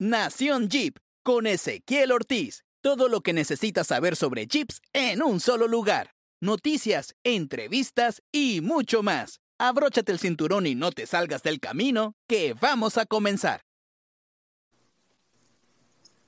Nación 0.00 0.70
Jeep 0.70 0.96
con 1.22 1.46
Ezequiel 1.46 2.10
Ortiz. 2.10 2.64
Todo 2.80 3.08
lo 3.08 3.20
que 3.20 3.32
necesitas 3.32 3.86
saber 3.86 4.16
sobre 4.16 4.46
Jeeps 4.46 4.82
en 4.92 5.22
un 5.22 5.38
solo 5.38 5.68
lugar. 5.68 6.10
Noticias, 6.40 7.14
entrevistas 7.22 8.20
y 8.32 8.60
mucho 8.60 9.04
más. 9.04 9.38
Abróchate 9.56 10.10
el 10.10 10.18
cinturón 10.18 10.66
y 10.66 10.74
no 10.74 10.90
te 10.90 11.06
salgas 11.06 11.44
del 11.44 11.60
camino, 11.60 12.16
que 12.26 12.56
vamos 12.60 12.98
a 12.98 13.06
comenzar. 13.06 13.60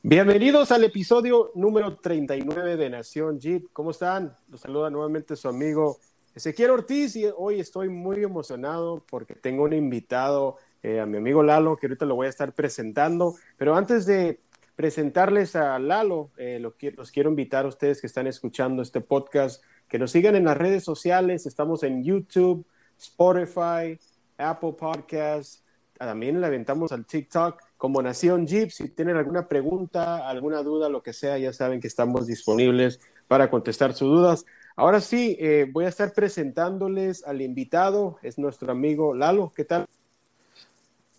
Bienvenidos 0.00 0.70
al 0.70 0.84
episodio 0.84 1.50
número 1.56 1.96
39 1.96 2.76
de 2.76 2.88
Nación 2.88 3.40
Jeep. 3.40 3.66
¿Cómo 3.72 3.90
están? 3.90 4.36
Los 4.48 4.60
saluda 4.60 4.90
nuevamente 4.90 5.34
su 5.34 5.48
amigo 5.48 5.98
Ezequiel 6.36 6.70
Ortiz 6.70 7.16
y 7.16 7.24
hoy 7.36 7.58
estoy 7.58 7.88
muy 7.88 8.22
emocionado 8.22 9.04
porque 9.10 9.34
tengo 9.34 9.64
un 9.64 9.72
invitado 9.72 10.56
eh, 10.86 11.00
a 11.00 11.06
mi 11.06 11.16
amigo 11.16 11.42
Lalo, 11.42 11.76
que 11.76 11.88
ahorita 11.88 12.06
lo 12.06 12.14
voy 12.14 12.28
a 12.28 12.30
estar 12.30 12.52
presentando. 12.52 13.34
Pero 13.56 13.74
antes 13.74 14.06
de 14.06 14.38
presentarles 14.76 15.56
a 15.56 15.80
Lalo, 15.80 16.30
eh, 16.36 16.60
los, 16.60 16.74
los 16.96 17.10
quiero 17.10 17.28
invitar 17.28 17.64
a 17.64 17.68
ustedes 17.68 18.00
que 18.00 18.06
están 18.06 18.28
escuchando 18.28 18.82
este 18.82 19.00
podcast, 19.00 19.64
que 19.88 19.98
nos 19.98 20.12
sigan 20.12 20.36
en 20.36 20.44
las 20.44 20.56
redes 20.56 20.84
sociales. 20.84 21.44
Estamos 21.44 21.82
en 21.82 22.04
YouTube, 22.04 22.64
Spotify, 22.96 23.98
Apple 24.38 24.74
Podcasts. 24.78 25.64
También 25.98 26.40
le 26.40 26.46
aventamos 26.46 26.92
al 26.92 27.04
TikTok 27.04 27.60
como 27.76 28.00
Nación 28.00 28.46
Jeep. 28.46 28.70
Si 28.70 28.88
tienen 28.90 29.16
alguna 29.16 29.48
pregunta, 29.48 30.28
alguna 30.28 30.62
duda, 30.62 30.88
lo 30.88 31.02
que 31.02 31.12
sea, 31.12 31.36
ya 31.36 31.52
saben 31.52 31.80
que 31.80 31.88
estamos 31.88 32.28
disponibles 32.28 33.00
para 33.26 33.50
contestar 33.50 33.92
sus 33.92 34.08
dudas. 34.08 34.46
Ahora 34.76 35.00
sí, 35.00 35.36
eh, 35.40 35.66
voy 35.72 35.86
a 35.86 35.88
estar 35.88 36.12
presentándoles 36.12 37.24
al 37.26 37.42
invitado, 37.42 38.18
es 38.22 38.38
nuestro 38.38 38.70
amigo 38.70 39.14
Lalo. 39.14 39.52
¿Qué 39.56 39.64
tal? 39.64 39.88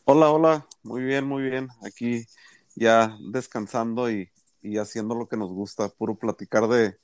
Hola, 0.09 0.31
hola, 0.31 0.65
muy 0.83 1.03
bien, 1.03 1.25
muy 1.25 1.43
bien. 1.43 1.67
Aquí 1.83 2.25
ya 2.75 3.17
descansando 3.29 4.09
y, 4.09 4.31
haciendo 4.79 5.15
lo 5.15 5.27
que 5.27 5.35
nos 5.35 5.49
gusta, 5.49 5.89
puro 5.89 6.15
platicar 6.15 6.69
de, 6.69 6.95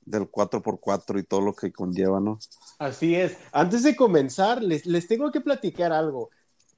del 0.00 0.28
4x4 0.28 1.20
y 1.20 1.22
todo 1.22 1.40
lo 1.40 1.54
que 1.54 1.70
conlleva, 1.70 2.18
¿no? 2.18 2.40
Así 2.80 3.14
es. 3.14 3.36
Antes 3.52 3.84
de 3.84 3.94
comenzar, 3.94 4.60
les, 4.60 4.86
les 4.86 5.06
tengo 5.06 5.30
que 5.30 5.40
platicar 5.40 5.92
algo. 5.92 6.30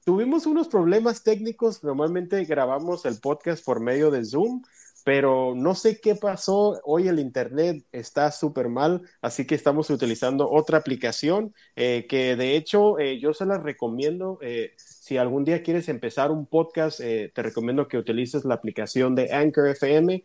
Tuvimos 0.05 0.45
unos 0.45 0.67
problemas 0.67 1.23
técnicos, 1.23 1.83
normalmente 1.83 2.45
grabamos 2.45 3.03
el 3.07 3.19
podcast 3.19 3.65
por 3.65 3.79
medio 3.79 4.11
de 4.11 4.23
Zoom 4.23 4.61
pero 5.03 5.53
no 5.55 5.75
sé 5.75 5.99
qué 5.99 6.15
pasó. 6.15 6.79
Hoy 6.83 7.07
el 7.07 7.19
Internet 7.19 7.85
está 7.91 8.31
súper 8.31 8.69
mal, 8.69 9.01
así 9.21 9.45
que 9.47 9.55
estamos 9.55 9.89
utilizando 9.89 10.49
otra 10.49 10.77
aplicación 10.77 11.53
eh, 11.75 12.05
que 12.07 12.35
de 12.35 12.55
hecho 12.55 12.99
eh, 12.99 13.19
yo 13.19 13.33
se 13.33 13.45
la 13.45 13.57
recomiendo. 13.57 14.37
Eh, 14.41 14.73
si 14.77 15.17
algún 15.17 15.43
día 15.43 15.63
quieres 15.63 15.89
empezar 15.89 16.31
un 16.31 16.45
podcast, 16.45 16.99
te 16.99 17.31
recomiendo 17.35 17.87
que 17.87 17.97
utilices 17.97 18.45
la 18.45 18.55
aplicación 18.55 19.15
de 19.15 19.33
Anchor 19.33 19.67
FM. 19.69 20.23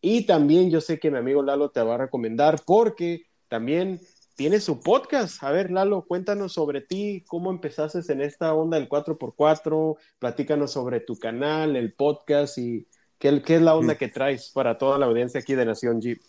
y 0.00 0.26
también 0.26 0.70
yo 0.70 0.80
sé 0.80 0.98
que 0.98 1.10
mi 1.10 1.18
amigo 1.18 1.42
Lalo 1.42 1.70
te 1.70 1.82
va 1.82 1.94
a 1.94 1.98
recomendar 1.98 2.60
porque 2.66 3.26
también 3.48 4.00
tiene 4.34 4.60
su 4.60 4.80
podcast. 4.80 5.42
A 5.42 5.52
ver, 5.52 5.70
Lalo, 5.70 6.02
cuéntanos 6.02 6.52
sobre 6.54 6.80
ti, 6.80 7.22
cómo 7.28 7.50
empezaste 7.50 8.00
en 8.12 8.22
esta 8.22 8.54
onda 8.54 8.78
del 8.78 8.88
4x4, 8.88 9.96
platícanos 10.18 10.72
sobre 10.72 11.00
tu 11.00 11.16
canal, 11.18 11.76
el 11.76 11.92
podcast 11.92 12.58
y 12.58 12.88
¿Qué, 13.22 13.54
es 13.54 13.62
la 13.62 13.76
onda 13.76 13.94
que 13.94 14.08
traes 14.08 14.50
para 14.50 14.78
toda 14.78 14.98
la 14.98 15.06
audiencia 15.06 15.38
aquí 15.38 15.54
de 15.54 15.64
Nación 15.64 16.00
Jeep? 16.00 16.20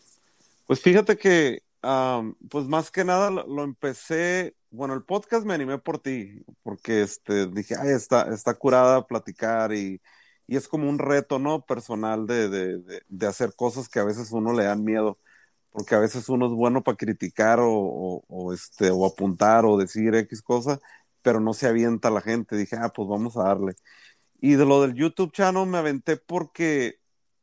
Pues 0.67 0.79
fíjate 0.79 1.17
que, 1.17 1.63
pues 1.81 2.65
más 2.67 2.91
que 2.91 3.03
nada 3.03 3.31
lo, 3.31 3.63
empecé, 3.63 4.53
bueno, 4.69 4.93
el 4.93 5.01
podcast 5.01 5.43
me 5.43 5.55
animé 5.55 5.79
por 5.79 5.97
ti, 5.97 6.43
porque 6.61 7.01
este, 7.01 7.47
dije, 7.47 7.73
ay, 7.81 7.89
está, 7.89 8.31
está 8.31 8.53
curada 8.53 9.07
platicar 9.07 9.73
y, 9.73 9.99
y 10.45 10.55
es 10.55 10.67
como 10.67 10.87
un 10.87 10.99
reto, 10.99 11.39
¿no? 11.39 11.65
Personal 11.65 12.27
de, 12.27 12.47
de, 12.49 13.01
de, 13.07 13.27
hacer 13.27 13.55
cosas 13.55 13.89
que 13.89 13.97
a 13.97 14.03
veces 14.03 14.31
uno 14.31 14.53
le 14.53 14.65
dan 14.65 14.83
miedo, 14.83 15.17
porque 15.71 15.95
a 15.95 15.99
veces 15.99 16.29
uno 16.29 16.45
es 16.45 16.51
bueno 16.51 16.83
para 16.83 16.97
criticar 16.97 17.59
o, 17.59 18.23
o, 18.27 18.53
este, 18.53 18.91
o 18.91 19.03
apuntar 19.07 19.65
o 19.65 19.77
decir 19.77 20.13
X 20.13 20.43
cosa, 20.43 20.79
pero 21.23 21.39
no 21.39 21.55
se 21.55 21.65
avienta 21.65 22.11
la 22.11 22.21
gente. 22.21 22.55
Dije, 22.55 22.75
ah, 22.79 22.91
pues 22.95 23.07
vamos 23.07 23.35
a 23.35 23.45
darle. 23.45 23.73
Y 24.43 24.55
de 24.55 24.65
lo 24.65 24.81
del 24.81 24.93
YouTube 24.93 25.31
channel 25.31 25.65
me 25.67 25.77
aventé 25.77 26.17
porque 26.17 26.99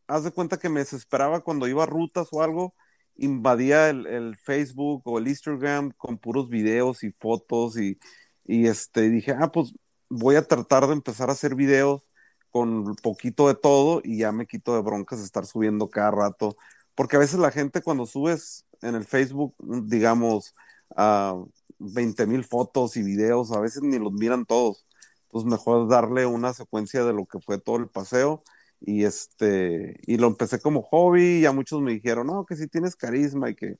haz 0.06 0.22
de 0.24 0.32
cuenta 0.32 0.58
que 0.58 0.68
me 0.68 0.80
desesperaba 0.80 1.40
cuando 1.40 1.66
iba 1.66 1.84
a 1.84 1.86
rutas 1.86 2.28
o 2.30 2.42
algo, 2.42 2.74
invadía 3.16 3.88
el, 3.88 4.36
Facebook 4.36 5.00
o 5.06 5.18
el 5.18 5.26
Instagram 5.28 5.92
con 5.96 6.18
puros 6.18 6.50
videos 6.50 7.02
y 7.02 7.12
fotos 7.12 7.78
y, 7.78 7.98
y 8.44 8.66
este, 8.66 9.08
dije, 9.08 9.32
ah, 9.32 9.50
pues 9.50 9.72
voy 10.10 10.36
a 10.36 10.46
tratar 10.46 10.86
de 10.88 10.92
empezar 10.92 11.30
a 11.30 11.32
hacer 11.32 11.54
videos 11.54 12.02
con 12.50 12.94
poquito 12.96 13.48
de 13.48 13.54
todo 13.54 14.02
y 14.04 14.18
ya 14.18 14.30
me 14.30 14.46
quito 14.46 14.74
de 14.74 14.82
broncas 14.82 15.20
de 15.20 15.24
estar 15.24 15.46
subiendo 15.46 15.88
cada 15.88 16.10
rato. 16.10 16.54
Porque 16.94 17.16
a 17.16 17.20
veces 17.20 17.38
la 17.40 17.50
gente 17.50 17.80
cuando 17.80 18.04
subes 18.04 18.66
en 18.82 18.94
el 18.94 19.06
Facebook, 19.06 19.54
digamos, 19.58 20.54
a 20.94 21.34
20 21.78 22.26
mil 22.26 22.44
fotos 22.44 22.98
y 22.98 23.02
videos, 23.02 23.52
a 23.52 23.60
veces 23.60 23.82
ni 23.82 23.98
los 23.98 24.12
miran 24.12 24.44
todos 24.44 24.84
pues 25.30 25.44
mejor 25.44 25.88
darle 25.88 26.26
una 26.26 26.52
secuencia 26.54 27.04
de 27.04 27.12
lo 27.12 27.26
que 27.26 27.40
fue 27.40 27.58
todo 27.58 27.76
el 27.76 27.88
paseo. 27.88 28.42
Y 28.80 29.04
este 29.04 29.96
y 30.06 30.16
lo 30.16 30.26
empecé 30.28 30.60
como 30.60 30.82
hobby 30.82 31.40
y 31.40 31.46
a 31.46 31.52
muchos 31.52 31.82
me 31.82 31.92
dijeron 31.92 32.28
no 32.28 32.46
que 32.46 32.56
si 32.56 32.66
tienes 32.68 32.96
carisma 32.96 33.50
y 33.50 33.54
que 33.54 33.76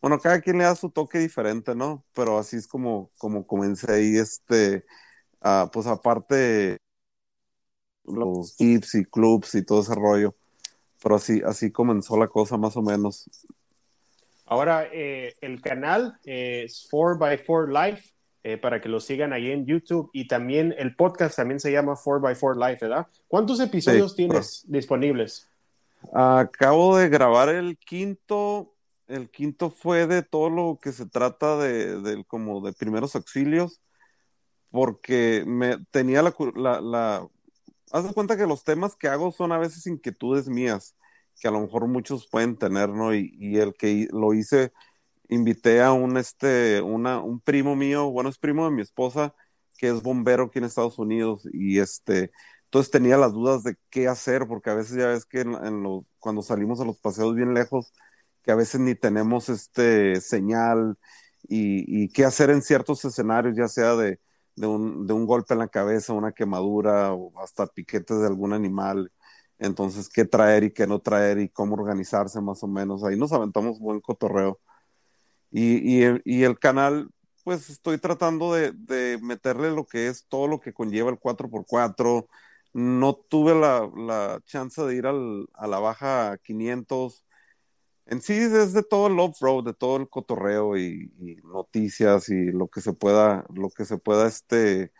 bueno 0.00 0.20
cada 0.20 0.40
quien 0.40 0.58
le 0.58 0.64
da 0.64 0.76
su 0.76 0.90
toque 0.90 1.18
diferente 1.18 1.74
no 1.74 2.04
pero 2.14 2.38
así 2.38 2.56
es 2.56 2.68
como 2.68 3.10
como 3.18 3.46
comencé 3.46 4.04
y 4.04 4.18
este 4.18 4.84
ah, 5.42 5.68
pues 5.72 5.86
aparte 5.88 6.78
los 8.04 8.56
tips 8.56 8.94
y 8.96 9.04
clubs 9.04 9.54
y 9.54 9.64
todo 9.64 9.82
ese 9.82 9.94
rollo. 9.94 10.34
Pero 11.02 11.16
así 11.16 11.42
así 11.44 11.70
comenzó 11.70 12.16
la 12.16 12.28
cosa 12.28 12.56
más 12.56 12.76
o 12.76 12.82
menos. 12.82 13.28
Ahora 14.46 14.88
eh, 14.92 15.34
el 15.40 15.60
canal 15.60 16.18
es 16.24 16.88
4x4 16.90 17.68
Life 17.68 18.15
eh, 18.48 18.58
para 18.58 18.80
que 18.80 18.88
lo 18.88 19.00
sigan 19.00 19.32
ahí 19.32 19.50
en 19.50 19.66
YouTube 19.66 20.08
y 20.12 20.28
también 20.28 20.72
el 20.78 20.94
podcast 20.94 21.34
también 21.34 21.58
se 21.58 21.72
llama 21.72 21.96
4x4 21.96 22.54
Life, 22.54 22.86
¿verdad? 22.86 23.08
¿Cuántos 23.26 23.58
episodios 23.58 24.14
tienes 24.14 24.64
disponibles? 24.68 25.50
Acabo 26.12 26.96
de 26.96 27.08
grabar 27.08 27.48
el 27.48 27.76
quinto, 27.76 28.72
el 29.08 29.30
quinto 29.30 29.70
fue 29.70 30.06
de 30.06 30.22
todo 30.22 30.48
lo 30.48 30.78
que 30.80 30.92
se 30.92 31.06
trata 31.06 31.58
de, 31.58 32.24
como 32.28 32.60
de 32.60 32.72
primeros 32.72 33.16
auxilios, 33.16 33.80
porque 34.70 35.42
me 35.44 35.78
tenía 35.90 36.22
la, 36.22 36.32
la, 36.80 37.28
haz 37.90 38.06
de 38.06 38.14
cuenta 38.14 38.36
que 38.36 38.46
los 38.46 38.62
temas 38.62 38.94
que 38.94 39.08
hago 39.08 39.32
son 39.32 39.50
a 39.50 39.58
veces 39.58 39.88
inquietudes 39.88 40.48
mías, 40.48 40.94
que 41.40 41.48
a 41.48 41.50
lo 41.50 41.62
mejor 41.62 41.88
muchos 41.88 42.28
pueden 42.28 42.56
tener, 42.56 42.90
¿no? 42.90 43.12
Y, 43.12 43.34
y 43.40 43.56
el 43.56 43.74
que 43.74 44.06
lo 44.12 44.34
hice 44.34 44.70
invité 45.28 45.82
a 45.82 45.92
un, 45.92 46.16
este, 46.16 46.80
una, 46.82 47.20
un 47.20 47.40
primo 47.40 47.76
mío, 47.76 48.10
bueno, 48.10 48.30
es 48.30 48.38
primo 48.38 48.64
de 48.64 48.70
mi 48.72 48.82
esposa, 48.82 49.34
que 49.78 49.88
es 49.88 50.02
bombero 50.02 50.44
aquí 50.44 50.58
en 50.58 50.64
Estados 50.64 50.98
Unidos, 50.98 51.48
y 51.52 51.78
este, 51.80 52.30
entonces 52.64 52.90
tenía 52.90 53.16
las 53.16 53.32
dudas 53.32 53.62
de 53.62 53.76
qué 53.90 54.08
hacer, 54.08 54.46
porque 54.46 54.70
a 54.70 54.74
veces 54.74 54.96
ya 54.96 55.08
ves 55.08 55.24
que 55.26 55.40
en, 55.40 55.82
los, 55.82 56.04
cuando 56.18 56.42
salimos 56.42 56.80
a 56.80 56.84
los 56.84 56.98
paseos 56.98 57.34
bien 57.34 57.54
lejos, 57.54 57.92
que 58.42 58.52
a 58.52 58.54
veces 58.56 58.80
ni 58.80 58.94
tenemos 58.94 59.48
este 59.48 60.20
señal 60.20 60.98
y, 61.48 62.08
qué 62.10 62.24
hacer 62.24 62.50
en 62.50 62.62
ciertos 62.62 63.04
escenarios, 63.04 63.56
ya 63.56 63.68
sea 63.68 63.94
de, 63.96 64.20
de, 64.56 64.66
un, 64.66 65.06
de 65.06 65.12
un 65.14 65.26
golpe 65.26 65.54
en 65.54 65.60
la 65.60 65.68
cabeza, 65.68 66.12
una 66.12 66.32
quemadura 66.32 67.12
o 67.12 67.32
hasta 67.42 67.66
piquetes 67.66 68.20
de 68.20 68.26
algún 68.26 68.52
animal. 68.52 69.12
Entonces, 69.58 70.08
qué 70.08 70.24
traer 70.24 70.64
y 70.64 70.72
qué 70.72 70.86
no 70.86 71.00
traer 71.00 71.38
y 71.38 71.48
cómo 71.48 71.74
organizarse 71.74 72.40
más 72.40 72.62
o 72.62 72.68
menos. 72.68 73.04
Ahí 73.04 73.16
nos 73.16 73.32
aventamos 73.32 73.78
buen 73.78 74.00
cotorreo. 74.00 74.60
Y, 75.50 75.96
y, 76.24 76.44
el 76.44 76.58
canal, 76.58 77.08
pues 77.44 77.70
estoy 77.70 77.98
tratando 77.98 78.52
de, 78.52 78.72
de, 78.72 79.18
meterle 79.22 79.70
lo 79.70 79.86
que 79.86 80.08
es 80.08 80.26
todo 80.28 80.48
lo 80.48 80.60
que 80.60 80.72
conlleva 80.72 81.10
el 81.10 81.18
4x4. 81.18 82.26
No 82.74 83.14
tuve 83.14 83.54
la, 83.54 83.90
la 83.96 84.40
chance 84.44 84.82
de 84.82 84.94
ir 84.96 85.06
al, 85.06 85.46
a 85.54 85.66
la 85.66 85.78
baja 85.78 86.38
500. 86.42 87.24
En 88.06 88.20
sí 88.20 88.34
es 88.34 88.72
de 88.72 88.82
todo 88.82 89.08
el 89.08 89.18
off-road, 89.18 89.64
de 89.64 89.74
todo 89.74 89.96
el 89.96 90.08
cotorreo 90.08 90.76
y, 90.76 91.10
noticias 91.44 92.28
y 92.28 92.52
lo 92.52 92.68
que 92.68 92.80
se 92.80 92.92
pueda, 92.92 93.44
lo 93.54 93.70
que 93.70 93.84
se 93.84 93.98
pueda, 93.98 94.26
este, 94.28 94.92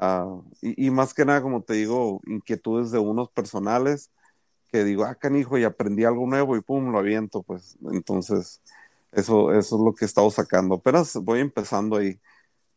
uh, 0.00 0.44
y, 0.60 0.86
y, 0.86 0.90
más 0.90 1.14
que 1.14 1.24
nada, 1.24 1.42
como 1.42 1.62
te 1.62 1.74
digo, 1.74 2.20
inquietudes 2.26 2.90
de 2.92 2.98
unos 2.98 3.30
personales 3.30 4.10
que 4.72 4.84
digo, 4.84 5.04
ah, 5.04 5.14
canijo, 5.14 5.58
y 5.58 5.64
aprendí 5.64 6.04
algo 6.04 6.26
nuevo 6.26 6.56
y 6.56 6.62
pum, 6.62 6.90
lo 6.92 6.98
aviento, 6.98 7.42
pues 7.42 7.76
entonces 7.92 8.62
eso, 9.12 9.52
eso 9.52 9.76
es 9.76 9.82
lo 9.82 9.94
que 9.94 10.04
he 10.04 10.06
estado 10.06 10.30
sacando. 10.30 10.76
Apenas 10.76 11.14
voy 11.16 11.40
empezando 11.40 11.96
ahí. 11.96 12.18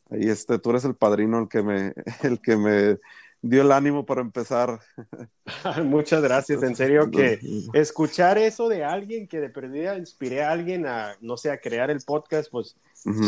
Ahí 0.09 0.29
este, 0.29 0.59
tú 0.59 0.69
eres 0.69 0.85
el 0.85 0.95
padrino 0.95 1.39
el 1.39 1.47
que 1.47 1.63
me, 1.63 1.93
el 2.23 2.41
que 2.41 2.57
me 2.57 2.97
dio 3.41 3.61
el 3.61 3.71
ánimo 3.71 4.05
para 4.05 4.21
empezar. 4.21 4.79
Muchas 5.83 6.21
gracias, 6.21 6.63
en 6.63 6.75
serio 6.75 7.09
que 7.09 7.39
escuchar 7.73 8.37
eso 8.37 8.67
de 8.69 8.83
alguien 8.83 9.27
que 9.27 9.39
de 9.39 9.49
perdida 9.49 9.97
inspiré 9.97 10.43
a 10.43 10.51
alguien 10.51 10.85
a, 10.85 11.15
no 11.21 11.37
sé, 11.37 11.51
a 11.51 11.59
crear 11.59 11.89
el 11.89 12.01
podcast, 12.01 12.49
pues 12.51 12.75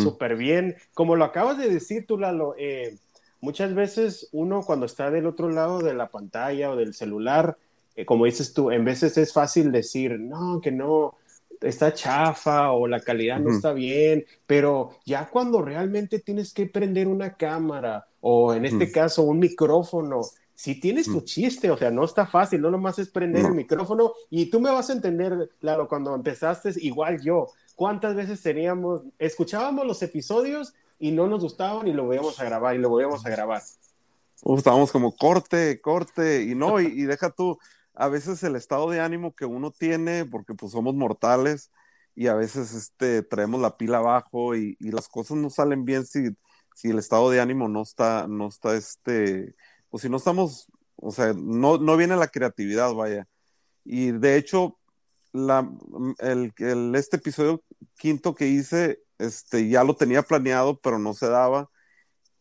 súper 0.03 0.36
bien. 0.36 0.75
Como 0.94 1.15
lo 1.15 1.24
acabas 1.24 1.57
de 1.57 1.69
decir 1.69 2.06
tú, 2.07 2.18
Lalo, 2.18 2.56
eh, 2.57 2.98
muchas 3.42 3.74
veces 3.75 4.27
uno 4.31 4.63
cuando 4.63 4.86
está 4.86 5.12
del 5.12 5.27
otro 5.27 5.50
lado 5.50 5.80
de 5.80 5.94
la 5.94 6.10
pantalla 6.10 6.71
o 6.71 6.75
del 6.75 6.94
celular, 6.94 7.57
eh, 7.95 8.06
como 8.06 8.25
dices 8.25 8.53
tú, 8.53 8.71
en 8.71 8.86
veces 8.86 9.18
es 9.18 9.33
fácil 9.33 9.71
decir, 9.71 10.19
no, 10.19 10.62
que 10.62 10.71
no, 10.71 11.15
está 11.62 11.94
chafa 11.94 12.71
o 12.71 12.88
la 12.88 13.00
calidad 13.00 13.39
no 13.39 13.51
está 13.51 13.74
bien, 13.74 14.25
pero 14.45 14.92
ya 15.06 15.27
cuando 15.30 15.62
realmente 15.62 16.19
tienes 16.19 16.54
que 16.54 16.65
prender 16.65 17.07
una 17.07 17.36
cámara 17.36 18.07
o 18.21 18.54
en 18.54 18.65
este 18.65 18.92
caso 18.92 19.24
un 19.24 19.39
micrófono, 19.39 20.21
si 20.56 20.80
tienes 20.80 21.06
tu 21.06 21.21
chiste, 21.21 21.69
o 21.69 21.77
sea, 21.77 21.92
no 21.92 22.04
está 22.04 22.25
fácil, 22.25 22.62
no 22.62 22.71
nomás 22.71 22.98
es 22.98 23.09
prender 23.09 23.45
el 23.45 23.54
micrófono 23.54 24.13
y 24.30 24.50
tú 24.50 24.59
me 24.59 24.71
vas 24.71 24.89
a 24.89 24.94
entender, 24.94 25.51
claro, 25.59 25.88
cuando 25.88 26.15
empezaste, 26.15 26.74
igual 26.77 27.21
yo, 27.21 27.48
¿cuántas 27.75 28.15
veces 28.15 28.42
teníamos, 28.42 29.03
escuchábamos 29.19 29.86
los 29.86 30.01
episodios 30.01 30.74
y 31.00 31.12
no 31.12 31.27
nos 31.27 31.42
gustaban 31.42 31.88
y 31.88 31.94
lo 31.94 32.06
volvíamos 32.06 32.39
a 32.39 32.45
grabar 32.45 32.75
y 32.75 32.80
lo 32.80 32.89
volvíamos 32.89 33.25
a 33.25 33.30
grabar? 33.30 33.62
estábamos 34.57 34.92
como 34.92 35.15
corte, 35.15 35.80
corte, 35.81 36.44
y 36.44 36.56
no, 36.56 36.80
y, 36.80 37.03
deja 37.03 37.30
tú, 37.30 37.57
a 37.97 38.09
veces 38.09 38.44
el 38.44 38.55
estado 38.55 38.89
de 38.89 38.99
ánimo 38.99 39.33
que 39.33 39.45
uno 39.45 39.71
tiene, 39.71 40.25
porque 40.25 40.53
pues 40.53 40.71
somos 40.71 40.94
mortales, 40.95 41.71
y 42.15 42.27
a 42.27 42.35
veces 42.35 42.73
este, 42.73 43.23
traemos 43.23 43.61
la 43.61 43.77
pila 43.77 43.97
abajo 43.97 44.55
y, 44.55 44.77
las 44.79 45.07
cosas 45.07 45.38
no 45.38 45.49
salen 45.49 45.85
bien 45.85 46.05
si, 46.05 46.35
si 46.75 46.89
el 46.89 46.99
estado 46.99 47.29
de 47.29 47.41
ánimo 47.41 47.67
no 47.69 47.81
está, 47.81 48.27
no 48.27 48.47
está 48.47 48.75
este, 48.75 49.53
pues 49.89 50.03
si 50.03 50.09
no 50.09 50.17
estamos, 50.17 50.67
o 50.95 51.11
sea, 51.11 51.33
no, 51.35 51.77
no 51.77 51.97
viene 51.97 52.15
la 52.15 52.27
creatividad, 52.27 52.94
vaya. 52.94 53.27
Y 53.83 54.11
de 54.11 54.38
hecho, 54.38 54.79
la, 55.33 55.69
el, 56.19 56.53
el, 56.57 56.95
este 56.95 57.17
episodio 57.17 57.63
quinto 57.97 58.35
que 58.35 58.47
hice, 58.47 59.00
este, 59.19 59.69
ya 59.69 59.83
lo 59.83 59.95
tenía 59.95 60.23
planeado, 60.23 60.79
pero 60.81 61.00
no 61.00 61.13
se 61.13 61.27
daba. 61.27 61.69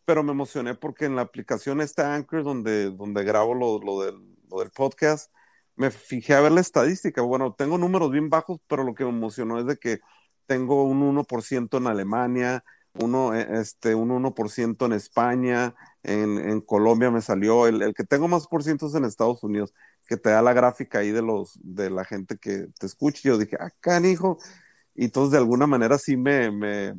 Pero 0.07 0.23
me 0.23 0.33
emocioné 0.33 0.75
porque 0.75 1.07
en 1.07 1.17
la 1.17 1.23
aplicación 1.23 1.81
está 1.81 2.15
Anchor, 2.15 2.45
donde, 2.45 2.91
donde 2.91 3.25
grabo 3.25 3.55
lo, 3.55 3.79
lo 3.81 4.61
del 4.61 4.71
podcast, 4.71 5.31
me 5.77 5.91
fijé 5.91 6.35
a 6.35 6.41
ver 6.41 6.53
la 6.53 6.61
estadística. 6.61 7.23
Bueno, 7.23 7.55
tengo 7.55 7.79
números 7.79 8.11
bien 8.11 8.29
bajos, 8.31 8.61
pero 8.67 8.85
lo 8.85 8.95
que 8.95 9.05
me 9.05 9.11
emocionó 9.11 9.59
es 9.59 9.67
de 9.67 9.77
que 9.77 10.01
tengo 10.47 10.85
un 10.85 11.03
1% 11.03 11.79
en 11.79 11.87
Alemania, 11.87 12.65
uno, 12.95 13.35
e, 13.35 13.61
este, 13.61 13.95
un 13.95 14.11
1% 14.11 14.87
en 14.87 14.93
España, 14.93 15.75
en, 16.03 16.61
Colombia 16.63 17.11
me 17.11 17.21
salió, 17.21 17.67
el, 17.67 17.83
el, 17.83 17.95
que 17.95 18.05
tengo 18.05 18.29
más 18.29 18.47
por 18.47 18.63
ciento 18.63 18.87
es 18.87 18.95
en 18.95 19.05
Estados 19.05 19.43
Unidos, 19.43 19.75
que 20.07 20.17
te 20.17 20.31
da 20.31 20.43
la 20.43 20.53
gráfica 20.53 21.01
ahí 21.01 21.11
de 21.11 21.23
los, 21.23 21.59
de 21.63 21.91
la 21.91 22.05
gente 22.05 22.39
que 22.39 22.69
te 22.79 22.87
escucha. 22.87 23.21
Yo 23.25 23.39
dije, 23.39 23.57
acá, 23.57 23.97
ah, 23.97 24.07
hijo. 24.07 24.39
Y 24.95 25.07
entonces 25.07 25.33
de 25.33 25.39
alguna 25.39 25.67
manera 25.67 25.99
sí 25.99 26.17
me, 26.17 26.51
me, 26.51 26.95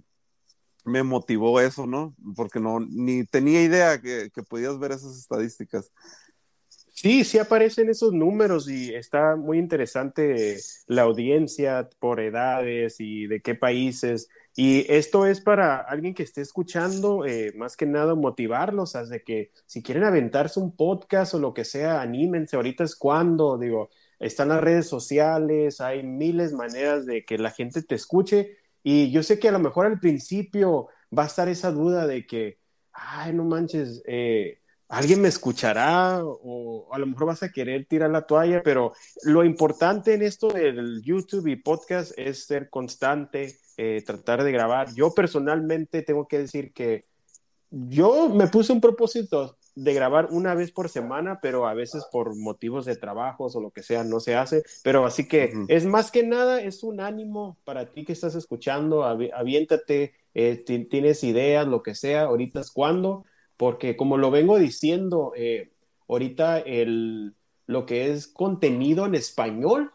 me 0.86 1.04
motivó 1.04 1.60
eso, 1.62 1.88
¿no? 1.88 2.16
Porque 2.36 2.60
no, 2.60 2.80
ni 2.80 3.26
tenía 3.26 3.64
idea 3.64 4.02
que, 4.02 4.30
que 4.34 4.44
podías 4.44 4.78
ver 4.80 4.92
esas 4.92 5.18
estadísticas. 5.18 5.92
Sí, 7.00 7.24
sí 7.26 7.38
aparecen 7.38 7.90
esos 7.90 8.12
números 8.12 8.68
y 8.68 8.96
está 8.96 9.36
muy 9.36 9.60
interesante 9.60 10.58
la 10.88 11.04
audiencia 11.04 11.88
por 12.00 12.20
edades 12.20 12.96
y 13.00 13.28
de 13.28 13.40
qué 13.40 13.54
países. 13.54 14.30
Y 14.56 14.92
esto 14.92 15.28
es 15.28 15.40
para 15.40 15.78
alguien 15.78 16.16
que 16.16 16.24
esté 16.24 16.42
escuchando, 16.42 17.24
eh, 17.24 17.54
más 17.56 17.78
que 17.78 17.86
nada 17.86 18.16
motivarlos 18.16 18.96
a 18.96 19.04
que 19.20 19.52
si 19.68 19.84
quieren 19.84 20.06
aventarse 20.06 20.60
un 20.60 20.76
podcast 20.76 21.36
o 21.36 21.40
lo 21.40 21.54
que 21.54 21.66
sea, 21.66 22.02
anímense. 22.02 22.56
Ahorita 22.56 22.84
es 22.84 22.96
cuando, 22.96 23.60
digo, 23.60 23.92
están 24.18 24.50
las 24.50 24.62
redes 24.62 24.88
sociales, 24.88 25.80
hay 25.82 26.02
miles 26.02 26.50
de 26.52 26.58
maneras 26.58 27.06
de 27.06 27.24
que 27.26 27.38
la 27.38 27.52
gente 27.52 27.84
te 27.84 27.94
escuche. 27.94 28.58
Y 28.82 29.12
yo 29.12 29.22
sé 29.22 29.38
que 29.38 29.50
a 29.50 29.52
lo 29.52 29.60
mejor 29.60 29.86
al 29.86 30.00
principio 30.00 30.88
va 31.16 31.24
a 31.24 31.28
estar 31.28 31.48
esa 31.48 31.72
duda 31.72 32.08
de 32.08 32.26
que, 32.26 32.58
ay, 32.92 33.34
no 33.34 33.44
manches, 33.46 34.02
eh, 34.08 34.62
alguien 34.90 35.22
me 35.22 35.28
escuchará 35.28 36.22
o 36.24 36.88
a 36.92 36.98
lo 36.98 37.08
mejor 37.08 37.28
vas 37.28 37.44
a 37.44 37.52
querer 37.52 37.86
tirar 37.86 38.10
la 38.10 38.26
toalla, 38.26 38.62
pero 38.64 38.94
lo 39.24 39.44
importante 39.44 40.14
en 40.14 40.22
esto 40.22 40.48
del 40.48 41.02
YouTube 41.04 41.48
y 41.48 41.56
podcast 41.56 42.14
es 42.18 42.46
ser 42.46 42.70
constante, 42.70 43.58
eh, 43.78 44.04
tratar 44.06 44.44
de 44.44 44.52
grabar. 44.52 44.94
Yo 44.94 45.14
personalmente 45.14 46.02
tengo 46.02 46.28
que 46.28 46.40
decir 46.40 46.74
que 46.74 47.06
yo 47.70 48.30
me 48.30 48.48
puse 48.48 48.72
un 48.72 48.80
propósito 48.80 49.58
de 49.76 49.94
grabar 49.94 50.30
una 50.32 50.56
vez 50.56 50.72
por 50.72 50.90
semana, 50.90 51.40
pero 51.40 51.68
a 51.68 51.76
veces 51.76 52.04
por 52.12 52.36
motivos 52.36 52.86
de 52.86 52.96
trabajos 52.96 53.56
o 53.56 53.62
lo 53.62 53.70
que 53.70 53.84
sea 53.84 54.04
no 54.04 54.20
se 54.20 54.36
hace. 54.36 54.64
Pero 54.84 55.06
así 55.06 55.28
que 55.28 55.54
es 55.68 55.86
más 55.86 56.10
que 56.10 56.24
nada, 56.24 56.62
es 56.62 56.82
un 56.82 57.00
ánimo 57.00 57.58
para 57.64 57.92
ti 57.92 58.04
que 58.04 58.14
estás 58.14 58.34
escuchando, 58.34 59.04
aviéntate, 59.04 60.14
eh, 60.34 60.64
tienes 60.90 61.24
ideas, 61.24 61.68
lo 61.68 61.84
que 61.84 61.94
sea, 61.94 62.24
ahorita 62.24 62.62
es 62.62 62.72
cuando 62.72 63.26
porque 63.58 63.98
como 63.98 64.18
lo 64.18 64.32
vengo 64.32 64.58
diciendo, 64.60 65.34
eh, 65.36 65.72
ahorita 66.08 66.60
el, 66.60 67.34
lo 67.66 67.86
que 67.86 68.12
es 68.12 68.28
contenido 68.28 69.06
en 69.06 69.16
español 69.16 69.92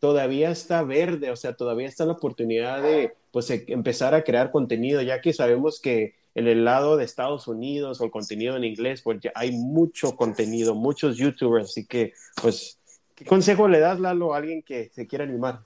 todavía 0.00 0.50
está 0.50 0.82
verde, 0.82 1.30
o 1.30 1.36
sea, 1.36 1.54
todavía 1.54 1.88
está 1.88 2.04
la 2.04 2.12
oportunidad 2.12 2.82
de 2.82 3.14
pues 3.30 3.48
e, 3.50 3.64
empezar 3.68 4.14
a 4.14 4.24
crear 4.24 4.50
contenido, 4.50 5.00
ya 5.00 5.20
que 5.20 5.32
sabemos 5.32 5.80
que 5.80 6.14
en 6.34 6.48
el 6.48 6.64
lado 6.64 6.96
de 6.96 7.04
Estados 7.04 7.46
Unidos 7.46 8.00
o 8.00 8.04
el 8.04 8.10
contenido 8.10 8.56
en 8.56 8.64
inglés, 8.64 9.02
pues 9.02 9.20
ya 9.20 9.32
hay 9.34 9.52
mucho 9.52 10.16
contenido, 10.16 10.74
muchos 10.74 11.16
youtubers, 11.16 11.70
así 11.70 11.86
que 11.86 12.12
pues, 12.42 12.78
¿qué 13.14 13.24
consejo 13.24 13.68
le 13.68 13.78
das, 13.78 14.00
Lalo, 14.00 14.34
a 14.34 14.38
alguien 14.38 14.62
que 14.62 14.90
se 14.94 15.06
quiera 15.06 15.24
animar? 15.24 15.60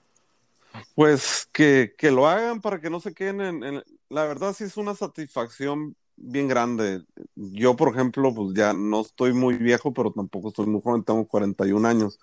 Pues 0.95 1.49
que, 1.53 1.95
que 1.97 2.11
lo 2.11 2.29
hagan 2.29 2.61
para 2.61 2.81
que 2.81 2.91
no 2.91 3.01
se 3.01 3.15
queden 3.15 3.41
en, 3.41 3.65
en, 3.65 3.83
la 4.09 4.25
verdad 4.25 4.55
sí 4.55 4.65
es 4.65 4.77
una 4.77 4.95
satisfacción 4.95 5.97
bien 6.21 6.49
grande. 6.49 7.05
Yo, 7.35 7.77
por 7.77 7.95
ejemplo, 7.95 8.35
pues 8.35 8.55
ya 8.55 8.73
no 8.73 9.01
estoy 9.03 9.33
muy 9.33 9.57
viejo, 9.57 9.93
pero 9.93 10.13
tampoco 10.13 10.49
estoy 10.49 10.67
muy 10.67 10.81
joven, 10.83 11.05
tengo 11.05 11.27
41 11.27 11.87
años. 11.87 12.19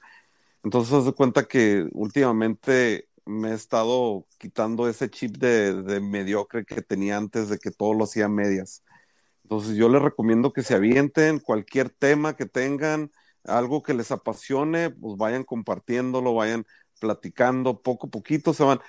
Entonces, 0.63 1.05
de 1.05 1.13
cuenta 1.13 1.47
que 1.47 1.87
últimamente 1.93 3.05
me 3.25 3.51
he 3.51 3.53
estado 3.53 4.25
quitando 4.37 4.87
ese 4.87 5.09
chip 5.09 5.37
de, 5.37 5.81
de, 5.83 5.99
mediocre 5.99 6.65
que 6.65 6.81
tenía 6.81 7.17
antes 7.17 7.49
de 7.49 7.57
que 7.57 7.71
todo 7.71 7.93
lo 7.93 8.03
hacía 8.05 8.27
medias. 8.29 8.83
Entonces, 9.43 9.75
yo 9.77 9.89
les 9.89 10.01
recomiendo 10.01 10.53
que 10.53 10.63
se 10.63 10.75
avienten 10.75 11.39
cualquier 11.39 11.89
tema 11.89 12.35
que 12.35 12.45
tengan, 12.45 13.11
algo 13.43 13.83
que 13.83 13.93
les 13.93 14.11
apasione, 14.11 14.89
pues 14.89 15.17
vayan 15.17 15.43
compartiéndolo, 15.43 16.33
vayan 16.33 16.65
platicando 16.99 17.81
poco 17.81 18.07
a 18.07 18.09
poquito, 18.11 18.53
se 18.53 18.63
van. 18.63 18.79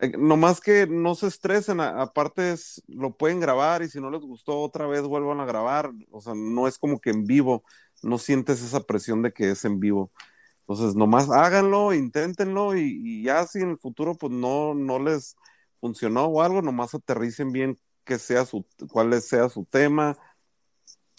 Eh, 0.00 0.12
nomás 0.16 0.60
que 0.60 0.86
no 0.86 1.14
se 1.14 1.26
estresen, 1.26 1.80
aparte 1.80 2.52
es, 2.52 2.82
lo 2.86 3.16
pueden 3.16 3.40
grabar 3.40 3.82
y 3.82 3.88
si 3.88 4.00
no 4.00 4.10
les 4.10 4.20
gustó 4.22 4.60
otra 4.60 4.86
vez 4.86 5.02
vuelvan 5.02 5.40
a 5.40 5.44
grabar, 5.46 5.90
o 6.10 6.20
sea, 6.20 6.34
no 6.36 6.68
es 6.68 6.78
como 6.78 7.00
que 7.00 7.10
en 7.10 7.26
vivo, 7.26 7.64
no 8.02 8.18
sientes 8.18 8.62
esa 8.62 8.80
presión 8.80 9.22
de 9.22 9.32
que 9.32 9.50
es 9.50 9.64
en 9.64 9.80
vivo. 9.80 10.12
Entonces, 10.60 10.94
nomás 10.94 11.30
háganlo, 11.30 11.94
inténtenlo 11.94 12.76
y, 12.76 13.22
ya 13.24 13.46
si 13.46 13.60
en 13.60 13.70
el 13.70 13.78
futuro 13.78 14.14
pues 14.16 14.32
no, 14.32 14.74
no 14.74 14.98
les 14.98 15.36
funcionó 15.80 16.26
o 16.26 16.42
algo, 16.42 16.62
nomás 16.62 16.94
aterricen 16.94 17.52
bien 17.52 17.78
que 18.04 18.18
sea 18.18 18.44
su, 18.46 18.66
cuál 18.90 19.20
sea 19.22 19.48
su 19.48 19.64
tema. 19.64 20.16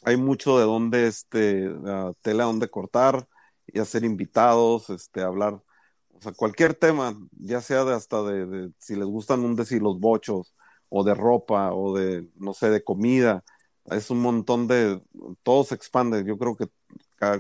Hay 0.04 0.18
mucho 0.18 0.58
de 0.60 0.66
dónde, 0.66 1.08
este, 1.08 1.70
tela 2.22 2.46
donde 2.46 2.70
cortar 2.70 3.28
y 3.68 3.80
hacer 3.80 4.04
invitados, 4.04 4.90
este, 4.90 5.22
hablar 5.22 5.62
o 6.20 6.22
sea, 6.22 6.34
cualquier 6.34 6.74
tema, 6.74 7.18
ya 7.32 7.62
sea 7.62 7.86
de 7.86 7.94
hasta 7.96 8.22
de, 8.24 8.72
si 8.78 8.96
les 8.96 9.06
gustan 9.06 9.42
un 9.46 9.56
decir 9.56 9.82
los 9.82 10.00
bochos, 10.00 10.54
o 10.90 11.04
de 11.04 11.14
ropa, 11.14 11.74
o 11.74 11.96
de, 11.98 12.28
no 12.36 12.54
sé, 12.54 12.70
de 12.70 12.84
comida, 12.84 13.44
es 13.86 14.10
un 14.10 14.20
montón 14.22 14.68
de, 14.68 15.02
todo 15.44 15.64
se 15.64 15.76
expande. 15.76 16.24
Yo 16.26 16.38
creo 16.38 16.58
que 16.58 16.68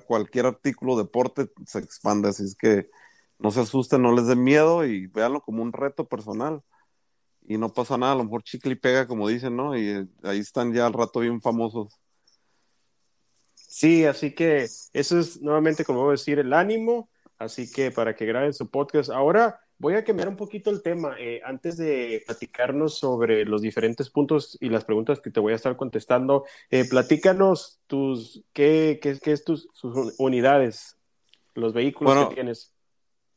cualquier 0.05 0.45
artículo, 0.45 0.97
deporte, 0.97 1.49
se 1.65 1.79
expande, 1.79 2.29
así 2.29 2.43
es 2.43 2.55
que 2.55 2.89
no 3.37 3.51
se 3.51 3.61
asusten, 3.61 4.01
no 4.01 4.13
les 4.13 4.27
den 4.27 4.43
miedo 4.43 4.85
y 4.85 5.07
véanlo 5.07 5.41
como 5.41 5.61
un 5.63 5.73
reto 5.73 6.07
personal. 6.07 6.61
Y 7.47 7.57
no 7.57 7.73
pasa 7.73 7.97
nada, 7.97 8.13
a 8.13 8.15
lo 8.15 8.25
mejor 8.25 8.43
chicle 8.43 8.73
y 8.73 8.75
pega, 8.75 9.07
como 9.07 9.27
dicen, 9.27 9.55
¿no? 9.55 9.75
Y 9.75 9.89
eh, 9.89 10.07
ahí 10.23 10.39
están 10.39 10.73
ya 10.73 10.85
al 10.85 10.93
rato 10.93 11.21
bien 11.21 11.41
famosos. 11.41 11.99
Sí, 13.55 14.05
así 14.05 14.33
que 14.33 14.67
eso 14.93 15.19
es 15.19 15.41
nuevamente, 15.41 15.83
como 15.83 16.01
voy 16.01 16.09
a 16.09 16.11
decir, 16.11 16.37
el 16.39 16.53
ánimo 16.53 17.09
Así 17.39 17.71
que 17.71 17.89
para 17.89 18.15
que 18.15 18.25
graben 18.25 18.53
su 18.53 18.69
podcast. 18.69 19.09
Ahora 19.09 19.61
voy 19.77 19.95
a 19.95 20.03
cambiar 20.03 20.27
un 20.27 20.35
poquito 20.35 20.69
el 20.69 20.83
tema. 20.83 21.15
Eh, 21.17 21.41
antes 21.43 21.77
de 21.77 22.21
platicarnos 22.25 22.99
sobre 22.99 23.45
los 23.45 23.61
diferentes 23.61 24.09
puntos 24.09 24.57
y 24.59 24.69
las 24.69 24.83
preguntas 24.83 25.21
que 25.21 25.31
te 25.31 25.39
voy 25.39 25.53
a 25.53 25.55
estar 25.55 25.77
contestando, 25.77 26.45
eh, 26.69 26.83
platícanos 26.87 27.79
tus, 27.87 28.43
¿qué, 28.51 28.99
qué, 29.01 29.17
qué 29.19 29.31
es 29.31 29.45
tus 29.45 29.69
sus 29.73 30.15
unidades, 30.19 30.97
los 31.55 31.73
vehículos 31.73 32.27
que 32.27 32.35
tienes? 32.35 32.73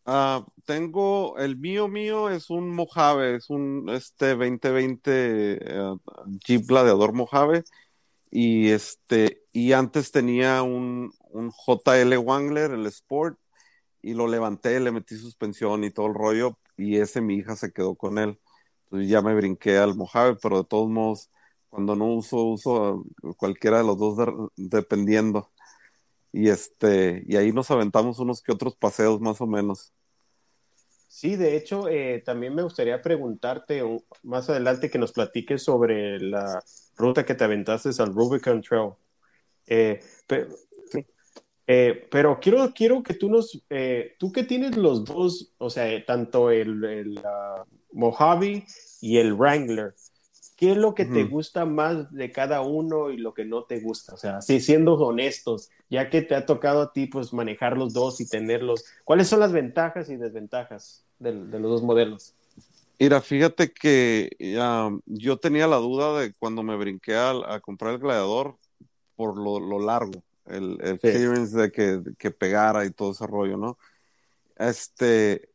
Uh, 0.05 0.45
tengo, 0.67 1.39
el 1.39 1.57
mío 1.57 1.87
mío 1.87 2.29
es 2.29 2.51
un 2.51 2.71
Mojave, 2.71 3.37
es 3.37 3.51
un 3.51 3.89
este 3.89 4.31
2020 4.35 5.61
uh, 5.81 6.01
Jeep 6.45 6.67
Gladiador 6.67 7.13
Mojave 7.13 7.63
y 8.29 8.71
este 8.71 9.45
y 9.53 9.75
antes 9.75 10.11
tenía 10.11 10.65
un, 10.65 11.13
un 11.31 11.53
JL 11.53 12.17
Wangler, 12.17 12.73
el 12.73 12.87
Sport 12.87 13.39
y 14.03 14.15
lo 14.15 14.29
levanté, 14.29 14.81
le 14.81 14.93
metí 14.93 15.17
suspensión 15.17 15.85
y 15.85 15.91
todo 15.91 16.07
el 16.09 16.15
rollo, 16.15 16.59
y 16.77 16.97
ese 16.99 17.21
mi 17.21 17.37
hija 17.37 17.57
se 17.57 17.73
quedó 17.73 17.95
con 17.97 18.19
él. 18.19 18.41
Entonces 18.87 19.09
ya 19.11 19.23
me 19.23 19.35
brinqué 19.35 19.79
al 19.79 19.95
Mojave, 19.97 20.37
pero 20.43 20.59
de 20.63 20.69
todos 20.69 20.89
modos 20.91 21.31
Cuando 21.71 21.97
no 21.97 22.07
uso, 22.15 22.45
uso 22.45 23.05
cualquiera 23.37 23.79
de 23.79 23.85
los 23.85 23.99
dos 23.99 24.19
dependiendo. 24.57 25.53
Y 26.33 26.49
este, 26.51 27.25
y 27.27 27.37
ahí 27.37 27.53
nos 27.53 27.71
aventamos 27.71 28.19
unos 28.19 28.43
que 28.43 28.53
otros 28.53 28.77
paseos 28.77 29.21
más 29.21 29.41
o 29.41 29.47
menos. 29.47 29.93
Sí, 31.07 31.37
de 31.37 31.57
hecho, 31.57 31.89
eh, 31.89 32.23
también 32.25 32.55
me 32.55 32.63
gustaría 32.63 33.03
preguntarte 33.03 33.83
más 34.23 34.49
adelante 34.49 34.91
que 34.91 34.99
nos 34.99 35.13
platiques 35.13 35.63
sobre 35.63 36.19
la 36.21 36.63
ruta 36.97 37.25
que 37.27 37.35
te 37.35 37.45
aventaste 37.45 37.91
al 37.99 38.15
Rubicon 38.15 38.63
Trail. 38.63 38.93
Eh, 39.67 40.01
eh, 41.67 42.09
pero 42.11 42.41
quiero, 42.41 42.73
quiero 42.75 43.03
que 43.03 43.15
tú 43.15 43.31
nos, 43.31 43.63
eh, 43.71 44.17
tú 44.19 44.33
que 44.33 44.43
tienes 44.43 44.77
los 44.77 45.05
dos, 45.05 45.53
o 45.59 45.71
sea, 45.71 46.05
tanto 46.05 46.51
el, 46.51 46.85
el 46.85 47.19
uh, 47.19 47.65
Mojave 47.93 48.67
y 49.01 49.19
el 49.19 49.35
Wrangler, 49.35 49.95
¿qué 50.57 50.73
es 50.73 50.77
lo 50.77 50.95
que 50.95 51.05
te 51.05 51.25
gusta 51.25 51.65
más 51.65 52.13
de 52.13 52.33
cada 52.33 52.63
uno 52.63 53.11
y 53.11 53.17
lo 53.17 53.33
que 53.33 53.45
no 53.45 53.65
te 53.65 53.81
gusta? 53.81 54.15
O 54.15 54.17
sea, 54.17 54.41
sí, 54.41 54.61
siendo 54.61 54.95
honestos, 54.95 55.71
ya 55.89 56.11
que 56.11 56.23
te 56.23 56.35
ha 56.35 56.47
tocado 56.47 56.83
a 56.83 56.93
ti 56.93 57.07
pues 57.07 57.33
manejar 57.33 57.77
los 57.77 57.93
dos 57.93 58.21
y 58.21 58.29
tenerlos, 58.29 58.85
¿cuáles 59.05 59.29
son 59.29 59.41
las 59.41 59.53
ventajas 59.53 60.11
y 60.11 60.17
desventajas 60.17 61.05
de, 61.21 61.33
los 61.33 61.63
dos 61.63 61.83
modelos? 61.83 62.35
Mira, 62.99 63.21
fíjate 63.21 63.73
que 63.73 64.31
yo 65.07 65.37
tenía 65.37 65.67
la 65.67 65.77
duda 65.77 66.21
de 66.21 66.33
cuando 66.35 66.63
me 66.63 66.77
brinqué 66.77 67.17
a, 67.17 67.61
comprar 67.61 67.95
el 67.95 68.01
gladiador 68.01 68.57
por 69.17 69.37
lo 69.37 69.79
largo 69.81 70.23
el, 70.53 70.79
el 70.83 71.01
clearance 71.01 71.57
de 71.57 71.73
que, 71.73 72.03
que, 72.19 72.31
pegara 72.31 72.85
y 72.85 72.91
todo 72.91 73.13
ese 73.13 73.27
rollo, 73.27 73.57
¿no? 73.57 73.79
Este, 74.57 75.51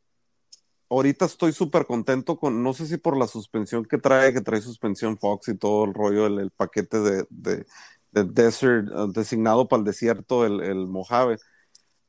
ahorita 0.89 1.25
estoy 1.25 1.53
súper 1.53 1.85
contento 1.85 2.37
con, 2.37 2.63
no 2.63 2.73
sé 2.73 2.87
si 2.87 2.97
por 2.97 3.17
la 3.17 3.27
suspensión 3.27 3.85
que 3.85 3.97
trae, 3.97 4.33
que 4.33 4.41
trae 4.41 4.61
suspensión 4.61 5.17
Fox 5.17 5.49
y 5.49 5.57
todo 5.57 5.85
el 5.85 5.93
rollo, 5.93 6.27
el, 6.27 6.51
paquete 6.51 6.99
de, 6.99 7.25
de, 7.29 7.65
Desert, 8.11 8.89
uh, 8.89 9.11
designado 9.11 9.67
para 9.67 9.81
el 9.81 9.85
desierto, 9.85 10.45
el, 10.45 10.61
el 10.61 10.87
Mojave. 10.87 11.37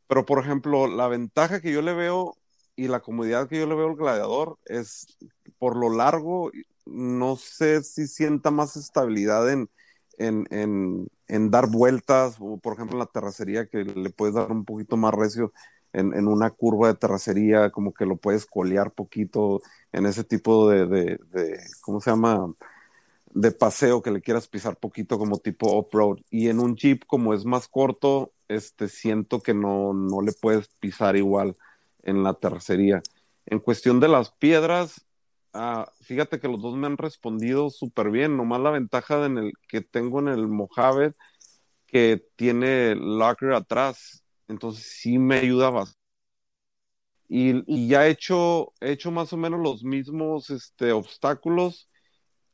Pero, 0.07 0.25
por 0.25 0.43
ejemplo, 0.43 0.87
la 0.87 1.07
ventaja 1.09 1.61
que 1.61 1.73
yo 1.73 1.83
le 1.83 1.93
veo 1.93 2.37
y 2.77 2.89
la 2.89 3.01
comodidad 3.01 3.49
que 3.49 3.59
yo 3.59 3.67
le 3.67 3.75
veo 3.75 3.89
al 3.89 3.97
gladiador 3.97 4.59
es 4.65 5.19
por 5.59 5.77
lo 5.77 5.91
largo, 5.91 6.51
no 6.87 7.37
sé 7.37 7.83
si 7.83 8.07
sienta 8.07 8.51
más 8.51 8.77
estabilidad 8.77 9.51
en, 9.51 9.69
en, 10.17 10.47
en, 10.51 11.09
dar 11.29 11.71
vueltas, 11.71 12.37
o 12.41 12.59
por 12.59 12.75
ejemplo 12.75 12.95
en 12.97 13.01
la 13.01 13.07
terracería 13.07 13.67
que 13.67 13.85
le 13.85 14.11
puedes 14.11 14.35
dar 14.35 14.51
un 14.51 14.65
poquito 14.65 14.97
más 14.97 15.15
recio 15.15 15.53
en, 15.93 16.15
en, 16.15 16.27
una 16.29 16.51
curva 16.51 16.89
de 16.89 16.95
terracería, 16.95 17.71
como 17.71 17.93
que 17.93 18.07
lo 18.07 18.17
puedes 18.17 18.47
colear 18.47 18.91
poquito 18.93 19.61
en 19.93 20.07
ese 20.07 20.25
tipo 20.25 20.69
de, 20.69 20.87
de, 20.87 21.21
de, 21.33 21.59
¿cómo 21.83 22.01
se 22.01 22.11
llama? 22.11 22.53
De 23.33 23.51
paseo 23.53 24.03
que 24.03 24.11
le 24.11 24.21
quieras 24.21 24.49
pisar 24.49 24.77
poquito 24.77 25.19
como 25.19 25.39
tipo 25.39 25.73
off-road. 25.79 26.19
Y 26.31 26.49
en 26.49 26.61
un 26.61 26.77
jeep 26.77 27.05
como 27.07 27.35
es 27.35 27.45
más 27.45 27.69
corto, 27.69 28.33
este, 28.49 28.89
siento 28.89 29.41
que 29.41 29.55
no, 29.55 29.93
no 29.93 30.23
le 30.23 30.33
puedes 30.33 30.69
pisar 30.81 31.17
igual 31.17 31.57
en 32.03 32.23
la 32.23 32.35
terracería. 32.35 33.03
En 33.47 33.61
cuestión 33.61 34.01
de 34.01 34.09
las 34.09 34.31
piedras, 34.31 35.05
Ah, 35.61 35.91
fíjate 36.03 36.39
que 36.39 36.47
los 36.47 36.63
dos 36.63 36.77
me 36.77 36.87
han 36.87 36.97
respondido 36.97 37.69
súper 37.71 38.11
bien. 38.11 38.37
Nomás 38.37 38.61
la 38.61 38.71
ventaja 38.71 39.27
en 39.27 39.39
el, 39.39 39.53
que 39.69 39.81
tengo 39.81 40.21
en 40.21 40.29
el 40.29 40.47
Mojave 40.47 41.13
que 41.87 42.25
tiene 42.37 42.95
locker 42.95 43.53
atrás. 43.53 44.25
Entonces 44.49 44.85
sí 45.01 45.19
me 45.19 45.39
ayuda 45.39 45.71
bastante. 45.71 45.99
Y, 47.29 47.89
ya 47.89 48.07
he 48.07 48.11
hecho, 48.11 48.73
he 48.81 48.93
hecho 48.93 49.11
más 49.11 49.33
o 49.33 49.37
menos 49.37 49.61
los 49.61 49.83
mismos 49.85 50.51
este, 50.51 50.93
obstáculos. 50.93 51.89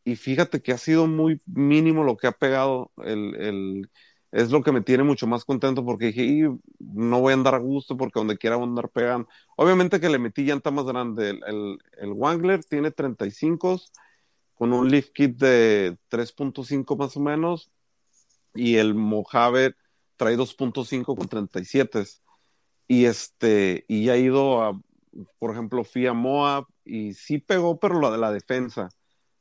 Y 0.05 0.17
fíjate 0.17 0.63
que 0.63 0.73
ha 0.73 0.79
sido 0.79 1.07
muy 1.07 1.41
mínimo 1.47 2.05
lo 2.05 2.17
que 2.17 2.29
ha 2.29 2.33
pegado 2.33 2.91
el, 3.05 3.35
el 3.37 3.91
es 4.35 4.51
lo 4.51 4.63
que 4.65 4.73
me 4.73 4.81
tiene 4.81 5.05
mucho 5.05 5.29
más 5.29 5.45
contento 5.45 5.85
porque 5.85 6.07
dije, 6.07 6.51
no 6.81 7.21
voy 7.21 7.31
a 7.31 7.35
andar 7.35 7.55
a 7.55 7.59
gusto 7.59 7.97
porque 7.97 8.19
donde 8.19 8.37
quiera 8.37 8.57
voy 8.57 8.65
a 8.65 8.69
andar 8.69 8.89
pegando. 8.89 9.29
Obviamente 9.57 10.01
que 10.01 10.09
le 10.09 10.19
metí 10.19 10.43
llanta 10.43 10.73
más 10.73 10.87
grande. 10.87 11.39
El, 11.47 11.79
el, 11.99 12.13
Wangler 12.13 12.65
tiene 12.65 12.91
35 12.91 13.81
con 14.55 14.73
un 14.73 14.91
lift 14.91 15.13
kit 15.13 15.37
de 15.37 15.97
3.5 16.11 16.97
más 16.97 17.17
o 17.17 17.21
menos 17.21 17.71
y 18.55 18.75
el 18.75 18.97
Mojave 18.97 19.77
trae 20.17 20.37
2.5 20.37 21.17
con 21.17 21.29
37. 21.29 22.05
Y 22.89 23.05
este, 23.05 23.85
y 23.87 24.09
ha 24.09 24.17
ido 24.17 24.63
a, 24.63 24.81
por 25.39 25.53
ejemplo, 25.53 25.85
fui 25.85 26.09
a 26.09 26.13
Moab 26.13 26.65
y 26.85 27.15
sí 27.15 27.39
pegó, 27.39 27.79
pero 27.79 28.01
lo 28.01 28.11
de 28.11 28.19
la 28.19 28.33
defensa. 28.33 28.89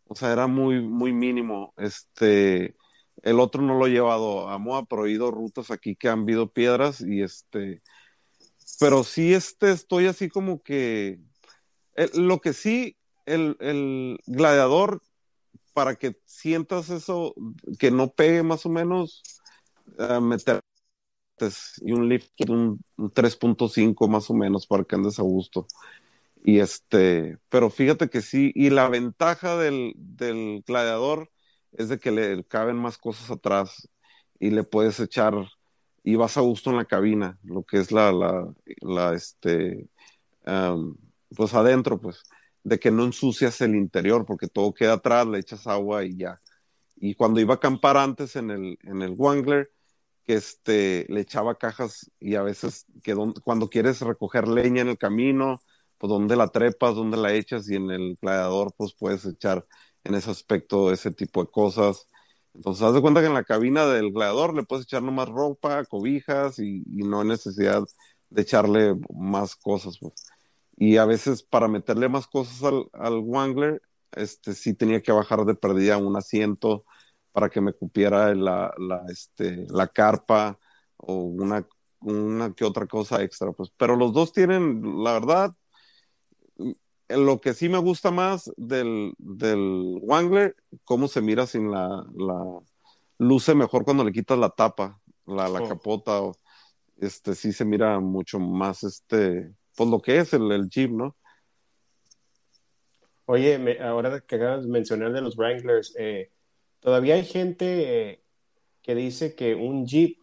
O 0.06 0.14
sea, 0.14 0.32
era 0.32 0.46
muy, 0.46 0.82
muy 0.82 1.14
mínimo. 1.14 1.74
Este, 1.78 2.76
el 3.22 3.40
otro 3.40 3.62
no 3.62 3.78
lo 3.78 3.88
he 3.88 3.92
llevado 3.92 4.50
a 4.50 4.58
Moa, 4.58 4.86
pero 4.86 5.06
he 5.06 5.12
ido 5.12 5.32
rutas 5.32 5.72
aquí 5.72 5.96
que 5.96 6.10
han 6.10 6.22
habido 6.22 6.52
piedras 6.52 7.02
y 7.02 7.22
este, 7.22 7.82
pero 8.80 9.04
sí 9.04 9.34
este, 9.34 9.72
estoy 9.72 10.08
así 10.08 10.30
como 10.30 10.62
que, 10.62 11.20
eh, 11.96 12.10
lo 12.16 12.42
que 12.42 12.54
sí, 12.54 12.98
el, 13.26 13.56
el, 13.60 14.20
gladiador, 14.26 15.02
para 15.74 15.96
que 15.96 16.18
sientas 16.26 16.90
eso, 16.90 17.34
que 17.80 17.92
no 17.92 18.10
pegue 18.10 18.44
más 18.44 18.66
o 18.66 18.70
menos, 18.70 19.24
uh, 19.98 20.22
meter 20.22 20.62
y 21.82 21.92
un 21.92 22.08
lift, 22.08 22.32
un, 22.48 22.80
un 22.98 23.12
3.5 23.12 24.08
más 24.08 24.30
o 24.30 24.34
menos 24.34 24.68
para 24.68 24.84
que 24.84 24.96
andes 24.96 25.20
a 25.20 25.24
gusto. 25.24 25.68
Y 26.44 26.60
este, 26.60 27.38
pero 27.50 27.70
fíjate 27.70 28.10
que 28.10 28.22
sí, 28.22 28.52
y 28.56 28.70
la 28.70 28.88
ventaja 28.90 29.58
del, 29.58 29.94
del 29.96 30.64
gladiador 30.66 31.30
es 31.78 31.90
de 31.90 32.00
que 32.00 32.12
le 32.12 32.44
caben 32.46 32.78
más 32.78 32.98
cosas 32.98 33.30
atrás 33.32 33.90
y 34.40 34.50
le 34.50 34.64
puedes 34.64 35.00
echar 35.00 35.34
y 36.04 36.16
vas 36.16 36.38
a 36.38 36.42
gusto 36.42 36.70
en 36.70 36.78
la 36.78 36.86
cabina, 36.86 37.40
lo 37.44 37.64
que 37.64 37.78
es 37.78 37.92
la, 37.92 38.12
la, 38.12 39.14
este, 39.14 39.88
pues 41.36 41.54
adentro, 41.54 42.00
pues, 42.00 42.24
de 42.64 42.80
que 42.80 42.92
no 42.92 43.06
ensucias 43.06 43.62
el 43.62 43.76
interior, 43.76 44.26
porque 44.26 44.48
todo 44.48 44.74
queda 44.74 44.94
atrás, 44.94 45.26
le 45.28 45.40
echas 45.40 45.66
agua 45.66 46.04
y 46.04 46.18
ya. 46.18 46.40
Y 46.98 47.16
cuando 47.16 47.40
iba 47.40 47.54
a 47.54 47.58
acampar 47.58 47.98
antes 47.98 48.36
en 48.36 48.50
el, 48.52 48.78
en 48.84 49.02
el 49.02 49.16
Wangler, 49.18 49.72
que 50.26 50.36
este, 50.36 51.06
le 51.10 51.22
echaba 51.22 51.58
cajas 51.58 52.12
y 52.20 52.36
a 52.36 52.44
veces 52.44 52.86
que 53.04 53.16
cuando 53.44 53.70
quieres 53.70 54.02
recoger 54.02 54.48
leña 54.48 54.82
en 54.82 54.90
el 54.90 54.98
camino, 54.98 55.62
pues 55.98 56.10
donde 56.10 56.36
la 56.36 56.50
trepas, 56.50 56.96
donde 56.96 57.18
la 57.18 57.34
echas 57.34 57.70
y 57.70 57.76
en 57.76 57.92
el 57.92 58.18
gladiador 58.22 58.74
pues 58.78 58.94
puedes 58.94 59.26
echar 59.26 59.66
en 60.04 60.16
ese 60.16 60.32
aspecto, 60.32 60.92
ese 60.92 61.12
tipo 61.12 61.44
de 61.44 61.52
cosas. 61.52 62.08
Entonces, 62.54 62.84
haz 62.84 62.94
de 62.94 63.02
cuenta 63.02 63.22
que 63.22 63.28
en 63.28 63.34
la 63.34 63.44
cabina 63.44 63.86
del 63.88 64.12
gladiador 64.12 64.56
le 64.56 64.64
puedes 64.64 64.86
echar 64.86 65.04
nomás 65.04 65.30
ropa, 65.30 65.86
cobijas 65.86 66.60
y, 66.60 66.84
no 66.88 67.22
hay 67.22 67.28
necesidad 67.28 67.84
de 68.30 68.42
echarle 68.42 68.96
más 69.14 69.56
cosas. 69.56 69.98
Pues. 70.00 70.14
Y 70.78 70.98
a 70.98 71.06
veces 71.06 71.44
para 71.44 71.68
meterle 71.68 72.10
más 72.10 72.28
cosas 72.28 72.64
al, 72.64 72.90
al 72.94 73.20
Wangler, 73.20 73.82
este, 74.12 74.54
sí 74.54 74.74
tenía 74.74 75.02
que 75.02 75.12
bajar 75.12 75.46
de 75.46 75.56
perdida 75.56 75.98
un 75.98 76.16
asiento 76.16 76.86
para 77.32 77.50
que 77.50 77.62
me 77.62 77.74
cupiera 77.74 78.34
la, 78.36 78.74
este, 79.10 79.66
la 79.70 79.88
carpa 79.88 80.60
o 80.98 81.16
una, 81.16 81.68
una 82.00 82.54
que 82.54 82.66
otra 82.66 82.88
cosa 82.88 83.24
extra. 83.24 83.52
Pues. 83.52 83.72
Pero 83.78 83.96
los 83.96 84.14
dos 84.14 84.34
tienen, 84.34 85.04
la 85.04 85.14
verdad, 85.14 85.54
lo 87.18 87.42
que 87.42 87.54
sí 87.54 87.70
me 87.70 87.78
gusta 87.78 88.12
más 88.12 88.52
del, 88.58 89.14
del 89.18 90.00
Wangler, 90.02 90.56
cómo 90.84 91.08
se 91.08 91.22
mira 91.22 91.48
sin 91.48 91.72
la, 91.72 92.06
la 92.16 92.44
luce 93.18 93.56
mejor 93.56 93.84
cuando 93.86 94.04
le 94.04 94.12
quitas 94.12 94.38
la 94.38 94.50
tapa, 94.50 95.00
la, 95.26 95.48
la 95.50 95.62
oh. 95.62 95.70
capota, 95.70 96.22
este 96.98 97.36
sí 97.36 97.54
se 97.54 97.66
mira 97.66 98.00
mucho 98.00 98.40
más 98.40 98.84
este, 98.84 99.54
pues 99.76 99.90
lo 99.90 100.00
que 100.02 100.20
es 100.20 100.34
el, 100.34 100.52
el 100.52 100.70
Jeep, 100.70 100.92
¿no? 100.92 101.16
Oye, 103.26 103.80
ahora 103.82 104.20
que 104.20 104.36
acabas 104.36 104.64
de 104.64 104.70
mencionar 104.70 105.14
de 105.14 105.22
los 105.22 105.38
Wranglers, 105.38 105.96
eh, 105.98 106.32
todavía 106.82 107.16
hay 107.16 107.24
gente 107.24 108.10
eh, 108.12 108.24
que 108.82 108.96
dice 108.96 109.34
que 109.34 109.56
un 109.56 109.88
Jeep 109.88 110.20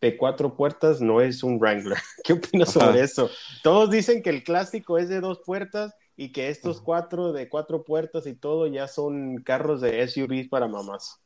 de 0.00 0.16
cuatro 0.16 0.56
puertas 0.56 1.00
no 1.00 1.20
es 1.20 1.42
un 1.42 1.58
Wrangler. 1.58 1.98
¿Qué 2.24 2.34
opinas 2.34 2.72
sobre 2.72 3.02
eso? 3.02 3.30
Todos 3.62 3.90
dicen 3.90 4.22
que 4.22 4.30
el 4.30 4.44
clásico 4.44 4.98
es 4.98 5.08
de 5.08 5.20
dos 5.20 5.40
puertas 5.44 5.94
y 6.20 6.32
que 6.32 6.48
estos 6.48 6.80
cuatro 6.80 7.32
de 7.32 7.48
cuatro 7.48 7.84
puertas 7.84 8.26
y 8.26 8.34
todo 8.34 8.66
ya 8.66 8.88
son 8.88 9.36
carros 9.44 9.80
de 9.80 10.02
SUVs 10.02 10.48
para 10.48 10.66
mamás. 10.66 11.20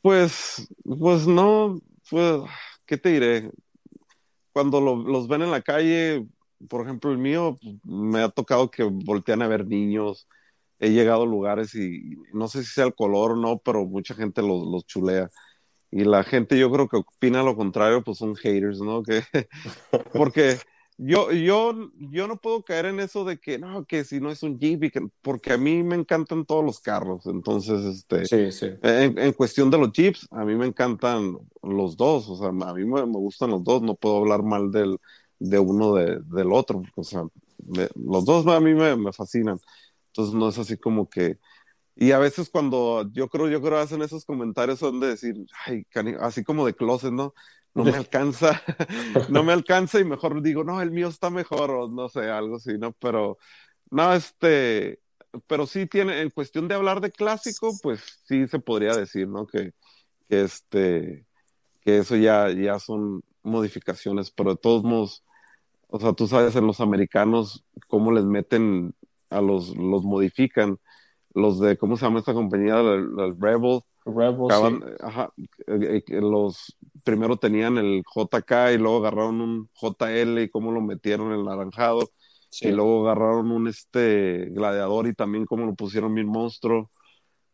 Pues, 0.00 0.66
pues 0.82 1.26
no, 1.26 1.78
pues, 2.08 2.40
¿qué 2.86 2.96
te 2.96 3.10
diré? 3.10 3.50
Cuando 4.54 4.80
los 4.80 5.28
ven 5.28 5.42
en 5.42 5.50
la 5.50 5.60
calle, 5.60 6.26
por 6.70 6.84
ejemplo, 6.84 7.12
el 7.12 7.18
mío, 7.18 7.58
me 7.84 8.22
ha 8.22 8.30
tocado 8.30 8.70
que 8.70 8.82
voltean 8.82 9.42
a 9.42 9.46
ver 9.46 9.66
niños. 9.66 10.26
He 10.78 10.88
llegado 10.88 11.24
a 11.24 11.26
lugares 11.26 11.74
y 11.74 12.16
no 12.32 12.48
sé 12.48 12.64
si 12.64 12.72
sea 12.72 12.86
el 12.86 12.94
color 12.94 13.32
o 13.32 13.36
no, 13.36 13.58
pero 13.58 13.84
mucha 13.84 14.14
gente 14.14 14.40
los, 14.40 14.66
los 14.66 14.86
chulea. 14.86 15.28
Y 15.90 16.04
la 16.04 16.24
gente 16.24 16.58
yo 16.58 16.72
creo 16.72 16.88
que 16.88 16.96
opina 16.96 17.42
lo 17.42 17.54
contrario, 17.54 18.02
pues 18.02 18.16
son 18.16 18.34
haters, 18.36 18.80
¿no? 18.80 19.02
Que, 19.02 19.22
porque 20.14 20.56
yo, 21.00 21.30
yo, 21.30 21.90
yo 22.10 22.26
no 22.26 22.36
puedo 22.38 22.64
caer 22.64 22.86
en 22.86 22.98
eso 22.98 23.24
de 23.24 23.38
que 23.38 23.56
no, 23.56 23.84
que 23.84 24.02
si 24.02 24.18
no 24.18 24.32
es 24.32 24.42
un 24.42 24.58
Jeep, 24.58 24.92
porque 25.22 25.52
a 25.52 25.56
mí 25.56 25.84
me 25.84 25.94
encantan 25.94 26.44
todos 26.44 26.64
los 26.64 26.80
carros. 26.80 27.24
Entonces, 27.26 27.84
este, 27.84 28.26
sí, 28.26 28.50
sí. 28.50 28.74
En, 28.82 29.32
cuestión 29.32 29.70
de 29.70 29.78
los 29.78 29.92
Jeeps, 29.92 30.26
a 30.32 30.44
mí 30.44 30.56
me 30.56 30.66
encantan 30.66 31.38
los 31.62 31.96
dos. 31.96 32.28
O 32.28 32.36
sea, 32.36 32.48
a 32.48 32.74
mí 32.74 32.84
me, 32.84 33.02
gustan 33.02 33.50
los 33.50 33.62
dos. 33.62 33.80
No 33.80 33.94
puedo 33.94 34.16
hablar 34.18 34.42
mal 34.42 34.72
del, 34.72 34.98
de 35.38 35.60
uno 35.60 35.94
de, 35.94 36.18
del 36.20 36.52
otro. 36.52 36.82
O 36.96 37.04
sea, 37.04 37.22
los 37.94 38.24
dos 38.24 38.44
a 38.48 38.58
mí 38.58 38.74
me, 38.74 38.96
me, 38.96 39.12
fascinan. 39.12 39.60
Entonces, 40.08 40.34
no 40.34 40.48
es 40.48 40.58
así 40.58 40.76
como 40.76 41.08
que. 41.08 41.38
Y 42.00 42.12
a 42.12 42.18
veces 42.18 42.48
cuando 42.48 43.10
yo 43.12 43.28
creo, 43.28 43.48
yo 43.48 43.60
creo 43.60 43.78
hacen 43.78 44.02
esos 44.02 44.24
comentarios 44.24 44.78
son 44.78 45.00
de 45.00 45.08
decir, 45.08 45.34
ay, 45.66 45.84
así 46.20 46.44
como 46.44 46.64
de 46.64 46.74
closet, 46.74 47.10
¿no? 47.12 47.34
no 47.74 47.84
me 47.84 47.92
alcanza, 47.96 48.62
no 49.28 49.42
me 49.42 49.52
alcanza 49.52 50.00
y 50.00 50.04
mejor 50.04 50.42
digo, 50.42 50.64
no, 50.64 50.80
el 50.80 50.90
mío 50.90 51.08
está 51.08 51.30
mejor 51.30 51.70
o 51.70 51.88
no 51.88 52.08
sé, 52.08 52.30
algo 52.30 52.56
así, 52.56 52.78
¿no? 52.78 52.92
Pero, 52.92 53.38
no, 53.90 54.12
este, 54.12 55.00
pero 55.46 55.66
sí 55.66 55.86
tiene, 55.86 56.20
en 56.20 56.30
cuestión 56.30 56.68
de 56.68 56.74
hablar 56.74 57.00
de 57.00 57.10
clásico, 57.10 57.72
pues 57.82 58.00
sí 58.24 58.46
se 58.48 58.58
podría 58.58 58.94
decir, 58.94 59.28
¿no? 59.28 59.46
Que, 59.46 59.72
que 60.28 60.42
este, 60.42 61.26
que 61.80 61.98
eso 61.98 62.16
ya, 62.16 62.50
ya 62.50 62.78
son 62.78 63.22
modificaciones, 63.42 64.30
pero 64.30 64.50
de 64.50 64.60
todos 64.60 64.82
modos, 64.84 65.24
o 65.88 65.98
sea, 66.00 66.12
tú 66.12 66.26
sabes 66.26 66.54
en 66.56 66.66
los 66.66 66.80
americanos 66.80 67.64
cómo 67.88 68.12
les 68.12 68.24
meten 68.24 68.94
a 69.30 69.40
los, 69.40 69.76
los 69.76 70.04
modifican, 70.04 70.78
los 71.38 71.60
de, 71.60 71.78
¿cómo 71.78 71.96
se 71.96 72.04
llama 72.04 72.18
esta 72.18 72.34
compañía? 72.34 72.82
Los 72.82 73.38
Rebel, 73.38 73.80
eh, 75.66 76.02
eh, 76.06 76.20
los 76.20 76.76
primero 77.04 77.36
tenían 77.36 77.78
el 77.78 78.02
JK 78.02 78.74
y 78.74 78.78
luego 78.78 78.98
agarraron 78.98 79.40
un 79.40 79.70
JL 79.74 80.38
y 80.40 80.48
cómo 80.48 80.72
lo 80.72 80.80
metieron 80.80 81.32
en 81.32 81.40
el 81.40 81.44
naranjado. 81.44 82.10
Y 82.60 82.70
luego 82.70 83.06
agarraron 83.06 83.50
un 83.50 83.68
este 83.68 84.46
gladiador 84.50 85.06
y 85.06 85.14
también 85.14 85.44
cómo 85.44 85.66
lo 85.66 85.74
pusieron 85.74 86.14
bien 86.14 86.28
monstruo. 86.28 86.90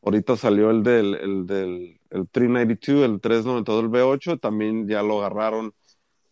Ahorita 0.03 0.37
salió 0.37 0.71
el 0.71 0.83
del, 0.83 1.15
el 1.15 1.47
del 1.47 2.01
el 2.11 2.29
392, 2.31 3.05
el 3.05 3.21
392 3.21 3.83
del 3.83 3.91
V8, 3.91 4.41
también 4.41 4.87
ya 4.87 5.03
lo 5.03 5.19
agarraron. 5.19 5.75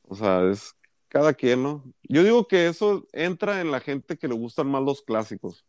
O 0.03 0.15
sea, 0.15 0.49
es 0.49 0.77
cada 1.09 1.35
quien, 1.35 1.63
¿no? 1.63 1.85
Yo 2.05 2.23
digo 2.23 2.47
que 2.47 2.69
eso 2.69 3.05
entra 3.13 3.61
en 3.61 3.71
la 3.71 3.81
gente 3.81 4.17
que 4.17 4.29
le 4.29 4.35
gustan 4.35 4.71
más 4.71 4.83
los 4.83 5.03
clásicos, 5.03 5.65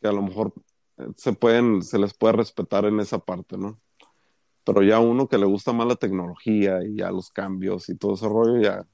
que 0.00 0.08
a 0.08 0.12
lo 0.12 0.22
mejor 0.22 0.52
se 1.16 1.32
pueden, 1.32 1.82
se 1.82 1.98
les 1.98 2.14
puede 2.14 2.34
respetar 2.34 2.84
en 2.84 3.00
esa 3.00 3.18
parte, 3.18 3.56
¿no? 3.56 3.80
Pero 4.64 4.82
ya 4.82 5.00
uno 5.00 5.28
que 5.28 5.38
le 5.38 5.46
gusta 5.46 5.72
más 5.72 5.86
la 5.86 5.96
tecnología 5.96 6.82
y 6.84 6.96
ya 6.96 7.10
los 7.10 7.30
cambios 7.30 7.88
y 7.88 7.96
todo 7.96 8.14
ese 8.14 8.28
rollo 8.28 8.60
ya, 8.60 8.86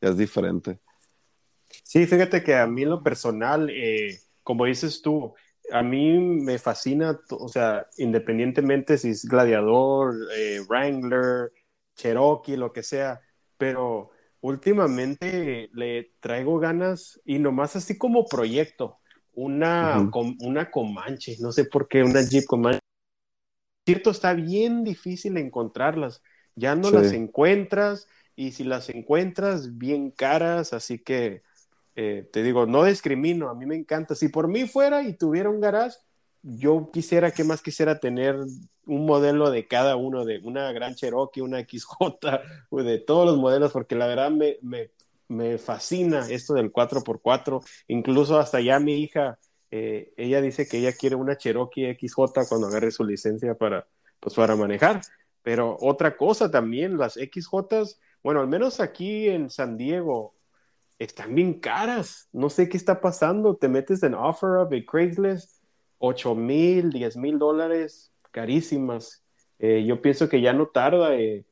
es 0.00 0.16
diferente. 0.16 0.78
Sí, 1.82 2.06
fíjate 2.06 2.42
que 2.42 2.54
a 2.54 2.66
mí 2.66 2.84
lo 2.84 3.02
personal, 3.02 3.68
eh, 3.70 4.20
como 4.42 4.64
dices 4.64 5.02
tú, 5.02 5.34
a 5.72 5.82
mí 5.82 6.18
me 6.18 6.58
fascina, 6.58 7.20
o 7.30 7.48
sea, 7.48 7.86
independientemente 7.98 8.96
si 8.96 9.10
es 9.10 9.24
Gladiador, 9.24 10.14
eh, 10.36 10.60
Wrangler, 10.68 11.52
Cherokee, 11.96 12.56
lo 12.56 12.72
que 12.72 12.82
sea, 12.82 13.20
pero 13.56 14.10
últimamente 14.40 15.68
le 15.72 16.12
traigo 16.20 16.58
ganas 16.58 17.20
y 17.24 17.38
nomás 17.38 17.76
así 17.76 17.98
como 17.98 18.26
proyecto, 18.26 18.98
una, 19.38 20.10
una 20.40 20.68
Comanche, 20.68 21.36
no 21.38 21.52
sé 21.52 21.64
por 21.64 21.86
qué, 21.86 22.02
una 22.02 22.22
Jeep 22.22 22.44
Comanche. 22.44 22.80
Cierto, 23.86 24.10
está 24.10 24.34
bien 24.34 24.82
difícil 24.82 25.36
encontrarlas, 25.36 26.22
ya 26.56 26.74
no 26.74 26.90
las 26.90 27.12
encuentras 27.12 28.08
y 28.34 28.50
si 28.50 28.64
las 28.64 28.88
encuentras, 28.88 29.78
bien 29.78 30.10
caras, 30.10 30.72
así 30.72 30.98
que 30.98 31.42
eh, 31.94 32.28
te 32.32 32.42
digo, 32.42 32.66
no 32.66 32.84
discrimino, 32.84 33.48
a 33.48 33.54
mí 33.54 33.64
me 33.64 33.76
encanta. 33.76 34.16
Si 34.16 34.28
por 34.28 34.48
mí 34.48 34.66
fuera 34.66 35.02
y 35.04 35.14
tuviera 35.14 35.50
un 35.50 35.60
garage, 35.60 35.96
yo 36.42 36.90
quisiera, 36.92 37.30
¿qué 37.30 37.44
más 37.44 37.62
quisiera 37.62 38.00
tener? 38.00 38.36
Un 38.86 39.06
modelo 39.06 39.50
de 39.50 39.68
cada 39.68 39.96
uno, 39.96 40.24
de 40.24 40.38
una 40.38 40.72
Gran 40.72 40.94
Cherokee, 40.96 41.42
una 41.42 41.60
XJ, 41.60 41.96
de 42.72 42.98
todos 42.98 43.26
los 43.26 43.38
modelos, 43.38 43.72
porque 43.72 43.94
la 43.94 44.06
verdad 44.08 44.30
me, 44.30 44.58
me 44.62 44.90
me 45.28 45.58
fascina 45.58 46.26
esto 46.28 46.54
del 46.54 46.72
4x4. 46.72 47.62
Incluso 47.88 48.38
hasta 48.38 48.60
ya 48.60 48.80
mi 48.80 48.94
hija, 48.94 49.38
eh, 49.70 50.12
ella 50.16 50.40
dice 50.40 50.66
que 50.66 50.78
ella 50.78 50.92
quiere 50.92 51.16
una 51.16 51.36
Cherokee 51.36 51.94
XJ 51.94 52.46
cuando 52.48 52.66
agarre 52.66 52.90
su 52.90 53.04
licencia 53.04 53.54
para, 53.54 53.86
pues, 54.20 54.34
para 54.34 54.56
manejar. 54.56 55.02
Pero 55.42 55.76
otra 55.80 56.16
cosa 56.16 56.50
también, 56.50 56.98
las 56.98 57.14
XJ, 57.14 57.96
bueno, 58.22 58.40
al 58.40 58.48
menos 58.48 58.80
aquí 58.80 59.28
en 59.28 59.50
San 59.50 59.76
Diego, 59.76 60.34
están 60.98 61.34
bien 61.34 61.60
caras. 61.60 62.28
No 62.32 62.50
sé 62.50 62.68
qué 62.68 62.76
está 62.76 63.00
pasando. 63.00 63.56
Te 63.56 63.68
metes 63.68 64.02
en 64.02 64.14
OfferUp 64.14 64.72
y 64.72 64.84
Craigslist, 64.84 65.62
8 65.98 66.34
mil, 66.34 66.90
10 66.90 67.16
mil 67.16 67.38
dólares, 67.38 68.12
carísimas. 68.30 69.22
Eh, 69.58 69.84
yo 69.86 70.02
pienso 70.02 70.28
que 70.28 70.40
ya 70.40 70.52
no 70.52 70.66
tarda. 70.66 71.14
Eh, 71.16 71.44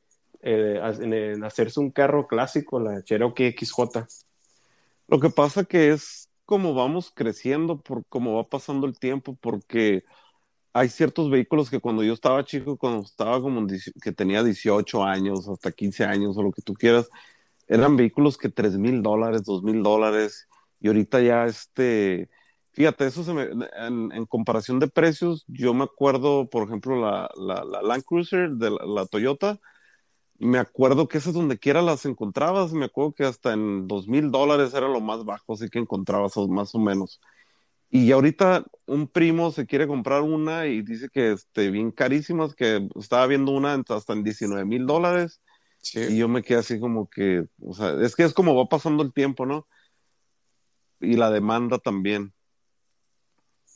eh, 0.49 0.81
en, 1.01 1.43
hacerse 1.43 1.81
un 1.81 1.91
carro 1.91 2.29
clásico, 2.29 2.79
la 2.79 3.03
Cherokee 3.03 3.51
XJ. 3.59 4.07
Lo 5.09 5.19
que 5.19 5.29
pasa 5.31 5.65
que 5.65 5.91
es 5.91 6.31
como 6.45 6.73
vamos 6.73 7.11
creciendo, 7.13 7.81
por 7.81 8.07
cómo 8.07 8.37
va 8.37 8.45
pasando 8.45 8.87
el 8.87 8.97
tiempo, 8.97 9.37
porque 9.41 10.05
hay 10.73 10.89
ciertos 10.89 11.31
vehículos 11.31 11.69
que 11.69 11.81
cuando 11.81 12.05
yo 12.05 12.13
estaba 12.13 12.45
chico, 12.45 12.77
cuando 12.77 13.03
estaba 13.03 13.41
como 13.41 13.67
que 14.01 14.13
tenía 14.13 14.45
18 14.45 15.03
años, 15.05 15.49
hasta 15.49 15.73
15 15.73 16.05
años 16.05 16.37
o 16.37 16.43
lo 16.45 16.53
que 16.53 16.63
tú 16.63 16.75
quieras, 16.75 17.09
eran 17.67 17.97
vehículos 17.97 18.39
que 18.39 18.49
3 18.49 18.79
mil 18.79 19.03
dólares, 19.03 19.43
2 19.45 19.65
mil 19.65 19.83
dólares, 19.83 20.49
y 20.81 20.87
ahorita 20.87 21.21
ya 21.23 21.47
este, 21.47 22.29
fíjate, 22.71 23.07
eso 23.07 23.25
se 23.25 23.35
me, 23.35 23.49
en, 23.79 24.27
comparación 24.27 24.79
de 24.79 24.87
precios, 24.87 25.45
yo 25.49 25.75
me 25.75 25.85
acuerdo, 25.85 26.49
por 26.49 26.69
ejemplo, 26.69 27.01
la, 27.01 27.29
la, 27.37 27.83
Land 27.83 28.05
Cruiser 28.05 28.51
de 28.51 28.71
la 28.71 29.07
Toyota, 29.07 29.59
me 30.39 30.59
acuerdo 30.59 31.09
que 31.09 31.19
esas 31.19 31.35
donde 31.35 31.59
quiera 31.59 31.83
las 31.83 32.05
encontrabas, 32.05 32.73
me 32.73 32.87
acuerdo 32.87 33.13
que 33.13 33.25
hasta 33.25 33.53
en 33.53 33.87
dos 33.87 34.09
mil 34.09 34.31
dólares 34.31 34.75
era 34.75 34.89
lo 34.89 35.01
más 35.01 35.25
bajo, 35.25 35.55
así 35.55 35.69
que 35.69 35.79
encontrabas 35.79 36.37
más 36.49 36.75
o 36.75 36.79
menos. 36.79 37.21
Y 37.89 38.11
ahorita 38.11 38.65
un 38.87 39.07
primo 39.09 39.51
se 39.53 39.67
quiere 39.67 39.87
comprar 39.87 40.23
una 40.23 40.67
y 40.67 40.83
dice 40.83 41.09
que 41.09 41.33
este, 41.33 41.71
bien 41.71 41.91
carísimas, 41.93 42.55
que 42.55 42.89
estaba 42.97 43.27
viendo 43.27 43.53
una 43.53 43.81
hasta 43.89 44.13
en 44.13 44.25
19 44.25 44.65
mil 44.65 44.87
dólares. 44.87 45.41
Y 45.95 46.17
yo 46.19 46.27
me 46.27 46.43
quedé 46.43 46.59
así 46.59 46.81
como 46.81 47.09
que, 47.09 47.45
o 47.61 47.73
sea, 47.73 47.93
es 48.03 48.17
que 48.17 48.25
es 48.25 48.35
como 48.35 48.57
va 48.57 48.69
pasando 48.69 49.05
el 49.05 49.13
tiempo, 49.13 49.47
¿no? 49.47 49.69
Y 51.01 51.15
la 51.15 51.31
demanda 51.31 51.79
también. 51.79 52.33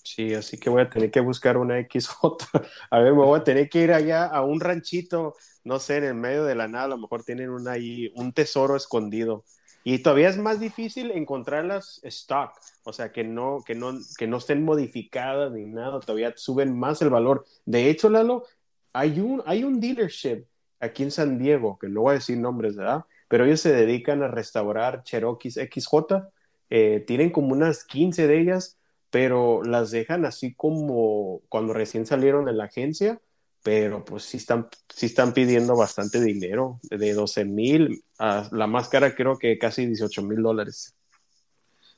Sí, 0.03 0.35
así 0.35 0.59
que 0.59 0.71
voy 0.71 0.83
a 0.83 0.91
tener 0.91 1.11
que 1.11 1.21
buscar 1.21 1.57
una 1.57 1.79
XJ. 1.79 2.15
A 2.91 2.99
ver, 2.99 3.13
me 3.13 3.25
voy 3.25 3.39
a 3.39 3.45
tener 3.45 3.69
que 3.69 3.83
ir 3.83 3.93
allá 3.93 4.27
a 4.27 4.43
un 4.43 4.59
ranchito, 4.59 5.35
no 5.65 5.79
sé, 5.79 5.99
en 5.99 6.05
el 6.05 6.15
medio 6.15 6.45
de 6.45 6.55
la 6.55 6.69
nada, 6.69 6.85
a 6.87 6.89
lo 6.89 6.99
mejor 6.99 7.25
tienen 7.25 7.51
una 7.51 7.73
ahí, 7.73 8.13
un 8.15 8.33
tesoro 8.33 8.77
escondido. 8.77 9.45
Y 9.83 10.01
todavía 10.01 10.29
es 10.29 10.37
más 10.37 10.61
difícil 10.61 11.11
encontrarlas 11.11 12.01
stock, 12.05 12.53
o 12.85 12.93
sea, 12.93 13.13
que 13.13 13.25
no, 13.25 13.63
que 13.65 13.75
no, 13.75 13.93
que 14.19 14.27
no 14.27 14.37
estén 14.37 14.65
modificadas 14.65 15.53
ni 15.53 15.65
nada, 15.65 16.01
todavía 16.01 16.35
suben 16.37 16.79
más 16.79 17.01
el 17.03 17.11
valor. 17.11 17.47
De 17.65 17.89
hecho, 17.89 18.11
Lalo, 18.11 18.45
hay 18.93 19.21
un, 19.21 19.43
hay 19.47 19.65
un 19.65 19.81
dealership 19.81 20.45
aquí 20.81 21.03
en 21.03 21.11
San 21.11 21.39
Diego, 21.39 21.79
que 21.79 21.89
no 21.89 22.03
voy 22.03 22.13
a 22.13 22.15
decir 22.15 22.39
nombres, 22.39 22.77
¿verdad? 22.77 23.05
Pero 23.29 23.45
ellos 23.45 23.61
se 23.61 23.73
dedican 23.73 24.23
a 24.23 24.29
restaurar 24.29 25.03
Cherokees 25.05 25.55
XJ, 25.55 26.29
eh, 26.71 27.05
tienen 27.07 27.31
como 27.31 27.53
unas 27.53 27.85
15 27.85 28.27
de 28.27 28.41
ellas 28.41 28.81
pero 29.11 29.63
las 29.63 29.91
dejan 29.91 30.25
así 30.25 30.55
como 30.55 31.43
cuando 31.49 31.73
recién 31.75 32.07
salieron 32.07 32.45
de 32.45 32.53
la 32.53 32.65
agencia, 32.65 33.21
pero 33.63 34.05
pues 34.05 34.25
sí 34.25 34.39
están, 34.39 34.69
sí 34.89 35.07
están 35.07 35.33
pidiendo 35.33 35.77
bastante 35.77 36.21
dinero, 36.21 36.81
de 36.83 37.13
12 37.13 37.45
mil 37.45 38.03
a 38.19 38.49
la 38.53 38.67
más 38.67 38.89
cara 38.89 39.15
creo 39.15 39.39
que 39.39 39.59
casi 39.59 39.87
18 39.87 40.23
mil 40.23 40.43
dólares. 40.43 40.95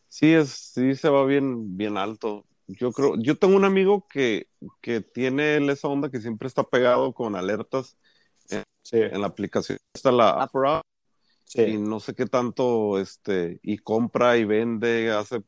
Sí, 0.09 0.33
es, 0.33 0.51
sí 0.51 0.95
se 0.95 1.09
va 1.09 1.25
bien, 1.25 1.77
bien 1.77 1.97
alto. 1.97 2.45
Yo 2.67 2.93
creo, 2.93 3.17
yo 3.19 3.39
tengo 3.39 3.57
un 3.57 3.65
amigo 3.65 4.07
que, 4.09 4.49
que 4.81 5.01
tiene 5.01 5.57
esa 5.71 5.89
onda 5.89 6.11
que 6.11 6.21
siempre 6.21 6.49
está 6.49 6.65
pegado 6.65 7.13
con 7.13 7.35
alertas 7.35 7.97
en, 8.91 9.21
la 9.21 9.27
aplicación. 9.27 9.79
Está 9.95 10.13
la 10.13 10.31
App 10.31 10.55
y 11.55 11.77
no 11.77 12.01
sé 12.01 12.15
qué 12.15 12.27
tanto, 12.27 12.99
este, 12.99 13.61
y 13.63 13.79
compra 13.79 14.37
y 14.37 14.45
vende, 14.45 15.11
hace 15.11 15.43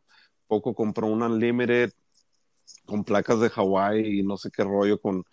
poco 0.46 0.74
compró 0.74 1.06
un 1.06 1.22
Unlimited 1.22 1.92
con 2.84 3.04
placas 3.04 3.40
de 3.40 3.50
Hawái 3.50 4.20
y 4.20 4.22
no 4.22 4.36
sé 4.36 4.50
qué 4.50 4.64
rollo 4.64 5.00
con, 5.00 5.24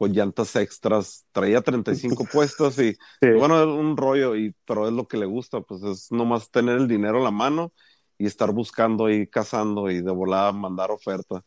con 0.00 0.14
llantas 0.14 0.56
extras. 0.56 1.26
Traía 1.30 1.60
35 1.60 2.24
puestos 2.32 2.78
y 2.78 2.96
bueno, 3.20 3.60
es 3.60 3.66
un 3.66 3.98
rollo, 3.98 4.34
y, 4.34 4.56
pero 4.64 4.86
es 4.88 4.94
lo 4.94 5.06
que 5.06 5.18
le 5.18 5.26
gusta, 5.26 5.60
pues 5.60 5.82
es 5.82 6.10
nomás 6.10 6.50
tener 6.50 6.78
el 6.78 6.88
dinero 6.88 7.18
a 7.18 7.24
la 7.24 7.30
mano 7.30 7.74
y 8.16 8.24
estar 8.24 8.50
buscando 8.50 9.10
y 9.10 9.26
cazando 9.26 9.90
y 9.90 10.00
de 10.00 10.10
volada 10.10 10.52
mandar 10.52 10.90
oferta. 10.90 11.44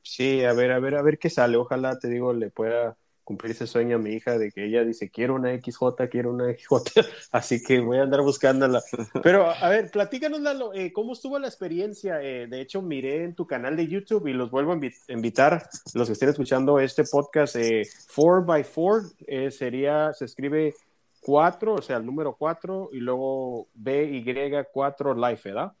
Sí, 0.00 0.42
a 0.42 0.54
ver, 0.54 0.72
a 0.72 0.78
ver, 0.78 0.94
a 0.94 1.02
ver 1.02 1.18
qué 1.18 1.28
sale. 1.28 1.58
Ojalá, 1.58 1.98
te 1.98 2.08
digo, 2.08 2.32
le 2.32 2.48
pueda 2.48 2.96
cumplir 3.28 3.52
ese 3.52 3.66
sueño 3.66 3.96
a 3.96 3.98
mi 3.98 4.12
hija 4.12 4.38
de 4.38 4.50
que 4.50 4.64
ella 4.64 4.84
dice, 4.84 5.10
quiero 5.10 5.34
una 5.34 5.54
XJ, 5.54 6.08
quiero 6.10 6.32
una 6.32 6.50
XJ, 6.50 6.72
así 7.30 7.62
que 7.62 7.78
voy 7.78 7.98
a 7.98 8.04
andar 8.04 8.22
buscándola. 8.22 8.82
Pero, 9.22 9.50
a 9.50 9.68
ver, 9.68 9.90
platícanos, 9.90 10.40
eh, 10.72 10.94
¿cómo 10.94 11.12
estuvo 11.12 11.38
la 11.38 11.46
experiencia? 11.46 12.22
Eh, 12.22 12.46
de 12.46 12.62
hecho, 12.62 12.80
miré 12.80 13.24
en 13.24 13.34
tu 13.34 13.46
canal 13.46 13.76
de 13.76 13.86
YouTube 13.86 14.28
y 14.28 14.32
los 14.32 14.50
vuelvo 14.50 14.72
a 14.72 14.80
invitar, 15.12 15.68
los 15.92 16.08
que 16.08 16.14
estén 16.14 16.30
escuchando 16.30 16.80
este 16.80 17.04
podcast, 17.04 17.54
4x4, 17.56 19.14
eh, 19.26 19.50
sería, 19.50 20.14
se 20.14 20.24
escribe 20.24 20.74
4, 21.20 21.74
o 21.74 21.82
sea, 21.82 21.98
el 21.98 22.06
número 22.06 22.34
4, 22.34 22.88
y 22.94 23.00
luego 23.00 23.68
BY4 23.78 25.28
Life, 25.28 25.50
¿verdad? 25.50 25.74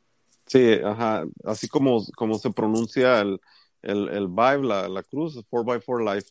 Sí, 0.44 0.74
ajá, 0.84 1.24
así 1.44 1.66
como, 1.66 2.04
como 2.14 2.34
se 2.34 2.50
pronuncia 2.50 3.20
el, 3.20 3.40
el, 3.80 4.10
el 4.10 4.28
Vibe, 4.28 4.64
la, 4.64 4.86
la 4.86 5.02
cruz, 5.02 5.42
4x4 5.50 6.14
Life. 6.14 6.28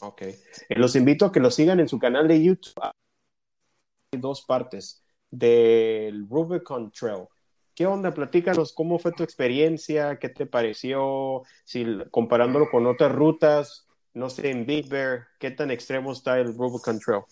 Ok. 0.00 0.22
Eh, 0.22 0.38
los 0.70 0.96
invito 0.96 1.26
a 1.26 1.32
que 1.32 1.40
lo 1.40 1.50
sigan 1.50 1.80
en 1.80 1.88
su 1.88 1.98
canal 1.98 2.28
de 2.28 2.42
YouTube. 2.42 2.74
Hay 2.80 4.20
dos 4.20 4.42
partes 4.42 5.02
del 5.30 6.28
Rubicon 6.28 6.90
Trail. 6.90 7.26
¿Qué 7.74 7.86
onda? 7.86 8.12
Platícanos 8.12 8.72
cómo 8.72 8.98
fue 8.98 9.12
tu 9.12 9.22
experiencia, 9.22 10.18
qué 10.18 10.28
te 10.28 10.44
pareció, 10.44 11.42
si 11.64 11.86
comparándolo 12.10 12.68
con 12.70 12.86
otras 12.86 13.12
rutas, 13.12 13.86
no 14.12 14.28
sé, 14.28 14.50
en 14.50 14.66
Big 14.66 14.88
Bear, 14.88 15.28
qué 15.38 15.50
tan 15.50 15.70
extremo 15.70 16.12
está 16.12 16.38
el 16.38 16.54
Rubicon 16.54 17.00
Trail. 17.00 17.22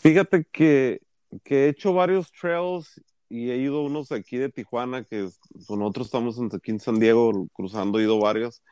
Fíjate 0.00 0.44
que, 0.52 1.00
que 1.42 1.64
he 1.64 1.68
hecho 1.70 1.94
varios 1.94 2.30
trails 2.30 3.00
y 3.30 3.50
he 3.50 3.56
ido 3.56 3.82
unos 3.82 4.12
aquí 4.12 4.36
de 4.36 4.50
Tijuana, 4.50 5.04
que 5.04 5.28
nosotros 5.68 6.06
estamos 6.06 6.38
aquí 6.54 6.70
en 6.70 6.80
San 6.80 6.98
Diego 6.98 7.48
cruzando, 7.52 7.98
he 7.98 8.02
ido 8.02 8.18
varios. 8.18 8.62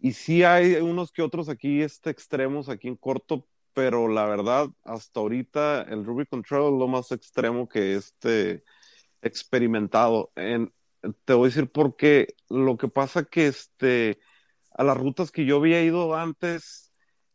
Y 0.00 0.12
sí 0.14 0.42
hay 0.44 0.76
unos 0.76 1.12
que 1.12 1.22
otros 1.22 1.50
aquí 1.50 1.82
este, 1.82 2.08
extremos, 2.08 2.70
aquí 2.70 2.88
en 2.88 2.96
corto, 2.96 3.46
pero 3.74 4.08
la 4.08 4.24
verdad, 4.24 4.68
hasta 4.82 5.20
ahorita 5.20 5.82
el 5.82 6.04
Ruby 6.04 6.24
Control 6.24 6.72
es 6.72 6.78
lo 6.78 6.88
más 6.88 7.12
extremo 7.12 7.68
que 7.68 7.96
este 7.96 8.64
experimentado. 9.20 10.32
En, 10.36 10.72
te 11.26 11.34
voy 11.34 11.44
a 11.44 11.48
decir 11.48 11.70
por 11.70 11.96
qué. 11.96 12.34
Lo 12.48 12.78
que 12.78 12.88
pasa 12.88 13.24
que 13.24 13.46
este, 13.46 14.18
a 14.74 14.84
las 14.84 14.96
rutas 14.96 15.30
que 15.30 15.44
yo 15.44 15.58
había 15.58 15.82
ido 15.82 16.16
antes, 16.16 16.90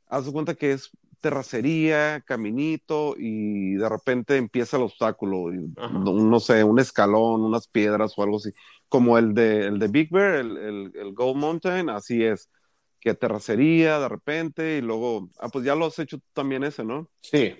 haz 0.07 0.25
de 0.25 0.31
cuenta 0.31 0.55
que 0.55 0.71
es 0.71 0.89
terracería, 1.21 2.21
caminito 2.21 3.15
y 3.17 3.75
de 3.75 3.89
repente 3.89 4.37
empieza 4.37 4.77
el 4.77 4.83
obstáculo, 4.83 5.51
no 5.51 6.39
sé, 6.39 6.63
un 6.63 6.79
escalón, 6.79 7.41
unas 7.41 7.67
piedras 7.67 8.13
o 8.17 8.23
algo 8.23 8.37
así, 8.37 8.51
como 8.89 9.17
el 9.17 9.33
de, 9.33 9.67
el 9.67 9.79
de 9.79 9.87
Big 9.87 10.11
Bear, 10.11 10.35
el, 10.35 10.57
el, 10.57 10.91
el 10.95 11.13
Gold 11.13 11.37
Mountain, 11.37 11.89
así 11.89 12.23
es 12.23 12.49
que 13.05 13.13
terracería 13.13 13.99
de 13.99 14.09
repente 14.09 14.77
y 14.79 14.81
luego, 14.81 15.29
ah, 15.39 15.47
pues 15.49 15.63
ya 15.63 15.75
lo 15.75 15.85
has 15.85 15.99
hecho 15.99 16.17
también 16.33 16.63
ese, 16.63 16.83
¿no? 16.83 17.07
Sí. 17.21 17.55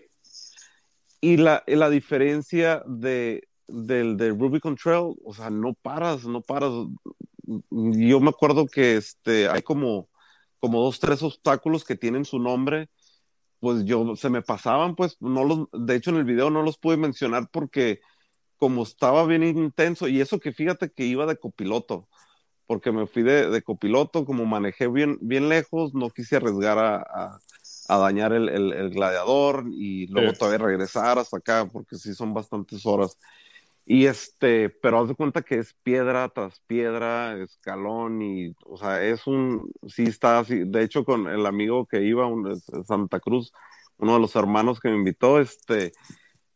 Y 1.21 1.37
la, 1.37 1.63
la 1.67 1.91
diferencia 1.91 2.81
de, 2.87 3.47
del 3.67 4.17
de 4.17 4.29
Rubicon 4.31 4.75
Trail, 4.75 5.13
o 5.23 5.33
sea, 5.35 5.51
no 5.51 5.75
paras, 5.75 6.25
no 6.25 6.41
paras. 6.41 6.71
Yo 7.69 8.19
me 8.19 8.29
acuerdo 8.29 8.65
que 8.65 8.95
este, 8.95 9.47
hay 9.47 9.61
como, 9.61 10.09
como 10.59 10.81
dos, 10.81 10.99
tres 10.99 11.21
obstáculos 11.21 11.85
que 11.85 11.95
tienen 11.95 12.25
su 12.25 12.39
nombre, 12.39 12.89
pues 13.59 13.85
yo, 13.85 14.15
se 14.15 14.31
me 14.31 14.41
pasaban, 14.41 14.95
pues, 14.95 15.15
no 15.19 15.43
los, 15.43 15.67
de 15.71 15.95
hecho 15.95 16.09
en 16.09 16.17
el 16.17 16.23
video 16.23 16.49
no 16.49 16.63
los 16.63 16.79
pude 16.79 16.97
mencionar 16.97 17.49
porque 17.51 18.01
como 18.57 18.81
estaba 18.81 19.27
bien 19.27 19.43
intenso, 19.43 20.07
y 20.07 20.21
eso 20.21 20.39
que 20.39 20.53
fíjate 20.53 20.89
que 20.91 21.05
iba 21.05 21.27
de 21.27 21.37
copiloto, 21.37 22.07
porque 22.67 22.91
me 22.91 23.07
fui 23.07 23.23
de, 23.23 23.61
copiloto, 23.61 24.25
como 24.25 24.45
manejé 24.45 24.87
bien, 24.87 25.17
bien 25.21 25.49
lejos, 25.49 25.93
no 25.93 26.09
quise 26.09 26.37
arriesgar 26.37 26.77
a, 26.79 27.39
dañar 27.87 28.33
el, 28.33 28.89
gladiador 28.91 29.65
y 29.71 30.07
luego 30.07 30.33
todavía 30.33 30.65
regresar 30.65 31.19
hasta 31.19 31.37
acá, 31.37 31.69
porque 31.71 31.97
sí 31.97 32.13
son 32.13 32.33
bastantes 32.33 32.85
horas. 32.85 33.17
Y 33.87 34.07
este, 34.07 34.69
pero 34.69 34.99
haz 34.99 35.09
de 35.09 35.15
cuenta 35.15 35.43
que 35.43 35.59
es 35.59 35.73
piedra 35.83 36.27
tras 36.29 36.59
piedra, 36.61 37.37
escalón 37.43 38.21
y, 38.23 38.51
o 38.65 38.77
sea, 38.77 39.03
es 39.03 39.27
un, 39.27 39.71
sí 39.87 40.03
está 40.03 40.39
así. 40.39 40.63
De 40.65 40.83
hecho, 40.83 41.05
con 41.05 41.27
el 41.27 41.45
amigo 41.45 41.85
que 41.85 42.01
iba, 42.01 42.25
un, 42.25 42.59
Santa 42.87 43.19
Cruz, 43.19 43.53
uno 43.97 44.15
de 44.15 44.19
los 44.19 44.35
hermanos 44.35 44.79
que 44.79 44.89
me 44.89 44.95
invitó, 44.95 45.39
este, 45.39 45.93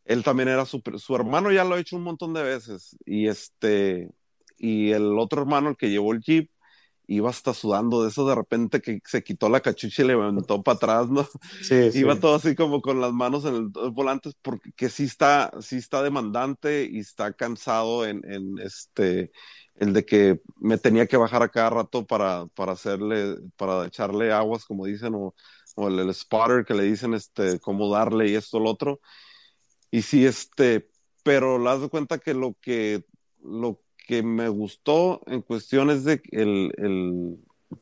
él 0.05 0.23
también 0.23 0.49
era 0.49 0.65
su, 0.65 0.81
su 0.97 1.15
hermano 1.15 1.51
ya 1.51 1.63
lo 1.63 1.75
ha 1.75 1.79
hecho 1.79 1.95
un 1.95 2.03
montón 2.03 2.33
de 2.33 2.41
veces 2.41 2.97
y 3.05 3.27
este, 3.27 4.09
y 4.59 4.91
el 4.91 5.17
otro 5.17 5.41
hermano, 5.41 5.69
el 5.69 5.77
que 5.77 5.89
llevó 5.89 6.13
el 6.13 6.21
jeep, 6.21 6.51
iba 7.09 7.29
hasta 7.29 7.55
sudando 7.55 8.03
de 8.03 8.09
eso 8.09 8.27
de 8.27 8.35
repente 8.35 8.81
que 8.81 9.01
se 9.03 9.23
quitó 9.23 9.49
la 9.49 9.61
cachucha 9.61 10.03
y 10.03 10.05
le 10.05 10.13
levantó 10.13 10.61
para 10.61 10.75
atrás, 10.75 11.09
¿no? 11.09 11.27
Sí, 11.63 11.73
iba 11.95 12.19
todo 12.19 12.35
así 12.35 12.55
como 12.55 12.81
con 12.81 13.01
las 13.01 13.11
manos 13.11 13.45
en 13.45 13.55
el 13.55 13.69
volante 13.91 14.31
porque 14.43 14.89
sí 14.89 15.05
está, 15.05 15.51
sí 15.59 15.77
está 15.77 16.03
demandante 16.03 16.87
y 16.89 16.99
está 16.99 17.33
cansado 17.33 18.05
en, 18.05 18.21
en 18.31 18.59
este, 18.59 19.31
el 19.75 19.93
de 19.93 20.05
que 20.05 20.41
me 20.57 20.77
tenía 20.77 21.07
que 21.07 21.17
bajar 21.17 21.41
a 21.41 21.49
cada 21.49 21.71
rato 21.71 22.05
para, 22.05 22.45
para 22.47 22.73
hacerle, 22.73 23.37
para 23.57 23.87
echarle 23.87 24.31
aguas, 24.31 24.65
como 24.65 24.85
dicen, 24.85 25.15
o, 25.15 25.33
o 25.75 25.87
el, 25.87 25.99
el, 25.99 26.13
spotter 26.13 26.63
que 26.63 26.75
le 26.75 26.83
dicen, 26.83 27.15
este, 27.15 27.59
cómo 27.59 27.91
darle 27.91 28.29
y 28.29 28.35
esto, 28.35 28.59
lo 28.59 28.69
otro. 28.69 28.99
Y 29.89 30.03
sí, 30.03 30.27
este, 30.27 30.91
pero 31.23 31.57
le 31.57 31.65
das 31.65 31.81
de 31.81 31.89
cuenta 31.89 32.19
que 32.19 32.35
lo 32.35 32.55
que, 32.61 33.03
lo 33.41 33.81
que 34.09 34.23
me 34.23 34.49
gustó 34.49 35.21
en 35.27 35.43
cuestiones 35.43 36.03
de 36.03 36.19
el, 36.31 36.73
el, 36.77 37.37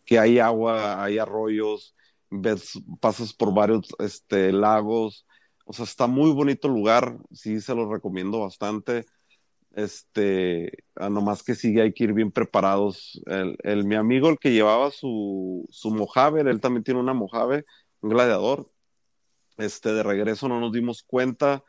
que 0.05 0.19
hay 0.19 0.39
agua, 0.39 1.01
hay 1.01 1.19
arroyos, 1.19 1.95
ves, 2.29 2.73
pasas 2.99 3.31
por 3.31 3.53
varios 3.53 3.87
este, 3.99 4.51
lagos, 4.51 5.25
o 5.63 5.71
sea, 5.71 5.85
está 5.85 6.05
muy 6.05 6.31
bonito 6.31 6.67
lugar, 6.67 7.17
sí 7.31 7.61
se 7.61 7.73
lo 7.73 7.89
recomiendo 7.89 8.41
bastante. 8.41 9.05
Este, 9.71 10.69
nomás 10.97 11.43
que 11.43 11.55
sí 11.55 11.79
hay 11.79 11.93
que 11.93 12.03
ir 12.03 12.13
bien 12.13 12.33
preparados. 12.33 13.21
El, 13.27 13.55
el, 13.63 13.85
mi 13.85 13.95
amigo, 13.95 14.27
el 14.27 14.37
que 14.37 14.51
llevaba 14.51 14.91
su, 14.91 15.65
su 15.69 15.91
Mojave, 15.91 16.41
él 16.41 16.59
también 16.59 16.83
tiene 16.83 16.99
una 16.99 17.13
Mojave, 17.13 17.63
un 18.01 18.09
gladiador. 18.09 18.69
Este, 19.55 19.93
de 19.93 20.03
regreso 20.03 20.49
no 20.49 20.59
nos 20.59 20.73
dimos 20.73 21.03
cuenta 21.03 21.63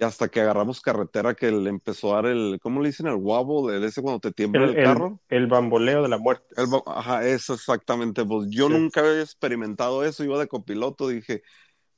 y 0.00 0.04
hasta 0.04 0.28
que 0.28 0.40
agarramos 0.40 0.80
carretera 0.80 1.34
que 1.34 1.52
le 1.52 1.68
empezó 1.68 2.12
a 2.12 2.22
dar 2.22 2.32
el, 2.32 2.58
¿cómo 2.62 2.80
le 2.80 2.88
dicen? 2.88 3.06
El 3.06 3.16
wobble, 3.16 3.76
el 3.76 3.84
ese 3.84 4.00
cuando 4.00 4.18
te 4.18 4.32
tiembla 4.32 4.64
el, 4.64 4.74
carro. 4.74 5.20
El, 5.28 5.46
bamboleo 5.46 6.02
de 6.02 6.08
la 6.08 6.16
muerte. 6.16 6.54
ajá, 6.86 7.26
eso 7.26 7.52
exactamente. 7.52 8.24
Pues 8.24 8.48
yo 8.48 8.70
nunca 8.70 9.00
había 9.00 9.20
experimentado 9.20 10.02
eso, 10.02 10.24
iba 10.24 10.38
de 10.38 10.48
copiloto, 10.48 11.08
dije, 11.08 11.42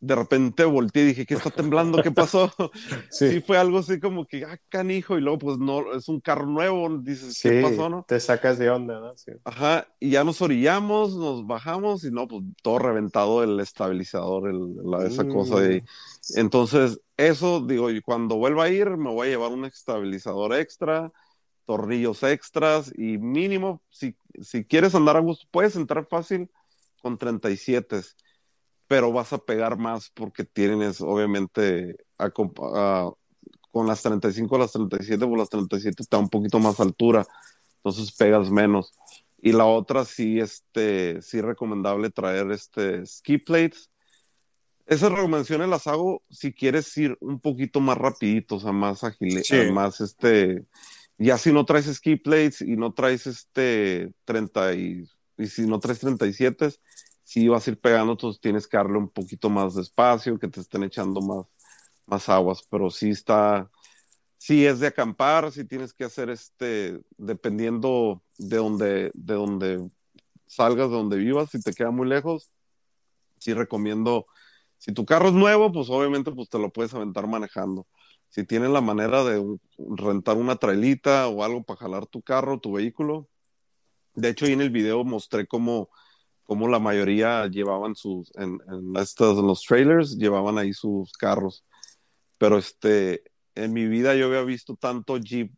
de 0.03 0.17
repente 0.17 0.65
volteé 0.65 1.05
y 1.05 1.07
dije, 1.07 1.27
¿qué 1.27 1.35
está 1.35 1.51
temblando? 1.51 2.03
¿Qué 2.03 2.11
pasó? 2.11 2.53
sí. 3.11 3.41
fue 3.41 3.57
algo 3.57 3.79
así 3.79 4.01
como 4.01 4.27
que, 4.27 4.45
ah, 4.45 4.59
canijo, 4.69 5.17
y 5.17 5.21
luego 5.21 5.39
pues 5.39 5.59
no, 5.59 5.95
es 5.95 6.09
un 6.09 6.21
carro 6.21 6.47
nuevo, 6.47 6.99
dices, 6.99 7.39
¿qué 7.41 7.63
pasó, 7.63 7.89
no? 7.89 8.03
Te 8.03 8.19
sacas 8.19 8.59
de 8.59 8.69
onda, 8.69 8.99
¿no? 8.99 9.13
Ajá, 9.45 9.87
y 10.01 10.11
ya 10.11 10.25
nos 10.25 10.43
orillamos, 10.43 11.15
nos 11.15 11.47
bajamos 11.47 12.03
y 12.03 12.11
no, 12.11 12.27
pues 12.27 12.43
todo 12.63 12.81
reventado 12.81 13.45
el 13.45 13.61
estabilizador, 13.61 14.51
el, 14.51 14.75
la, 14.85 15.07
esa 15.07 15.25
cosa. 15.29 15.65
Y, 15.71 15.81
mm. 15.81 16.39
entonces, 16.39 17.01
eso, 17.17 17.65
digo, 17.65 17.89
y 17.89 18.01
cuando 18.01 18.37
vuelva 18.37 18.65
a 18.65 18.71
ir, 18.71 18.97
me 18.97 19.11
voy 19.11 19.29
a 19.29 19.31
llevar 19.31 19.53
un 19.53 19.67
estabilizador 19.67 20.53
extra, 20.53 21.13
tornillos 21.65 22.25
extras 22.25 22.93
y 22.97 23.19
mínimo, 23.19 23.85
si, 23.89 24.17
si 24.43 24.65
quieres 24.65 24.97
andar 24.97 25.17
a 25.17 25.21
gusto, 25.21 25.47
puedes 25.53 25.77
entrar 25.77 26.09
fácil 26.11 26.51
con 27.01 27.19
37 27.19 28.01
pero 28.93 29.11
vas 29.11 29.33
a 29.33 29.39
pegar 29.39 29.79
más 29.79 30.11
porque 30.11 30.45
tienes, 30.45 31.01
obviamente, 31.01 31.97
con 33.71 33.87
las 33.87 34.03
35 34.03 34.55
a 34.55 34.59
las 34.59 34.73
37, 34.73 35.27
pues 35.27 35.39
las 35.39 35.49
37 35.49 36.03
está 36.03 36.19
un 36.19 36.29
poquito 36.29 36.59
más 36.59 36.79
altura, 36.79 37.27
entonces 37.77 38.13
pegas 38.13 38.51
menos. 38.51 38.93
Y 39.41 39.53
la 39.53 39.65
otra 39.65 40.05
sí, 40.05 40.41
este, 40.41 41.23
sí 41.23 41.41
recomendable 41.41 42.11
traer 42.11 42.51
este 42.51 43.07
ski 43.07 43.39
plates. 43.39 43.89
Esas 44.85 45.11
recomendaciones 45.11 45.71
las 45.71 45.87
hago 45.87 46.23
si 46.29 46.53
quieres 46.53 46.95
ir 46.99 47.17
un 47.23 47.41
poquito 47.41 47.81
más 47.81 47.97
rapidito, 47.97 48.57
o 48.57 48.61
sea, 48.61 48.73
más 48.73 49.05
ágil, 49.05 49.43
más 49.73 50.03
este, 50.03 50.67
ya 51.17 51.39
si 51.39 51.51
no 51.51 51.65
traes 51.65 51.87
ski 51.87 52.17
plates 52.17 52.61
y 52.61 52.77
no 52.77 52.93
traes 52.93 53.27
este 53.27 54.13
30 54.27 54.75
y, 54.75 55.09
y 55.39 55.47
si 55.47 55.63
no 55.63 55.81
traes 55.81 56.01
37, 56.01 56.75
si 57.33 57.49
vas 57.49 57.67
a 57.67 57.71
ir 57.71 57.81
pegando, 57.81 58.13
entonces 58.13 58.43
tienes 58.43 58.67
que 58.69 58.77
darle 58.77 58.99
un 58.99 59.09
poquito 59.09 59.49
más 59.49 59.75
de 59.75 59.81
espacio, 59.81 60.39
que 60.39 60.49
te 60.49 60.61
estén 60.61 60.83
echando 60.83 61.23
más, 61.23 61.47
más 62.07 62.29
aguas, 62.29 62.63
pero 62.69 62.91
sí 62.91 63.09
está, 63.09 63.71
sí 64.37 64.67
es 64.67 64.81
de 64.81 64.89
acampar, 64.89 65.51
sí 65.51 65.65
tienes 65.65 65.95
que 65.95 66.05
hacer 66.05 66.29
este, 66.29 67.01
dependiendo 67.17 68.23
de 68.37 68.57
donde, 68.59 69.11
de 69.15 69.35
donde 69.35 69.89
salgas, 70.47 70.91
de 70.91 70.97
donde 70.97 71.17
vivas, 71.17 71.49
si 71.49 71.63
te 71.63 71.73
queda 71.73 71.91
muy 71.91 72.07
lejos, 72.07 72.53
sí 73.39 73.55
recomiendo, 73.55 74.27
si 74.77 74.93
tu 74.93 75.07
carro 75.07 75.29
es 75.29 75.35
nuevo, 75.35 75.73
pues 75.73 75.89
obviamente 75.89 76.33
pues 76.33 76.51
te 76.51 76.59
lo 76.59 76.71
puedes 76.71 76.93
aventar 76.93 77.27
manejando. 77.29 77.87
Si 78.29 78.45
tienes 78.45 78.69
la 78.69 78.83
manera 78.83 79.25
de 79.25 79.43
rentar 79.79 80.37
una 80.37 80.57
trailita 80.57 81.29
o 81.29 81.43
algo 81.45 81.63
para 81.63 81.81
jalar 81.81 82.07
tu 82.07 82.21
carro, 82.21 82.61
tu 82.61 82.73
vehículo, 82.73 83.27
de 84.15 84.29
hecho 84.29 84.45
ahí 84.45 84.53
en 84.53 84.61
el 84.61 84.69
video 84.69 85.03
mostré 85.03 85.47
cómo 85.47 85.89
como 86.53 86.69
la 86.69 86.79
mayoría 86.79 87.47
llevaban 87.47 87.95
sus, 87.95 88.31
en, 88.37 88.61
estos, 89.01 89.39
en 89.39 89.47
los 89.47 89.63
trailers, 89.63 90.19
llevaban 90.19 90.59
ahí 90.59 90.75
sus 90.75 91.11
carros. 91.13 91.65
Pero 92.37 92.59
este, 92.59 93.23
en 93.55 93.73
mi 93.73 93.87
vida 93.87 94.15
yo 94.15 94.27
había 94.27 94.43
visto 94.43 94.77
tanto 94.77 95.17
Jeep 95.17 95.51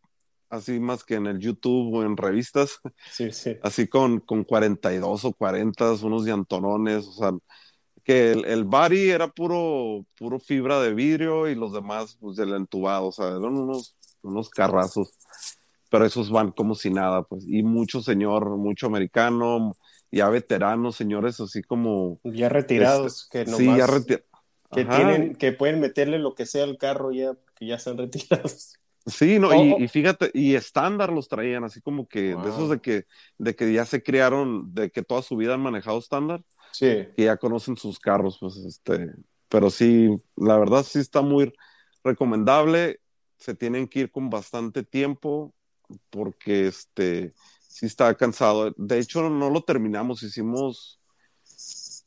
así 0.49 0.79
más 0.79 1.03
que 1.03 1.15
en 1.15 1.25
el 1.25 1.39
YouTube 1.39 1.93
o 1.93 2.03
en 2.03 2.15
revistas, 2.15 2.79
sí, 3.11 3.29
sí. 3.33 3.57
así 3.61 3.89
con, 3.89 4.21
con 4.21 4.45
42 4.45 5.25
o 5.25 5.33
40, 5.33 5.95
unos 6.03 6.25
llantonones, 6.25 7.07
o 7.07 7.11
sea, 7.11 7.31
que 8.05 8.31
el, 8.31 8.45
el 8.45 8.63
body 8.63 9.09
era 9.09 9.27
puro, 9.27 9.99
puro 10.17 10.39
fibra 10.39 10.79
de 10.79 10.93
vidrio 10.93 11.49
y 11.49 11.55
los 11.55 11.73
demás, 11.73 12.15
pues, 12.21 12.37
del 12.37 12.53
entubado, 12.53 13.07
o 13.07 13.11
sea, 13.11 13.27
eran 13.27 13.53
unos, 13.53 13.97
unos 14.21 14.49
carrazos, 14.49 15.11
pero 15.89 16.05
esos 16.05 16.29
van 16.29 16.51
como 16.51 16.73
si 16.73 16.89
nada, 16.89 17.23
pues, 17.23 17.43
y 17.45 17.63
mucho 17.63 18.01
señor, 18.01 18.55
mucho 18.55 18.87
americano, 18.87 19.75
ya 20.11 20.29
veteranos, 20.29 20.95
señores 20.95 21.39
así 21.39 21.61
como... 21.61 22.19
Ya 22.23 22.49
retirados, 22.49 23.23
este, 23.23 23.45
que 23.45 23.51
no 23.51 23.57
Sí, 23.57 23.65
ya 23.65 23.87
retirados. 23.87 24.25
Que, 24.71 24.85
tienen, 24.85 25.35
que 25.35 25.51
pueden 25.51 25.79
meterle 25.79 26.19
lo 26.19 26.35
que 26.35 26.45
sea 26.45 26.63
al 26.63 26.77
carro 26.77 27.11
ya, 27.11 27.33
que 27.55 27.67
ya 27.67 27.75
están 27.75 27.97
retirados. 27.97 28.75
Sí, 29.05 29.37
no, 29.37 29.53
y, 29.53 29.83
y, 29.83 29.87
fíjate, 29.87 30.31
y 30.33 30.55
estándar 30.55 31.13
los 31.13 31.27
traían, 31.27 31.63
así 31.63 31.79
como 31.79 32.07
que 32.07 32.35
de 32.35 32.49
esos 32.49 32.71
de 32.71 32.79
que, 32.79 33.05
de 33.37 33.55
que 33.55 33.71
ya 33.71 33.85
se 33.85 34.01
crearon, 34.01 34.73
de 34.73 34.89
que 34.89 35.03
toda 35.03 35.21
su 35.21 35.37
vida 35.37 35.53
han 35.53 35.61
manejado 35.61 35.99
estándar, 35.99 36.43
sí. 36.71 37.07
que 37.15 37.25
ya 37.25 37.37
conocen 37.37 37.77
sus 37.77 37.99
carros, 37.99 38.37
pues 38.39 38.57
este, 38.57 39.11
pero 39.47 39.69
sí, 39.69 40.09
la 40.35 40.57
verdad 40.57 40.83
sí 40.83 40.97
está 40.97 41.21
muy 41.21 41.53
recomendable, 42.03 42.99
se 43.37 43.53
tienen 43.53 43.87
que 43.87 43.99
ir 44.01 44.11
con 44.11 44.31
bastante 44.31 44.81
tiempo, 44.81 45.53
porque 46.09 46.65
este, 46.67 47.33
sí 47.75 47.87
está 47.87 48.15
cansado. 48.15 48.73
De 48.77 48.99
hecho, 48.99 49.29
no 49.29 49.49
lo 49.49 49.61
terminamos, 49.61 50.23
hicimos, 50.23 51.01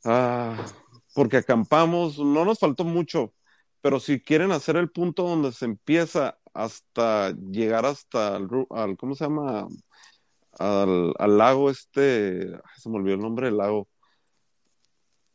ah, 0.03 0.65
porque 1.13 1.37
acampamos, 1.37 2.17
no 2.17 2.43
nos 2.43 2.57
faltó 2.57 2.83
mucho, 2.83 3.35
pero 3.79 3.99
si 3.99 4.19
quieren 4.19 4.51
hacer 4.51 4.77
el 4.77 4.89
punto 4.89 5.23
donde 5.23 5.51
se 5.51 5.65
empieza 5.65 6.39
hasta 6.55 7.31
llegar 7.51 7.85
hasta 7.85 8.37
el, 8.37 8.47
al, 8.71 8.97
¿cómo 8.97 9.13
se 9.13 9.25
llama? 9.25 9.67
Al, 10.57 11.13
al, 11.19 11.37
lago 11.37 11.69
este, 11.69 12.47
se 12.77 12.89
me 12.89 12.95
olvidó 12.97 13.15
el 13.15 13.21
nombre 13.21 13.45
del 13.47 13.57
lago. 13.57 13.87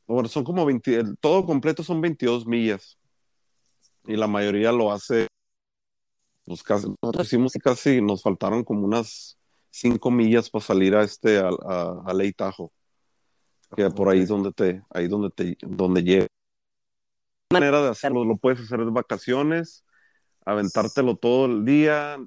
Bueno, 0.08 0.28
son 0.28 0.42
como 0.42 0.66
20, 0.66 1.14
todo 1.20 1.46
completo 1.46 1.84
son 1.84 2.00
22 2.00 2.44
millas. 2.44 2.98
Y 4.04 4.16
la 4.16 4.26
mayoría 4.26 4.72
lo 4.72 4.90
hace, 4.90 5.28
pues 6.44 6.62
casi, 6.64 6.88
nosotros 7.00 7.28
hicimos 7.28 7.52
casi, 7.62 8.02
nos 8.02 8.22
faltaron 8.22 8.64
como 8.64 8.84
unas 8.84 9.38
5 9.74 10.10
millas 10.10 10.50
para 10.50 10.64
salir 10.64 10.94
a 10.94 11.02
este, 11.02 11.38
a, 11.38 11.48
a, 11.48 12.02
a 12.06 12.14
Ley 12.14 12.32
Tajo. 12.32 12.70
Que 13.76 13.90
por 13.90 14.08
ahí 14.08 14.20
es 14.20 14.28
donde 14.28 14.52
te, 14.52 14.82
ahí 14.90 15.08
donde 15.08 15.30
te, 15.30 15.56
donde 15.62 16.02
llega. 16.02 16.26
manera 17.52 17.82
de 17.82 17.88
hacerlo, 17.88 18.24
lo 18.24 18.36
puedes 18.36 18.60
hacer 18.60 18.78
de 18.78 18.90
vacaciones 18.90 19.84
aventártelo 20.44 21.16
todo 21.16 21.46
el 21.46 21.64
día 21.64 22.18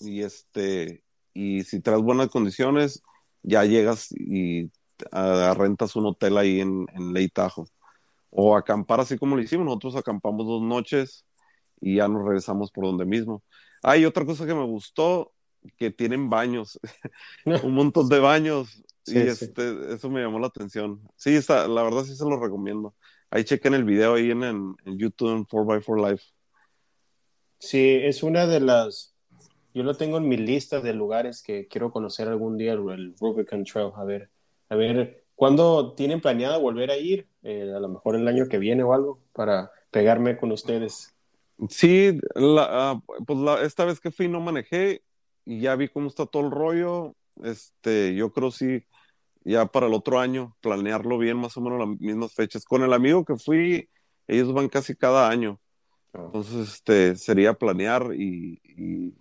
y 0.00 0.22
este 0.22 1.02
y 1.32 1.64
si 1.64 1.80
traes 1.80 2.02
buenas 2.02 2.28
condiciones 2.28 3.02
ya 3.42 3.64
llegas 3.64 4.12
y 4.12 4.70
rentas 5.10 5.96
un 5.96 6.06
hotel 6.06 6.38
ahí 6.38 6.60
en, 6.60 6.86
en 6.94 7.12
Leitajo 7.12 7.66
o 8.30 8.56
acampar 8.56 9.00
así 9.00 9.18
como 9.18 9.36
lo 9.36 9.42
hicimos 9.42 9.66
nosotros 9.66 9.96
acampamos 9.96 10.46
dos 10.46 10.62
noches 10.62 11.24
y 11.80 11.96
ya 11.96 12.08
nos 12.08 12.24
regresamos 12.24 12.70
por 12.70 12.84
donde 12.84 13.04
mismo 13.04 13.42
hay 13.82 14.04
otra 14.04 14.24
cosa 14.24 14.46
que 14.46 14.54
me 14.54 14.64
gustó 14.64 15.33
que 15.76 15.90
tienen 15.90 16.28
baños 16.28 16.78
un 17.62 17.74
montón 17.74 18.08
de 18.08 18.18
baños 18.18 18.82
y 19.06 19.18
este 19.18 19.94
eso 19.94 20.08
me 20.08 20.22
llamó 20.22 20.38
la 20.38 20.46
atención 20.46 21.00
sí 21.16 21.34
está 21.34 21.68
la 21.68 21.82
verdad 21.82 22.04
sí 22.04 22.16
se 22.16 22.24
lo 22.24 22.40
recomiendo 22.40 22.94
ahí 23.30 23.44
chequen 23.44 23.74
el 23.74 23.84
video 23.84 24.14
ahí 24.14 24.30
en, 24.30 24.42
en, 24.44 24.76
en 24.84 24.98
YouTube 24.98 25.32
en 25.32 25.46
4x4 25.46 26.10
Life 26.10 26.24
Sí, 27.64 27.98
es 28.02 28.22
una 28.22 28.46
de 28.46 28.60
las. 28.60 29.14
Yo 29.72 29.84
lo 29.84 29.96
tengo 29.96 30.18
en 30.18 30.28
mi 30.28 30.36
lista 30.36 30.80
de 30.80 30.92
lugares 30.92 31.42
que 31.42 31.66
quiero 31.66 31.90
conocer 31.90 32.28
algún 32.28 32.58
día, 32.58 32.74
el 32.74 33.14
Rubicon 33.18 33.64
Trail. 33.64 33.90
A 33.96 34.04
ver, 34.04 34.28
a 34.68 34.76
ver, 34.76 35.24
¿cuándo 35.34 35.94
tienen 35.94 36.20
planeado 36.20 36.60
volver 36.60 36.90
a 36.90 36.98
ir? 36.98 37.26
Eh, 37.42 37.72
a 37.74 37.80
lo 37.80 37.88
mejor 37.88 38.16
el 38.16 38.28
año 38.28 38.48
que 38.50 38.58
viene 38.58 38.82
o 38.82 38.92
algo, 38.92 39.18
para 39.32 39.72
pegarme 39.90 40.36
con 40.36 40.52
ustedes. 40.52 41.14
Sí, 41.70 42.18
la, 42.34 42.92
uh, 42.92 43.24
pues 43.24 43.38
la, 43.38 43.62
esta 43.62 43.86
vez 43.86 43.98
que 43.98 44.10
fui 44.10 44.28
no 44.28 44.40
manejé 44.40 45.02
y 45.44 45.60
ya 45.60 45.76
vi 45.76 45.88
cómo 45.88 46.08
está 46.08 46.26
todo 46.26 46.44
el 46.46 46.50
rollo. 46.50 47.14
Este, 47.42 48.14
yo 48.14 48.32
creo 48.32 48.50
sí, 48.50 48.84
ya 49.44 49.66
para 49.66 49.86
el 49.86 49.94
otro 49.94 50.18
año, 50.20 50.56
planearlo 50.60 51.18
bien, 51.18 51.36
más 51.36 51.56
o 51.56 51.60
menos 51.60 51.78
las 51.78 52.00
mismas 52.00 52.34
fechas. 52.34 52.64
Con 52.64 52.82
el 52.82 52.92
amigo 52.92 53.24
que 53.24 53.36
fui, 53.36 53.88
ellos 54.26 54.52
van 54.52 54.68
casi 54.68 54.96
cada 54.96 55.28
año. 55.28 55.60
Entonces, 56.12 56.74
este, 56.74 57.16
sería 57.16 57.54
planear 57.54 58.14
y, 58.14 58.60
y, 58.64 59.14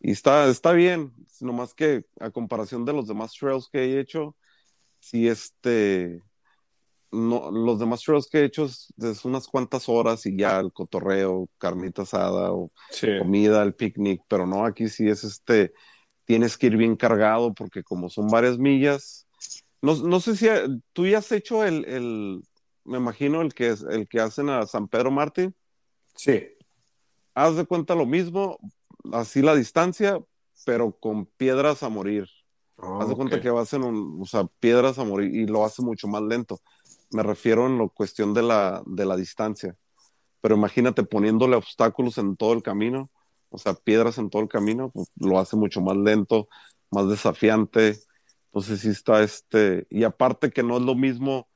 está, 0.00 0.48
está 0.48 0.72
bien, 0.72 1.12
nomás 1.40 1.74
que 1.74 2.04
a 2.20 2.30
comparación 2.30 2.84
de 2.84 2.92
los 2.92 3.08
demás 3.08 3.34
trails 3.34 3.68
que 3.70 3.80
he 3.80 4.00
hecho, 4.00 4.36
si 5.00 5.28
este, 5.28 6.22
no, 7.12 7.50
los 7.50 7.78
demás 7.78 8.02
trails 8.02 8.28
que 8.28 8.38
he 8.38 8.44
hecho 8.44 8.66
es, 8.66 8.92
unas 9.24 9.48
cuantas 9.48 9.88
horas 9.88 10.26
y 10.26 10.36
ya 10.36 10.60
el 10.60 10.72
cotorreo, 10.72 11.48
carnita 11.58 12.02
asada 12.02 12.52
o 12.52 12.70
comida, 13.18 13.62
el 13.62 13.74
picnic, 13.74 14.22
pero 14.28 14.46
no, 14.46 14.64
aquí 14.64 14.88
sí 14.88 15.08
es 15.08 15.24
este, 15.24 15.72
tienes 16.24 16.56
que 16.56 16.68
ir 16.68 16.76
bien 16.76 16.96
cargado 16.96 17.52
porque 17.54 17.82
como 17.82 18.08
son 18.08 18.28
varias 18.28 18.58
millas, 18.58 19.26
no, 19.82 19.96
no 19.96 20.20
sé 20.20 20.36
si 20.36 20.46
tú 20.92 21.06
ya 21.06 21.18
has 21.18 21.32
hecho 21.32 21.64
el, 21.64 21.84
el, 21.86 22.42
me 22.84 22.98
imagino 22.98 23.40
el 23.40 23.54
que, 23.54 23.70
es, 23.70 23.82
el 23.82 24.08
que 24.08 24.20
hacen 24.20 24.48
a 24.48 24.66
San 24.66 24.88
Pedro 24.88 25.10
Martín. 25.10 25.54
Sí. 26.14 26.48
Haz 27.34 27.56
de 27.56 27.64
cuenta 27.64 27.94
lo 27.94 28.06
mismo, 28.06 28.58
así 29.12 29.40
la 29.42 29.54
distancia, 29.54 30.20
pero 30.66 30.92
con 30.92 31.26
piedras 31.26 31.82
a 31.82 31.88
morir. 31.88 32.28
Haz 32.76 33.08
de 33.08 33.14
cuenta 33.14 33.40
que 33.40 33.50
vas 33.50 33.72
en 33.74 33.82
un, 33.82 34.20
o 34.22 34.26
sea, 34.26 34.44
piedras 34.58 34.98
a 34.98 35.04
morir 35.04 35.34
y 35.34 35.46
lo 35.46 35.64
hace 35.64 35.82
mucho 35.82 36.08
más 36.08 36.22
lento. 36.22 36.60
Me 37.10 37.22
refiero 37.22 37.66
en 37.66 37.78
la 37.78 37.88
cuestión 37.88 38.34
de 38.34 38.42
la, 38.42 38.82
de 38.86 39.04
la 39.04 39.16
distancia. 39.16 39.76
Pero 40.40 40.56
imagínate 40.56 41.02
poniéndole 41.02 41.56
obstáculos 41.56 42.18
en 42.18 42.36
todo 42.36 42.52
el 42.54 42.62
camino, 42.62 43.10
o 43.50 43.58
sea, 43.58 43.74
piedras 43.74 44.18
en 44.18 44.30
todo 44.30 44.42
el 44.42 44.48
camino, 44.48 44.90
pues 44.90 45.08
lo 45.16 45.38
hace 45.38 45.56
mucho 45.56 45.80
más 45.80 45.96
lento, 45.96 46.48
más 46.90 47.08
desafiante. 47.08 47.98
Entonces 48.46 48.80
sí 48.80 48.88
está 48.90 49.22
este, 49.22 49.86
y 49.90 50.04
aparte 50.04 50.50
que 50.50 50.62
no 50.62 50.78
es 50.78 50.82
lo 50.82 50.94
mismo 50.94 51.48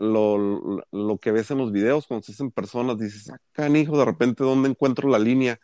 lo, 0.00 0.82
lo, 0.90 1.18
que 1.18 1.30
ves 1.30 1.50
en 1.50 1.58
los 1.58 1.72
videos 1.72 2.06
cuando 2.06 2.24
se 2.24 2.32
hacen 2.32 2.50
personas, 2.50 2.98
dices, 2.98 3.30
acá, 3.30 3.66
ah, 3.66 3.68
hijo, 3.68 3.98
de 3.98 4.04
repente, 4.06 4.42
¿dónde 4.42 4.70
encuentro 4.70 5.08
la 5.10 5.18
línea? 5.18 5.60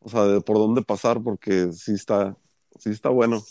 O 0.00 0.08
sea, 0.08 0.24
de 0.24 0.40
por 0.40 0.58
dónde 0.58 0.82
pasar, 0.82 1.22
porque 1.22 1.72
sí 1.72 1.92
está, 1.94 2.36
sí 2.80 2.90
está 2.90 3.10
bueno. 3.10 3.42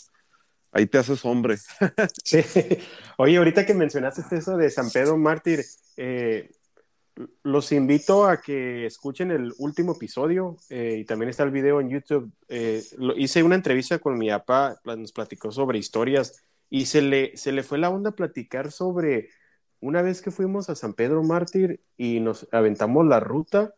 Ahí 0.76 0.86
te 0.86 0.98
haces 0.98 1.24
hombre. 1.24 1.56
sí. 2.22 2.42
Oye, 3.16 3.38
ahorita 3.38 3.64
que 3.64 3.72
mencionaste 3.72 4.36
eso 4.36 4.58
de 4.58 4.68
San 4.68 4.90
Pedro 4.90 5.16
Mártir, 5.16 5.64
eh, 5.96 6.50
los 7.42 7.72
invito 7.72 8.26
a 8.26 8.42
que 8.42 8.84
escuchen 8.84 9.30
el 9.30 9.54
último 9.56 9.92
episodio 9.92 10.58
eh, 10.68 10.98
y 11.00 11.06
también 11.06 11.30
está 11.30 11.44
el 11.44 11.50
video 11.50 11.80
en 11.80 11.88
YouTube. 11.88 12.30
Eh, 12.48 12.84
hice 13.16 13.42
una 13.42 13.54
entrevista 13.54 13.98
con 14.00 14.18
mi 14.18 14.28
papá, 14.28 14.78
nos 14.84 15.12
platicó 15.12 15.50
sobre 15.50 15.78
historias 15.78 16.42
y 16.68 16.84
se 16.84 17.00
le, 17.00 17.34
se 17.38 17.52
le 17.52 17.62
fue 17.62 17.78
la 17.78 17.88
onda 17.88 18.10
platicar 18.10 18.70
sobre 18.70 19.30
una 19.80 20.02
vez 20.02 20.20
que 20.20 20.30
fuimos 20.30 20.68
a 20.68 20.74
San 20.74 20.92
Pedro 20.92 21.22
Mártir 21.22 21.80
y 21.96 22.20
nos 22.20 22.46
aventamos 22.52 23.06
la 23.06 23.20
ruta, 23.20 23.72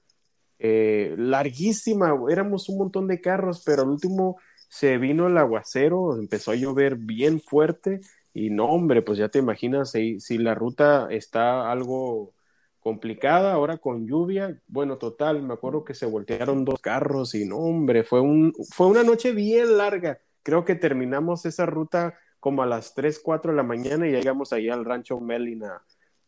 larguísima, 0.59 2.13
éramos 2.29 2.69
un 2.69 2.79
montón 2.79 3.07
de 3.07 3.21
carros, 3.21 3.63
pero 3.65 3.83
al 3.83 3.91
último 3.91 4.39
se 4.69 4.99
vino 4.99 5.27
el 5.27 5.39
aguacero, 5.39 6.17
empezó 6.17 6.53
a 6.53 6.57
llover 6.57 6.97
bien 6.97 7.41
fuerte 7.41 8.01
y 8.35 8.51
no, 8.51 8.67
hombre, 8.67 9.03
pues 9.03 9.19
ya 9.19 9.29
te 9.29 9.39
imaginas 9.39 9.93
si, 9.93 10.39
la 10.39 10.55
ruta 10.55 11.09
está 11.11 11.71
algo 11.71 12.35
complicada 12.81 13.53
ahora 13.53 13.79
con 13.79 14.07
lluvia, 14.07 14.61
bueno, 14.69 14.99
total, 14.99 15.43
me 15.43 15.55
acuerdo 15.55 15.85
que 15.85 15.95
se 15.95 16.07
voltearon 16.07 16.65
dos 16.65 16.81
carros 16.81 17.35
y 17.35 17.45
no, 17.45 17.57
hombre, 17.57 18.05
fue, 18.05 18.21
un, 18.21 18.55
fue 18.71 18.87
una 18.87 19.03
noche 19.03 19.33
bien 19.33 19.77
larga. 19.77 20.21
Creo 20.43 20.65
que 20.65 20.75
terminamos 20.75 21.45
esa 21.45 21.67
ruta 21.67 22.19
como 22.41 22.63
a 22.63 22.67
las 22.67 22.95
3, 22.95 23.21
4 23.23 23.51
de 23.51 23.57
la 23.57 23.63
mañana 23.63 24.07
y 24.07 24.13
llegamos 24.13 24.53
ahí 24.53 24.69
al 24.69 24.85
rancho 24.85 25.19
Melin 25.21 25.65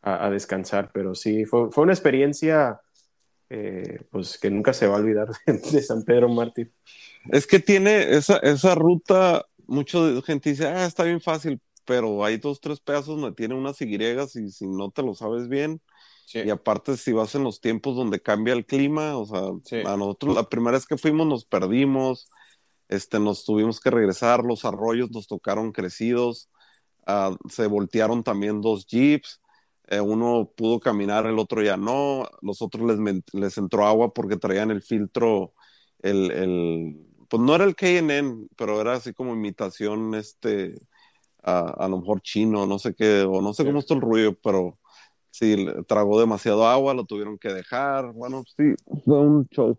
a, 0.02 0.30
descansar, 0.30 0.90
pero 0.92 1.14
sí, 1.14 1.44
fue, 1.44 1.70
fue 1.70 1.84
una 1.84 1.92
experiencia 1.92 2.80
eh, 3.50 3.98
pues 4.10 4.38
que 4.38 4.48
nunca 4.48 4.72
se 4.72 4.86
va 4.86 4.94
a 4.96 5.00
olvidar 5.00 5.28
de 5.46 5.82
San 5.82 6.04
Pedro 6.04 6.28
Mártir. 6.28 6.72
Es 7.28 7.46
que 7.46 7.60
tiene 7.60 8.14
esa, 8.16 8.38
esa 8.38 8.74
ruta, 8.74 9.44
mucha 9.66 9.98
gente 10.22 10.50
dice, 10.50 10.66
ah, 10.66 10.86
está 10.86 11.04
bien 11.04 11.20
fácil, 11.20 11.60
pero 11.84 12.24
hay 12.24 12.38
dos, 12.38 12.60
tres 12.60 12.80
pedazos 12.80 13.20
donde 13.20 13.34
tiene 13.36 13.54
unas 13.54 13.80
Y 13.80 13.94
y 13.94 14.50
si 14.50 14.66
no 14.66 14.90
te 14.90 15.02
lo 15.02 15.14
sabes 15.14 15.48
bien, 15.48 15.80
y 16.32 16.48
aparte 16.50 16.96
si 16.96 17.12
vas 17.12 17.34
en 17.34 17.42
los 17.42 17.60
tiempos 17.60 17.96
donde 17.96 18.20
cambia 18.20 18.54
el 18.54 18.64
clima, 18.64 19.16
o 19.16 19.26
sea, 19.26 19.82
a 19.84 19.96
nosotros 19.96 20.34
la 20.36 20.48
primera 20.48 20.76
vez 20.76 20.86
que 20.86 20.96
fuimos 20.96 21.26
nos 21.26 21.44
perdimos, 21.44 22.28
este, 22.88 23.18
nos 23.18 23.44
tuvimos 23.44 23.80
que 23.80 23.90
regresar, 23.90 24.44
los 24.44 24.64
arroyos 24.64 25.10
nos 25.10 25.26
tocaron 25.26 25.72
crecidos, 25.72 26.48
ah, 27.06 27.36
se 27.48 27.66
voltearon 27.66 28.22
también 28.22 28.60
dos 28.60 28.86
jeeps, 28.86 29.40
eh, 29.88 30.00
uno 30.00 30.52
pudo 30.56 30.78
caminar, 30.78 31.26
el 31.26 31.38
otro 31.38 31.62
ya 31.62 31.76
no, 31.76 32.28
los 32.42 32.62
otros 32.62 32.88
les, 32.88 33.22
les 33.32 33.58
entró 33.58 33.86
agua 33.86 34.14
porque 34.14 34.36
traían 34.36 34.70
el 34.70 34.82
filtro, 34.82 35.52
el, 35.98 36.30
el 36.30 37.09
pues 37.30 37.40
no 37.42 37.54
era 37.54 37.64
el 37.64 37.76
KNN, 37.76 38.48
pero 38.56 38.80
era 38.80 38.94
así 38.94 39.14
como 39.14 39.32
imitación, 39.32 40.14
este, 40.16 40.76
a, 41.42 41.86
lo 41.88 42.00
mejor 42.00 42.20
chino, 42.20 42.66
no 42.66 42.78
sé 42.78 42.92
qué, 42.94 43.22
o 43.22 43.40
no 43.40 43.54
sé 43.54 43.64
cómo 43.64 43.78
está 43.78 43.94
el 43.94 44.00
ruido, 44.00 44.34
pero 44.42 44.74
sí, 45.30 45.66
tragó 45.86 46.18
demasiado 46.18 46.66
agua, 46.66 46.92
lo 46.92 47.04
tuvieron 47.04 47.38
que 47.38 47.52
dejar, 47.52 48.12
bueno, 48.12 48.42
sí, 48.56 48.74
fue 49.04 49.20
un 49.20 49.46
show. 49.48 49.78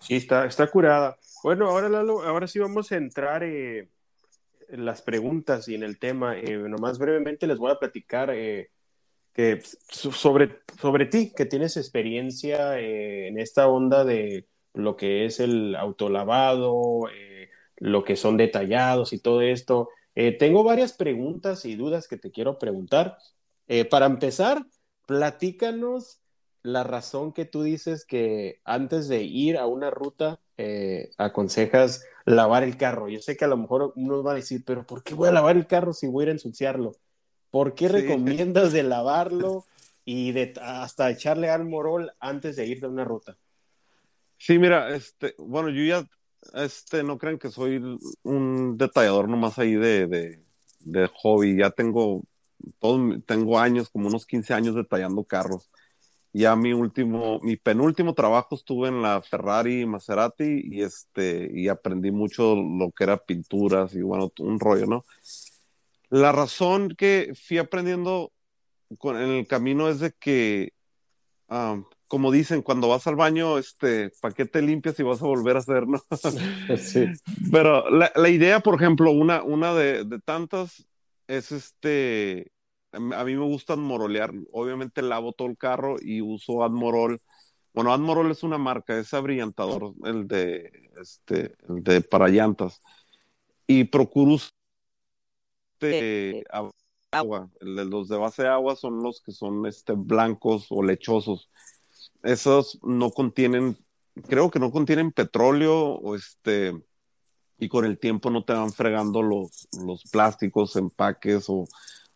Sí, 0.00 0.16
está, 0.16 0.46
está 0.46 0.66
curada. 0.70 1.18
Bueno, 1.42 1.68
ahora, 1.68 2.00
ahora 2.00 2.46
sí 2.46 2.58
vamos 2.58 2.90
a 2.90 2.96
entrar 2.96 3.42
eh, 3.42 3.90
en 4.68 4.84
las 4.86 5.02
preguntas 5.02 5.68
y 5.68 5.74
en 5.74 5.82
el 5.82 5.98
tema. 5.98 6.38
Eh, 6.38 6.56
nomás 6.56 6.98
brevemente 6.98 7.46
les 7.46 7.58
voy 7.58 7.70
a 7.70 7.78
platicar 7.78 8.30
eh, 8.32 8.70
que, 9.32 9.60
sobre, 9.90 10.60
sobre 10.80 11.04
ti, 11.06 11.32
que 11.36 11.44
tienes 11.44 11.76
experiencia 11.76 12.78
eh, 12.80 13.28
en 13.28 13.38
esta 13.38 13.68
onda 13.68 14.04
de 14.04 14.46
lo 14.76 14.96
que 14.96 15.24
es 15.24 15.40
el 15.40 15.74
autolavado, 15.76 17.08
lo 17.78 18.04
que 18.04 18.16
son 18.16 18.36
detallados 18.36 19.12
y 19.12 19.18
todo 19.18 19.42
esto. 19.42 19.90
tengo 20.38 20.64
varias 20.64 20.92
preguntas 20.92 21.64
y 21.64 21.76
dudas 21.76 22.08
que 22.08 22.16
te 22.16 22.30
quiero 22.30 22.58
preguntar. 22.58 23.18
para 23.90 24.06
empezar, 24.06 24.64
platícanos 25.06 26.20
la 26.66 26.82
razón 26.82 27.32
que 27.32 27.44
tú 27.44 27.62
dices 27.62 28.04
que 28.04 28.60
antes 28.64 29.08
de 29.08 29.22
ir 29.22 29.56
a 29.56 29.66
una 29.66 29.90
ruta 29.90 30.40
eh, 30.58 31.10
aconsejas 31.16 32.04
lavar 32.24 32.64
el 32.64 32.76
carro. 32.76 33.08
Yo 33.08 33.20
sé 33.20 33.36
que 33.36 33.44
a 33.44 33.48
lo 33.48 33.56
mejor 33.56 33.92
uno 33.94 34.22
va 34.22 34.32
a 34.32 34.36
decir, 34.36 34.64
pero 34.66 34.84
¿por 34.84 35.02
qué 35.02 35.14
voy 35.14 35.28
a 35.28 35.32
lavar 35.32 35.56
el 35.56 35.66
carro 35.66 35.92
si 35.92 36.08
voy 36.08 36.22
a 36.22 36.24
ir 36.24 36.28
a 36.30 36.32
ensuciarlo? 36.32 36.92
¿Por 37.50 37.74
qué 37.74 37.88
recomiendas 37.88 38.72
de 38.72 38.82
lavarlo 38.82 39.64
y 40.04 40.32
de 40.32 40.54
hasta 40.60 41.10
echarle 41.10 41.50
al 41.50 41.64
morol 41.66 42.12
antes 42.18 42.56
de 42.56 42.66
ir 42.66 42.80
de 42.80 42.88
una 42.88 43.04
ruta? 43.04 43.36
Sí, 44.38 44.58
mira, 44.58 44.94
este, 44.94 45.34
bueno, 45.38 45.70
yo 45.70 45.82
ya, 45.84 46.06
este, 46.54 47.02
no 47.02 47.18
crean 47.18 47.38
que 47.38 47.50
soy 47.50 47.82
un 48.22 48.76
detallador 48.78 49.28
nomás 49.28 49.58
ahí 49.58 49.74
de, 49.74 50.06
de, 50.06 50.44
de 50.80 51.10
hobby. 51.22 51.56
Ya 51.58 51.70
tengo, 51.70 52.22
todo, 52.78 53.20
tengo 53.26 53.58
años, 53.58 53.88
como 53.90 54.08
unos 54.08 54.26
15 54.26 54.54
años 54.54 54.74
detallando 54.74 55.24
carros 55.24 55.68
ya 56.32 56.54
mi 56.54 56.72
último, 56.74 57.40
mi 57.42 57.56
penúltimo 57.56 58.14
trabajo 58.14 58.56
estuve 58.56 58.88
en 58.88 59.02
la 59.02 59.22
Ferrari 59.22 59.86
Maserati 59.86 60.60
y 60.64 60.82
este, 60.82 61.50
y 61.52 61.68
aprendí 61.68 62.10
mucho 62.10 62.54
lo 62.56 62.90
que 62.92 63.04
era 63.04 63.16
pinturas 63.16 63.94
y 63.94 64.02
bueno, 64.02 64.30
un 64.40 64.60
rollo, 64.60 64.86
¿no? 64.86 65.04
La 66.10 66.32
razón 66.32 66.90
que 66.90 67.32
fui 67.34 67.58
aprendiendo 67.58 68.32
con, 68.98 69.16
en 69.16 69.30
el 69.30 69.46
camino 69.46 69.88
es 69.88 70.00
de 70.00 70.12
que, 70.12 70.72
ah, 71.48 71.82
como 72.08 72.30
dicen, 72.30 72.62
cuando 72.62 72.88
vas 72.88 73.06
al 73.06 73.16
baño, 73.16 73.58
este, 73.58 74.10
¿para 74.20 74.34
qué 74.34 74.44
te 74.46 74.62
limpias 74.62 74.98
y 75.00 75.02
vas 75.02 75.22
a 75.22 75.26
volver 75.26 75.56
a 75.56 75.60
hacer, 75.60 75.86
no? 75.86 76.00
sí. 76.78 77.06
Pero 77.50 77.90
la, 77.90 78.12
la, 78.14 78.28
idea, 78.28 78.60
por 78.60 78.74
ejemplo, 78.76 79.10
una, 79.10 79.42
una 79.42 79.74
de, 79.74 80.04
de 80.04 80.20
tantas 80.20 80.86
es 81.26 81.52
este, 81.52 82.52
a 82.92 83.24
mí 83.24 83.36
me 83.36 83.44
gusta 83.44 83.74
admorolear. 83.74 84.32
Obviamente 84.52 85.02
lavo 85.02 85.32
todo 85.32 85.48
el 85.48 85.56
carro 85.56 85.96
y 86.00 86.20
uso 86.20 86.64
Admorol. 86.64 87.20
Bueno, 87.74 87.92
Admorol 87.92 88.30
es 88.30 88.42
una 88.42 88.58
marca, 88.58 88.98
es 88.98 89.12
abrillantador, 89.12 89.92
el 90.04 90.26
de, 90.26 90.72
este, 91.00 91.54
el 91.68 91.82
de 91.82 92.00
para 92.00 92.28
llantas. 92.28 92.80
Y 93.66 93.84
procuro 93.84 94.36
de 95.80 96.44
agua. 97.10 97.50
Los 97.60 98.08
de 98.08 98.16
base 98.16 98.42
de 98.44 98.48
agua 98.48 98.76
son 98.76 99.02
los 99.02 99.20
que 99.20 99.32
son 99.32 99.66
este, 99.66 99.92
blancos 99.94 100.66
o 100.70 100.82
lechosos. 100.82 101.50
Esos 102.26 102.78
no 102.82 103.10
contienen, 103.10 103.76
creo 104.28 104.50
que 104.50 104.58
no 104.58 104.70
contienen 104.70 105.12
petróleo 105.12 105.74
o 105.76 106.14
este, 106.16 106.74
y 107.58 107.68
con 107.68 107.84
el 107.84 107.98
tiempo 107.98 108.30
no 108.30 108.44
te 108.44 108.52
van 108.52 108.72
fregando 108.72 109.22
los, 109.22 109.68
los 109.84 110.02
plásticos, 110.10 110.76
empaques 110.76 111.46
o 111.48 111.66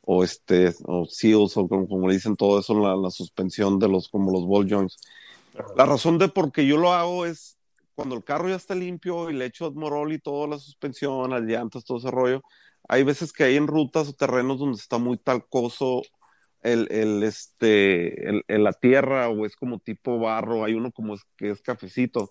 o 0.02 0.24
este 0.24 0.74
o 0.86 1.04
seals 1.06 1.56
o 1.56 1.68
como, 1.68 2.08
le 2.08 2.14
dicen 2.14 2.34
todo 2.34 2.58
eso 2.58 2.74
la, 2.74 2.96
la, 2.96 3.10
suspensión 3.10 3.78
de 3.78 3.88
los 3.88 4.08
como 4.08 4.32
los 4.32 4.46
ball 4.46 4.68
joints. 4.68 4.96
La 5.76 5.84
razón 5.84 6.18
de 6.18 6.28
por 6.28 6.52
qué 6.52 6.66
yo 6.66 6.78
lo 6.78 6.92
hago 6.92 7.26
es 7.26 7.58
cuando 7.94 8.16
el 8.16 8.24
carro 8.24 8.48
ya 8.48 8.56
está 8.56 8.74
limpio 8.74 9.30
y 9.30 9.34
le 9.34 9.46
echo 9.46 9.66
Admorol 9.66 10.12
y 10.12 10.18
toda 10.18 10.48
la 10.48 10.58
suspensión 10.58 11.30
las 11.30 11.42
llantas 11.42 11.84
todo 11.84 11.98
ese 11.98 12.10
rollo 12.10 12.42
hay 12.88 13.04
veces 13.04 13.32
que 13.32 13.44
hay 13.44 13.56
en 13.56 13.66
rutas 13.66 14.08
o 14.08 14.12
terrenos 14.12 14.58
donde 14.58 14.78
está 14.78 14.98
muy 14.98 15.18
talcoso 15.18 16.02
el, 16.62 16.88
el 16.90 17.22
este 17.22 18.28
el, 18.28 18.44
la 18.48 18.72
tierra 18.72 19.28
o 19.28 19.46
es 19.46 19.56
como 19.56 19.78
tipo 19.78 20.18
barro 20.18 20.64
hay 20.64 20.74
uno 20.74 20.92
como 20.92 21.14
es, 21.14 21.22
que 21.36 21.50
es 21.50 21.62
cafecito 21.62 22.30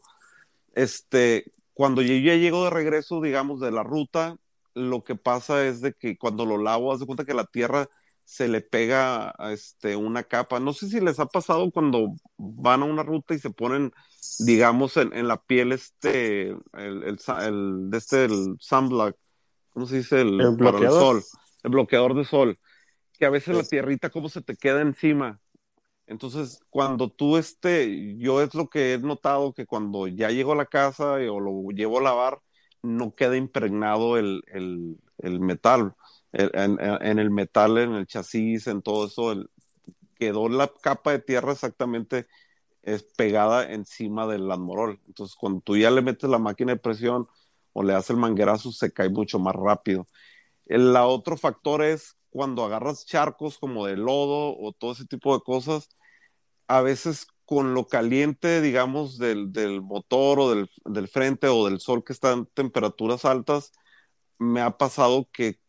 este 0.75 1.51
cuando 1.73 2.01
yo 2.01 2.13
ya 2.15 2.35
llego 2.35 2.63
de 2.63 2.69
regreso 2.69 3.21
digamos 3.21 3.59
de 3.59 3.71
la 3.71 3.83
ruta 3.83 4.37
lo 4.79 5.03
que 5.03 5.15
pasa 5.15 5.65
es 5.65 5.81
de 5.81 5.93
que 5.93 6.17
cuando 6.17 6.45
lo 6.45 6.57
lavo, 6.57 6.91
haz 6.91 6.99
de 6.99 7.05
cuenta 7.05 7.25
que 7.25 7.33
la 7.33 7.45
tierra 7.45 7.89
se 8.23 8.47
le 8.47 8.61
pega 8.61 9.33
a 9.37 9.51
este, 9.51 9.95
una 9.95 10.23
capa. 10.23 10.59
No 10.59 10.73
sé 10.73 10.87
si 10.87 10.99
les 10.99 11.19
ha 11.19 11.25
pasado 11.25 11.71
cuando 11.71 12.13
van 12.37 12.83
a 12.83 12.85
una 12.85 13.03
ruta 13.03 13.33
y 13.33 13.39
se 13.39 13.49
ponen, 13.49 13.91
digamos, 14.39 14.97
en, 14.97 15.27
la 15.27 15.41
piel 15.41 15.71
este, 15.71 16.49
el, 16.73 17.03
el, 17.03 17.89
de 17.89 17.97
este, 17.97 18.25
el 18.25 18.55
sunblock, 18.59 19.15
¿cómo 19.71 19.87
se 19.87 19.97
dice? 19.97 20.21
El, 20.21 20.37
bloqueador. 20.55 21.21
sol, 21.21 21.23
el 21.63 21.71
bloqueador 21.71 22.15
de 22.15 22.23
sol, 22.23 22.57
que 23.19 23.25
a 23.25 23.29
veces 23.29 23.55
la 23.55 23.63
tierrita 23.63 24.09
como 24.09 24.29
se 24.29 24.41
te 24.41 24.55
queda 24.55 24.81
encima. 24.81 25.41
Entonces, 26.07 26.61
cuando 26.69 27.11
tú 27.11 27.37
este, 27.37 28.17
yo 28.17 28.41
es 28.41 28.55
lo 28.55 28.69
que 28.69 28.93
he 28.93 28.97
notado 28.97 29.53
que 29.53 29.65
cuando 29.65 30.07
ya 30.07 30.31
llego 30.31 30.53
a 30.53 30.55
la 30.55 30.65
casa 30.65 31.13
o 31.13 31.39
lo 31.39 31.69
llevo 31.69 31.99
a 31.99 32.03
lavar, 32.03 32.41
no 32.81 33.13
queda 33.13 33.35
impregnado 33.35 34.17
el, 34.17 34.41
metal. 35.21 35.95
en, 36.31 37.19
el 37.19 37.29
metal, 37.29 37.77
en 37.77 37.93
el 37.93 38.07
chasis, 38.07 38.67
en 38.67 38.81
todo 38.81 39.05
eso, 39.05 39.45
quedó 40.15 40.49
la 40.49 40.71
capa 40.81 41.11
de 41.11 41.19
tierra 41.19 41.51
exactamente 41.51 42.25
es 42.81 43.03
pegada 43.03 43.71
encima 43.71 44.25
del 44.27 44.49
admorol. 44.51 44.99
Entonces, 45.07 45.35
cuando 45.35 45.61
tú 45.61 45.77
ya 45.77 45.91
le 45.91 46.01
metes 46.01 46.29
la 46.29 46.39
máquina 46.39 46.73
de 46.73 46.79
presión 46.79 47.27
o 47.73 47.83
le 47.83 47.93
das 47.93 48.09
el 48.09 48.17
manguerazo, 48.17 48.71
se 48.71 48.91
cae 48.91 49.09
mucho 49.09 49.39
más 49.39 49.55
rápido. 49.55 50.07
El 50.65 50.95
otro 50.95 51.37
factor 51.37 51.83
es 51.83 52.18
cuando 52.29 52.63
agarras 52.63 53.05
charcos 53.05 53.57
como 53.57 53.85
de 53.85 53.97
lodo 53.97 54.57
o 54.57 54.73
todo 54.73 54.91
ese 54.93 55.05
tipo 55.05 55.35
de 55.35 55.43
cosas, 55.43 55.89
a 56.67 56.81
veces 56.81 57.27
con 57.45 57.73
lo 57.73 57.87
caliente, 57.87 58.61
digamos, 58.61 59.17
del, 59.17 59.81
motor 59.81 60.39
o 60.39 60.49
del, 60.51 61.07
frente 61.07 61.47
o 61.47 61.65
del 61.65 61.79
sol 61.79 62.03
que 62.03 62.13
está 62.13 62.31
en 62.33 62.45
temperaturas 62.45 63.25
altas, 63.25 63.71
me 64.37 64.61
ha 64.61 64.77
pasado 64.77 65.27
que, 65.33 65.59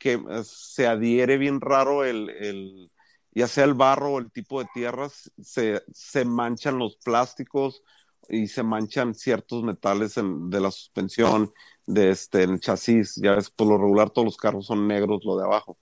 se 0.45 0.87
adhiere 0.87 1.39
bien 1.39 1.61
raro 1.61 2.05
el, 2.05 2.91
ya 3.33 3.49
sea 3.49 3.65
el 3.65 3.75
barro 3.75 4.13
o 4.13 4.19
el 4.19 4.31
tipo 4.31 4.61
de 4.61 4.69
tierras, 4.75 5.33
se, 5.41 5.83
manchan 6.27 6.79
los 6.79 6.97
plásticos 6.97 7.83
y 8.29 8.49
se 8.49 8.63
manchan 8.63 9.15
ciertos 9.15 9.63
metales 9.63 10.17
de 10.17 10.61
la 10.61 10.71
suspensión, 10.71 11.51
de 11.87 12.11
este, 12.11 12.43
el 12.43 12.61
chasis. 12.61 13.17
Ya 13.17 13.35
ves, 13.35 13.51
por 13.51 13.69
lo 13.69 13.79
regular 13.79 14.11
todos 14.11 14.27
los 14.27 14.37
carros 14.37 14.67
son 14.67 14.87
negros, 14.87 15.23
lo 15.25 15.37
de 15.39 15.45
abajo. 15.45 15.79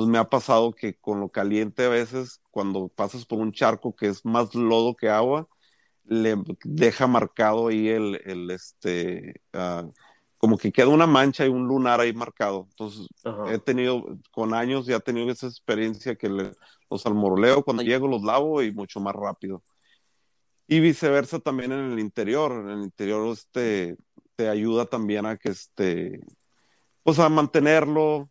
Entonces 0.00 0.12
me 0.12 0.18
ha 0.18 0.24
pasado 0.24 0.72
que 0.72 0.94
con 0.94 1.20
lo 1.20 1.28
caliente 1.28 1.84
a 1.84 1.90
veces, 1.90 2.40
cuando 2.50 2.88
pasas 2.88 3.26
por 3.26 3.38
un 3.38 3.52
charco 3.52 3.94
que 3.94 4.06
es 4.06 4.24
más 4.24 4.54
lodo 4.54 4.96
que 4.96 5.10
agua, 5.10 5.46
le 6.04 6.36
deja 6.64 7.06
marcado 7.06 7.68
ahí 7.68 7.88
el, 7.88 8.18
el 8.24 8.50
este, 8.50 9.42
ah, 9.52 9.86
como 10.38 10.56
que 10.56 10.72
queda 10.72 10.88
una 10.88 11.06
mancha 11.06 11.44
y 11.44 11.50
un 11.50 11.68
lunar 11.68 12.00
ahí 12.00 12.14
marcado. 12.14 12.66
Entonces 12.70 13.08
he 13.48 13.58
tenido, 13.58 14.18
con 14.30 14.54
años 14.54 14.86
ya 14.86 14.96
he 14.96 15.00
tenido 15.00 15.30
esa 15.30 15.48
experiencia 15.48 16.16
que 16.16 16.30
los 16.30 17.04
almoroleo 17.04 17.62
cuando 17.62 17.82
llego, 17.82 18.08
los 18.08 18.22
lavo 18.22 18.62
y 18.62 18.72
mucho 18.72 19.00
más 19.00 19.14
rápido. 19.14 19.62
Y 20.66 20.80
viceversa 20.80 21.40
también 21.40 21.72
en 21.72 21.92
el 21.92 21.98
interior. 21.98 22.52
En 22.52 22.70
el 22.70 22.84
interior 22.84 23.28
este, 23.28 23.98
te 24.34 24.48
ayuda 24.48 24.86
también 24.86 25.26
a 25.26 25.36
que 25.36 25.50
este, 25.50 26.20
pues 27.02 27.18
a 27.18 27.28
mantenerlo, 27.28 28.30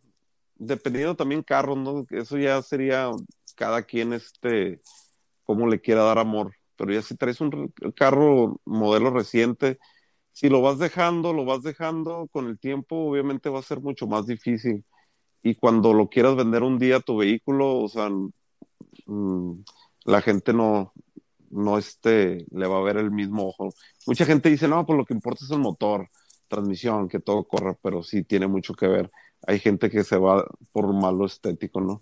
dependiendo 0.60 1.16
también 1.16 1.42
carro, 1.42 1.74
¿no? 1.74 2.04
Eso 2.10 2.38
ya 2.38 2.62
sería 2.62 3.10
cada 3.56 3.82
quien, 3.82 4.12
este, 4.12 4.80
cómo 5.44 5.66
le 5.66 5.80
quiera 5.80 6.04
dar 6.04 6.18
amor. 6.18 6.54
Pero 6.76 6.92
ya 6.92 7.02
si 7.02 7.16
traes 7.16 7.40
un 7.40 7.72
carro 7.96 8.60
modelo 8.64 9.10
reciente, 9.10 9.78
si 10.32 10.48
lo 10.48 10.62
vas 10.62 10.78
dejando, 10.78 11.32
lo 11.32 11.44
vas 11.44 11.62
dejando 11.62 12.28
con 12.32 12.46
el 12.48 12.58
tiempo, 12.58 12.96
obviamente 12.96 13.48
va 13.48 13.60
a 13.60 13.62
ser 13.62 13.80
mucho 13.80 14.06
más 14.06 14.26
difícil. 14.26 14.84
Y 15.42 15.54
cuando 15.56 15.94
lo 15.94 16.08
quieras 16.08 16.36
vender 16.36 16.62
un 16.62 16.78
día 16.78 17.00
tu 17.00 17.18
vehículo, 17.18 17.78
o 17.78 17.88
sea, 17.88 18.10
mm, 19.06 19.64
la 20.04 20.22
gente 20.22 20.52
no, 20.52 20.92
no 21.50 21.78
este, 21.78 22.46
le 22.50 22.66
va 22.66 22.78
a 22.78 22.82
ver 22.82 22.98
el 22.98 23.10
mismo 23.10 23.48
ojo. 23.48 23.74
Mucha 24.06 24.26
gente 24.26 24.50
dice, 24.50 24.68
no, 24.68 24.86
pues 24.86 24.96
lo 24.98 25.04
que 25.06 25.14
importa 25.14 25.44
es 25.44 25.50
el 25.50 25.58
motor, 25.58 26.08
transmisión, 26.48 27.08
que 27.08 27.20
todo 27.20 27.44
corra, 27.44 27.76
pero 27.82 28.02
sí 28.02 28.24
tiene 28.24 28.46
mucho 28.46 28.74
que 28.74 28.88
ver 28.88 29.10
hay 29.46 29.58
gente 29.58 29.90
que 29.90 30.04
se 30.04 30.16
va 30.16 30.46
por 30.72 30.92
malo 30.92 31.26
estético, 31.26 31.80
¿no? 31.80 32.00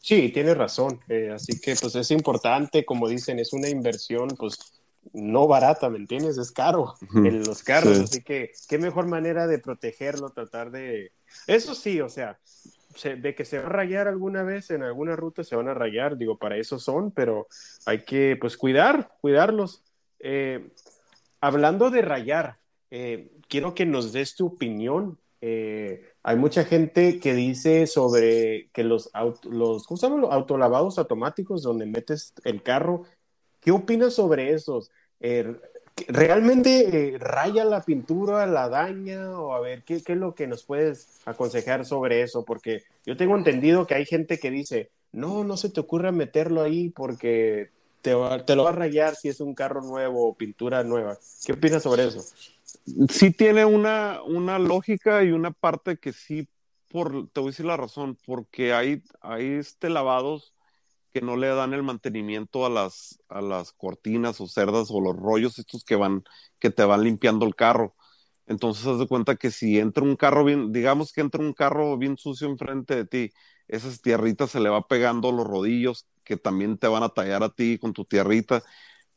Sí, 0.00 0.30
tienes 0.30 0.56
razón. 0.56 1.00
Eh, 1.08 1.30
así 1.34 1.60
que 1.60 1.76
pues 1.76 1.94
es 1.94 2.10
importante, 2.10 2.84
como 2.84 3.08
dicen, 3.08 3.38
es 3.38 3.52
una 3.52 3.68
inversión 3.68 4.28
pues 4.38 4.58
no 5.12 5.46
barata, 5.46 5.88
¿me 5.88 5.98
entiendes? 5.98 6.38
Es 6.38 6.50
caro 6.50 6.94
en 7.14 7.42
los 7.44 7.62
carros, 7.62 7.98
así 7.98 8.22
que 8.22 8.52
qué 8.68 8.78
mejor 8.78 9.06
manera 9.06 9.46
de 9.46 9.58
protegerlo, 9.58 10.30
tratar 10.30 10.70
de... 10.70 11.12
Eso 11.46 11.74
sí, 11.74 12.00
o 12.00 12.08
sea, 12.08 12.38
de 13.04 13.34
que 13.34 13.44
se 13.44 13.58
va 13.58 13.66
a 13.66 13.70
rayar 13.70 14.08
alguna 14.08 14.42
vez 14.42 14.70
en 14.70 14.82
alguna 14.82 15.16
ruta, 15.16 15.44
se 15.44 15.56
van 15.56 15.68
a 15.68 15.74
rayar, 15.74 16.16
digo, 16.16 16.36
para 16.36 16.56
eso 16.56 16.78
son, 16.78 17.10
pero 17.10 17.46
hay 17.86 18.04
que 18.04 18.36
pues 18.40 18.56
cuidar, 18.56 19.12
cuidarlos. 19.20 19.82
Eh, 20.20 20.68
hablando 21.40 21.90
de 21.90 22.02
rayar, 22.02 22.58
eh, 22.90 23.30
quiero 23.48 23.74
que 23.74 23.86
nos 23.86 24.12
des 24.12 24.34
tu 24.34 24.46
opinión. 24.46 25.18
Eh, 25.40 26.02
hay 26.22 26.36
mucha 26.36 26.64
gente 26.64 27.20
que 27.20 27.34
dice 27.34 27.86
sobre 27.86 28.70
que 28.72 28.84
los, 28.84 29.10
los, 29.44 29.86
¿cómo 29.86 29.98
se 29.98 30.06
llaman? 30.06 30.22
los 30.22 30.32
autolavados 30.32 30.98
automáticos 30.98 31.62
donde 31.62 31.86
metes 31.86 32.34
el 32.44 32.62
carro. 32.62 33.04
¿Qué 33.60 33.70
opinas 33.70 34.14
sobre 34.14 34.52
esos? 34.52 34.90
¿Realmente 36.06 37.14
eh, 37.14 37.18
raya 37.18 37.64
la 37.64 37.82
pintura, 37.82 38.46
la 38.46 38.68
daña? 38.68 39.38
O 39.40 39.52
a 39.52 39.60
ver, 39.60 39.82
¿qué, 39.84 39.96
es 39.96 40.08
lo 40.08 40.34
que 40.34 40.46
nos 40.46 40.64
puedes 40.64 41.20
aconsejar 41.24 41.84
sobre 41.84 42.22
eso? 42.22 42.44
Porque 42.44 42.84
yo 43.04 43.16
tengo 43.16 43.36
entendido 43.36 43.86
que 43.86 43.94
hay 43.94 44.06
gente 44.06 44.38
que 44.38 44.50
dice, 44.50 44.90
no, 45.12 45.44
no 45.44 45.56
se 45.56 45.70
te 45.70 45.80
ocurra 45.80 46.12
meterlo 46.12 46.62
ahí 46.62 46.90
porque 46.90 47.70
te, 48.02 48.14
te 48.46 48.56
lo 48.56 48.64
va 48.64 48.70
a 48.70 48.74
rayar 48.74 49.14
si 49.14 49.28
es 49.28 49.40
un 49.40 49.54
carro 49.54 49.82
nuevo 49.82 50.28
o 50.28 50.36
pintura 50.36 50.82
nueva. 50.84 51.18
¿Qué 51.44 51.52
opinas 51.52 51.82
sobre 51.82 52.06
eso? 52.06 52.24
Sí 53.08 53.30
tiene 53.30 53.64
una, 53.64 54.22
una 54.22 54.58
lógica 54.58 55.24
y 55.24 55.32
una 55.32 55.50
parte 55.50 55.98
que 55.98 56.12
sí, 56.12 56.48
por, 56.90 57.28
te 57.30 57.40
voy 57.40 57.48
a 57.48 57.50
decir 57.50 57.66
la 57.66 57.76
razón, 57.76 58.16
porque 58.26 58.72
hay, 58.72 59.02
hay 59.20 59.46
este 59.54 59.90
lavados 59.90 60.54
que 61.12 61.20
no 61.20 61.36
le 61.36 61.48
dan 61.48 61.72
el 61.72 61.82
mantenimiento 61.82 62.66
a 62.66 62.70
las, 62.70 63.18
a 63.28 63.40
las 63.40 63.72
cortinas 63.72 64.40
o 64.40 64.46
cerdas 64.46 64.88
o 64.90 65.00
los 65.00 65.16
rollos 65.16 65.58
estos 65.58 65.84
que 65.84 65.96
van, 65.96 66.24
que 66.58 66.70
te 66.70 66.84
van 66.84 67.02
limpiando 67.04 67.46
el 67.46 67.54
carro. 67.54 67.94
Entonces, 68.46 68.86
haz 68.86 68.98
de 68.98 69.06
cuenta 69.06 69.36
que 69.36 69.50
si 69.50 69.78
entra 69.78 70.04
un 70.04 70.16
carro 70.16 70.44
bien, 70.44 70.72
digamos 70.72 71.12
que 71.12 71.20
entra 71.20 71.42
un 71.42 71.52
carro 71.52 71.96
bien 71.98 72.16
sucio 72.16 72.48
enfrente 72.48 72.94
de 72.96 73.04
ti, 73.04 73.32
esas 73.68 74.00
tierritas 74.00 74.50
se 74.50 74.60
le 74.60 74.70
va 74.70 74.86
pegando 74.86 75.30
los 75.32 75.46
rodillos 75.46 76.06
que 76.28 76.36
también 76.36 76.78
te 76.78 76.88
van 76.88 77.02
a 77.02 77.08
tallar 77.10 77.42
a 77.42 77.50
ti 77.50 77.78
con 77.78 77.94
tu 77.94 78.04
tierrita. 78.04 78.62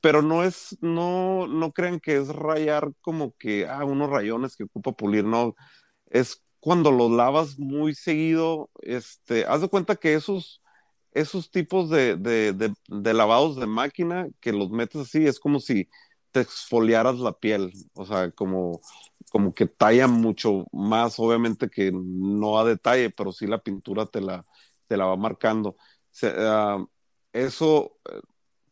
Pero 0.01 0.21
no 0.23 0.43
es, 0.43 0.77
no, 0.81 1.47
no 1.47 1.71
crean 1.73 1.99
que 1.99 2.17
es 2.17 2.29
rayar 2.29 2.93
como 3.01 3.35
que, 3.37 3.67
ah, 3.67 3.85
unos 3.85 4.09
rayones 4.09 4.55
que 4.57 4.63
ocupa 4.65 4.93
pulir, 4.93 5.25
no. 5.25 5.55
Es 6.07 6.43
cuando 6.61 6.91
los 6.91 7.11
lavas 7.11 7.59
muy 7.59 7.95
seguido, 7.95 8.69
este, 8.81 9.45
haz 9.45 9.61
de 9.61 9.69
cuenta 9.69 9.97
que 9.97 10.13
esos, 10.15 10.61
esos 11.13 11.51
tipos 11.51 11.89
de, 11.89 12.17
de, 12.17 13.13
lavados 13.13 13.57
de 13.57 13.67
máquina 13.67 14.27
que 14.41 14.53
los 14.53 14.71
metes 14.71 15.01
así, 15.01 15.25
es 15.27 15.39
como 15.39 15.59
si 15.59 15.89
te 16.31 16.41
exfoliaras 16.41 17.17
la 17.19 17.33
piel, 17.33 17.73
o 17.95 18.05
sea, 18.05 18.31
como, 18.31 18.79
como 19.31 19.53
que 19.53 19.65
talla 19.67 20.07
mucho 20.07 20.65
más, 20.71 21.19
obviamente 21.19 21.69
que 21.69 21.91
no 21.93 22.59
a 22.59 22.65
detalle, 22.65 23.09
pero 23.11 23.31
sí 23.31 23.47
la 23.47 23.59
pintura 23.63 24.05
te 24.05 24.21
la, 24.21 24.45
te 24.87 24.97
la 24.97 25.05
va 25.05 25.15
marcando. 25.17 25.75
Ah, 26.23 26.83
eso, 27.33 27.97
eh, 28.11 28.19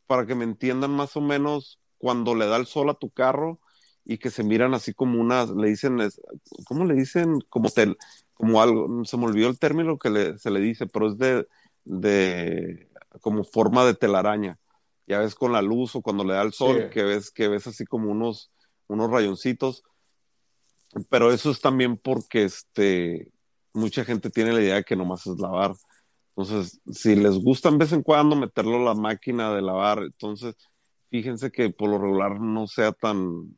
para 0.07 0.25
que 0.25 0.35
me 0.35 0.43
entiendan 0.43 0.91
más 0.91 1.15
o 1.15 1.21
menos, 1.21 1.79
cuando 1.97 2.35
le 2.35 2.47
da 2.47 2.57
el 2.57 2.65
sol 2.65 2.89
a 2.89 2.93
tu 2.93 3.09
carro 3.09 3.59
y 4.05 4.17
que 4.17 4.29
se 4.29 4.43
miran 4.43 4.73
así 4.73 4.93
como 4.93 5.19
unas, 5.19 5.49
le 5.49 5.67
dicen, 5.67 5.99
¿cómo 6.65 6.85
le 6.85 6.95
dicen? 6.95 7.39
Como, 7.49 7.69
tel, 7.69 7.97
como 8.33 8.61
algo, 8.61 9.03
se 9.05 9.17
me 9.17 9.25
olvidó 9.25 9.49
el 9.49 9.59
término 9.59 9.97
que 9.97 10.37
se 10.37 10.49
le 10.49 10.59
dice, 10.59 10.87
pero 10.87 11.09
es 11.09 11.17
de 11.17 11.47
de 11.89 12.87
como 13.21 13.43
forma 13.43 13.85
de 13.85 13.95
telaraña. 13.95 14.57
Ya 15.07 15.19
ves 15.19 15.33
con 15.33 15.51
la 15.51 15.61
luz 15.61 15.95
o 15.95 16.01
cuando 16.01 16.23
le 16.23 16.33
da 16.33 16.43
el 16.43 16.53
sol, 16.53 16.89
que 16.91 17.03
ves, 17.03 17.31
que 17.31 17.47
ves 17.47 17.65
así 17.65 17.85
como 17.85 18.11
unos, 18.11 18.51
unos 18.87 19.09
rayoncitos. 19.09 19.83
Pero 21.09 21.31
eso 21.31 21.49
es 21.49 21.61
también 21.61 21.97
porque 21.97 22.43
este, 22.43 23.31
mucha 23.73 24.05
gente 24.05 24.29
tiene 24.29 24.53
la 24.53 24.61
idea 24.61 24.75
de 24.75 24.83
que 24.83 24.95
nomás 24.95 25.25
es 25.25 25.39
lavar. 25.39 25.73
Entonces, 26.39 26.79
si 26.89 27.15
les 27.15 27.37
gusta 27.37 27.67
en 27.67 27.77
vez 27.77 27.91
en 27.91 28.01
cuando 28.01 28.33
meterlo 28.37 28.77
a 28.77 28.93
la 28.93 28.95
máquina 28.95 29.53
de 29.53 29.61
lavar, 29.61 29.99
entonces 29.99 30.55
fíjense 31.09 31.51
que 31.51 31.69
por 31.69 31.89
lo 31.89 31.97
regular 31.97 32.39
no 32.39 32.65
sea 32.65 32.93
tan, 32.93 33.57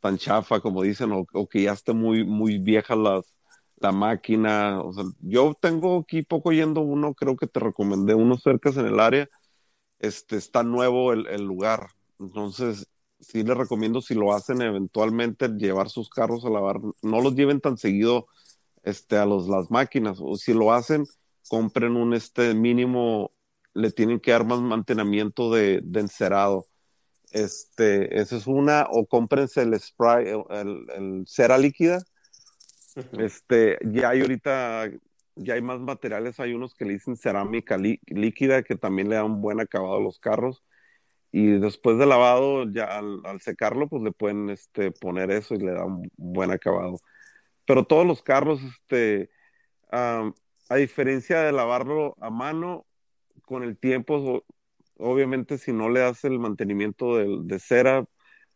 tan 0.00 0.18
chafa 0.18 0.60
como 0.60 0.82
dicen, 0.82 1.12
o, 1.12 1.46
que 1.46 1.62
ya 1.62 1.72
esté 1.72 1.92
muy, 1.92 2.24
muy 2.24 2.58
vieja 2.58 2.96
las, 2.96 3.24
la 3.76 3.92
máquina. 3.92 4.82
Yo 5.20 5.54
tengo 5.60 6.00
aquí 6.00 6.22
poco 6.22 6.50
yendo 6.50 6.80
uno, 6.80 7.14
creo 7.14 7.36
que 7.36 7.46
te 7.46 7.60
recomendé 7.60 8.14
uno 8.14 8.36
cerca 8.38 8.70
en 8.70 8.86
el 8.86 8.98
área. 8.98 9.28
Este, 10.00 10.36
está 10.36 10.64
nuevo 10.64 11.12
el, 11.12 11.28
el 11.28 11.44
lugar. 11.44 11.90
Entonces, 12.18 12.88
sí 13.20 13.44
les 13.44 13.56
recomiendo 13.56 14.00
si 14.02 14.14
lo 14.14 14.34
hacen 14.34 14.62
eventualmente 14.62 15.48
llevar 15.48 15.90
sus 15.90 16.10
carros 16.10 16.44
a 16.44 16.50
lavar, 16.50 16.80
no 17.02 17.20
los 17.20 17.36
lleven 17.36 17.60
tan 17.60 17.78
seguido 17.78 18.26
este, 18.82 19.16
a 19.16 19.26
los, 19.26 19.46
las 19.48 19.70
máquinas, 19.70 20.18
o 20.20 20.36
si 20.36 20.54
lo 20.54 20.72
hacen, 20.72 21.06
compren 21.50 21.96
un 21.96 22.14
este 22.14 22.54
mínimo, 22.54 23.32
le 23.74 23.90
tienen 23.90 24.20
que 24.20 24.30
dar 24.30 24.44
más 24.44 24.60
mantenimiento 24.60 25.52
de, 25.52 25.80
de 25.82 26.00
encerado. 26.00 26.66
Este, 27.32 28.20
esa 28.20 28.36
es 28.36 28.46
una, 28.46 28.86
o 28.88 29.04
cómprense 29.06 29.62
el 29.62 29.78
spray, 29.78 30.28
el, 30.28 30.86
el 30.96 31.24
cera 31.26 31.58
líquida, 31.58 32.04
este, 33.18 33.78
ya 33.82 34.10
hay 34.10 34.20
ahorita, 34.20 34.90
ya 35.34 35.54
hay 35.54 35.62
más 35.62 35.80
materiales, 35.80 36.38
hay 36.38 36.52
unos 36.52 36.74
que 36.76 36.84
le 36.84 36.92
dicen 36.92 37.16
cerámica 37.16 37.76
líquida 37.78 38.62
que 38.62 38.76
también 38.76 39.08
le 39.08 39.16
da 39.16 39.24
un 39.24 39.40
buen 39.40 39.60
acabado 39.60 39.96
a 39.96 40.00
los 40.00 40.20
carros. 40.20 40.62
Y 41.32 41.46
después 41.58 41.98
de 41.98 42.06
lavado, 42.06 42.70
ya 42.72 42.98
al, 42.98 43.40
secarlo, 43.40 43.88
pues 43.88 44.02
le 44.02 44.12
pueden 44.12 44.50
este, 44.50 44.92
poner 44.92 45.30
eso 45.32 45.54
y 45.54 45.58
le 45.58 45.72
da 45.72 45.84
un 45.84 46.10
buen 46.16 46.52
acabado. 46.52 47.00
Pero 47.66 47.84
todos 47.84 48.06
los 48.06 48.22
carros, 48.22 48.60
este, 48.62 49.30
a 50.70 50.76
diferencia 50.76 51.40
de 51.40 51.52
lavarlo 51.52 52.16
a 52.20 52.30
mano, 52.30 52.86
con 53.44 53.64
el 53.64 53.76
tiempo, 53.76 54.44
obviamente 54.96 55.58
si 55.58 55.72
no 55.72 55.90
le 55.90 55.98
das 55.98 56.24
el 56.24 56.38
mantenimiento 56.38 57.16
de, 57.16 57.58
cera, 57.58 58.04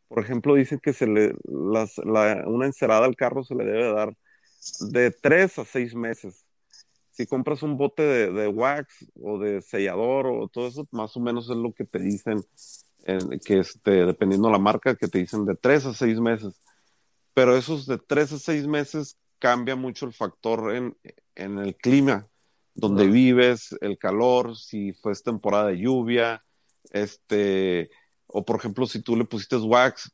por 0.07 0.23
ejemplo, 0.23 0.55
dicen 0.55 0.79
que 0.79 0.93
se 0.93 1.09
le, 1.09 1.35
una 1.45 2.67
encerada 2.67 3.05
al 3.05 3.17
carro 3.17 3.43
se 3.43 3.57
le 3.57 3.65
debe 3.65 3.93
dar 3.93 4.17
de 4.93 5.11
tres 5.11 5.59
a 5.59 5.65
seis 5.65 5.97
meses. 5.97 6.47
Si 7.11 7.27
compras 7.27 7.65
un 7.65 7.77
bote 7.77 8.03
de, 8.03 8.47
wax 8.47 8.87
o 9.21 9.41
de 9.41 9.61
sellador 9.61 10.29
o 10.29 10.47
todo 10.47 10.69
eso, 10.69 10.87
más 10.93 11.17
o 11.17 11.21
menos 11.21 11.51
es 11.51 11.57
lo 11.57 11.73
que 11.73 11.85
te 11.85 11.99
dicen, 11.99 12.45
que 13.45 13.59
este, 13.59 14.07
dependiendo 14.07 14.49
la 14.53 14.59
marca, 14.59 14.95
que 14.95 15.09
te 15.09 15.19
dicen 15.19 15.45
de 15.47 15.57
tres 15.57 15.85
a 15.85 15.93
seis 15.95 16.21
meses. 16.21 16.55
Pero 17.35 17.57
esos 17.57 17.87
de 17.87 17.99
tres 17.99 18.31
a 18.33 18.39
seis 18.39 18.69
meses 18.69 19.17
cambia 19.39 19.77
mucho 19.77 20.07
el 20.07 20.13
factor 20.13 20.75
en, 20.75 20.97
el 21.37 21.77
clima, 21.77 22.27
donde 22.75 23.07
vives, 23.07 23.77
el 23.81 23.99
calor, 23.99 24.57
si 24.57 24.93
fue 24.93 25.15
temporada 25.15 25.69
de 25.69 25.79
lluvia, 25.79 26.45
este, 26.91 27.91
o 28.27 28.45
por 28.45 28.57
ejemplo, 28.57 28.87
si 28.87 29.03
tú 29.03 29.17
le 29.17 29.25
pusiste 29.25 29.57
wax, 29.57 30.13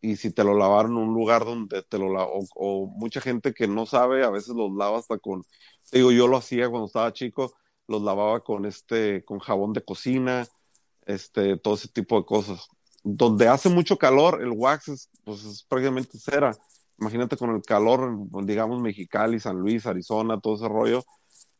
y 0.00 0.16
si 0.16 0.30
te 0.30 0.44
lo 0.44 0.56
lavaron 0.56 0.92
en 0.92 0.98
un 0.98 1.14
lugar 1.14 1.44
donde 1.44 1.82
te 1.82 1.98
lo 1.98 2.12
o, 2.12 2.44
o, 2.54 2.86
mucha 2.86 3.20
gente 3.20 3.52
que 3.52 3.66
no 3.66 3.86
sabe, 3.86 4.24
a 4.24 4.30
veces 4.30 4.54
los 4.54 4.70
lava 4.72 4.98
hasta 4.98 5.18
con, 5.18 5.44
digo, 5.90 6.12
yo 6.12 6.28
lo 6.28 6.36
hacía 6.36 6.68
cuando 6.68 6.86
estaba 6.86 7.12
chico, 7.12 7.54
los 7.88 8.02
lavaba 8.02 8.40
con 8.40 8.66
este, 8.66 9.24
con 9.24 9.38
jabón 9.38 9.72
de 9.72 9.84
cocina, 9.84 10.46
este, 11.06 11.56
todo 11.56 11.74
ese 11.74 11.88
tipo 11.88 12.18
de 12.18 12.26
cosas. 12.26 12.68
Donde 13.02 13.48
hace 13.48 13.68
mucho 13.68 13.96
calor, 13.96 14.42
el 14.42 14.50
wax 14.50 14.88
es, 14.88 15.10
pues 15.24 15.44
es 15.44 15.62
prácticamente 15.62 16.18
cera. 16.18 16.56
Imagínate 16.98 17.36
con 17.36 17.50
el 17.50 17.62
calor, 17.62 18.16
digamos, 18.44 18.80
Mexicali, 18.80 19.38
San 19.38 19.58
Luis, 19.58 19.86
Arizona, 19.86 20.40
todo 20.40 20.54
ese 20.54 20.68
rollo, 20.68 21.04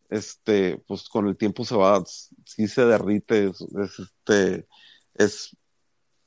este, 0.09 0.79
pues 0.87 1.09
con 1.09 1.27
el 1.27 1.37
tiempo 1.37 1.65
se 1.65 1.77
va, 1.77 2.03
sí 2.45 2.69
se 2.69 2.85
derrite, 2.87 3.47
es, 3.47 3.61
es 3.61 3.99
este, 3.99 4.67
es 5.15 5.57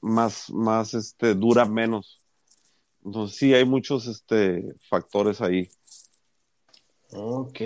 más, 0.01 0.49
más, 0.51 0.93
este, 0.93 1.34
dura 1.34 1.66
menos. 1.66 2.24
Entonces 3.03 3.38
sí 3.38 3.53
hay 3.53 3.66
muchos, 3.66 4.07
este, 4.07 4.76
factores 4.89 5.41
ahí. 5.41 5.70
Ok. 7.12 7.60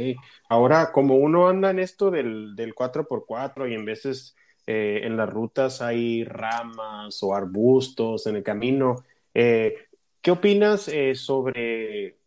Ahora, 0.48 0.92
como 0.92 1.16
uno 1.16 1.48
anda 1.48 1.72
en 1.72 1.80
esto 1.80 2.12
del, 2.12 2.56
del 2.56 2.74
4x4 2.74 3.70
y 3.70 3.74
en 3.74 3.86
veces 3.86 4.36
eh, 4.66 5.02
en 5.04 5.18
las 5.18 5.30
rutas 5.30 5.82
hay 5.82 6.24
ramas 6.24 7.22
o 7.22 7.36
arbustos 7.36 8.28
en 8.28 8.38
el 8.38 8.44
camino, 8.44 9.04
eh, 9.34 9.76
¿qué 10.24 10.32
opinas 10.32 10.88
eh, 10.88 11.14
sobre 11.14 12.18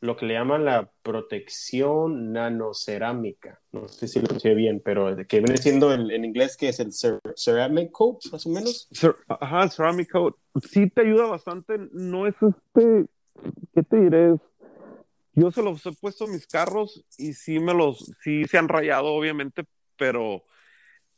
lo 0.00 0.16
que 0.16 0.26
le 0.26 0.34
llaman 0.34 0.64
la 0.64 0.90
protección 1.02 2.32
nanocerámica. 2.32 3.60
No 3.72 3.88
sé 3.88 4.06
si 4.06 4.20
lo 4.20 4.38
sé 4.38 4.54
bien, 4.54 4.80
pero 4.84 5.16
que 5.26 5.40
viene 5.40 5.56
siendo 5.56 5.92
en 5.92 6.24
inglés 6.24 6.56
que 6.56 6.68
es 6.68 6.78
el 6.78 6.92
ceramic 7.36 7.90
coat, 7.90 8.18
más 8.30 8.46
o 8.46 8.50
menos. 8.50 8.88
Ajá, 9.28 9.68
ceramic 9.68 10.10
coat. 10.10 10.36
Sí 10.70 10.88
te 10.88 11.00
ayuda 11.00 11.26
bastante. 11.26 11.78
No 11.92 12.26
es 12.26 12.36
este, 12.40 13.06
¿qué 13.74 13.82
te 13.82 13.96
diré? 13.96 14.36
Yo 15.34 15.50
se 15.50 15.62
los 15.62 15.84
he 15.86 15.92
puesto 15.92 16.24
a 16.24 16.28
mis 16.28 16.46
carros 16.46 17.04
y 17.16 17.32
sí 17.32 17.58
me 17.58 17.74
los, 17.74 18.12
sí 18.22 18.44
se 18.44 18.58
han 18.58 18.68
rayado, 18.68 19.06
obviamente, 19.06 19.64
pero 19.96 20.42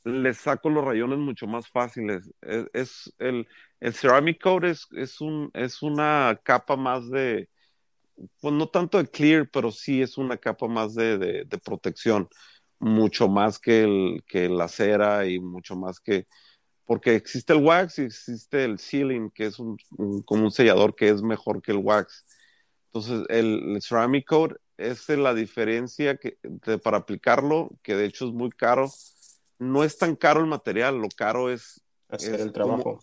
les 0.05 0.39
saco 0.39 0.71
los 0.71 0.85
rayones 0.85 1.19
mucho 1.19 1.47
más 1.47 1.69
fáciles. 1.69 2.31
Es, 2.73 3.13
el, 3.19 3.47
el 3.81 3.95
ceramic 3.95 4.43
coat 4.43 4.65
es, 4.65 4.87
es, 4.93 5.21
un, 5.21 5.51
es 5.55 5.83
una 5.83 6.41
capa 6.43 6.77
más 6.77 7.11
de, 7.11 7.49
pues 8.41 8.55
no 8.55 8.69
tanto 8.69 8.99
de 8.99 9.09
clear, 9.09 9.49
pero 9.51 9.71
sí 9.71 10.03
es 10.03 10.19
una 10.19 10.37
capa 10.37 10.69
más 10.69 10.95
de, 10.95 11.19
de, 11.19 11.59
protección, 11.59 12.29
mucho 12.79 13.29
más 13.29 13.59
que, 13.59 13.83
el, 13.83 14.25
que 14.27 14.49
la 14.49 14.69
cera 14.69 15.27
y 15.27 15.39
mucho 15.41 15.77
más 15.77 16.01
que, 16.01 16.27
porque 16.85 17.15
existe 17.15 17.53
el 17.53 17.63
wax 17.63 17.99
y 17.99 18.03
existe 18.03 18.65
el 18.65 18.79
sealing, 18.79 19.31
que 19.31 19.47
es 19.47 19.59
un, 19.59 19.77
como 20.25 20.45
un 20.45 20.51
sellador 20.51 20.95
que 20.95 21.09
es 21.09 21.23
mejor 21.23 21.63
que 21.63 21.73
el 21.73 21.79
wax. 21.79 22.25
Entonces, 22.87 23.25
el, 23.29 23.79
ceramic 23.83 24.27
coat 24.27 24.53
es 24.77 25.09
la 25.11 25.35
diferencia 25.35 26.17
que, 26.17 26.39
para 26.83 26.97
aplicarlo, 26.99 27.71
que 27.83 27.95
de 27.95 28.07
hecho 28.07 28.27
es 28.27 28.33
muy 28.33 28.51
caro 28.51 28.91
no 29.61 29.85
es 29.85 29.99
tan 29.99 30.17
caro 30.17 30.41
el 30.41 30.47
material, 30.47 30.99
lo 30.99 31.09
caro 31.09 31.51
es 31.51 31.83
hacer 32.09 32.41
el 32.41 32.53
trabajo. 32.53 33.01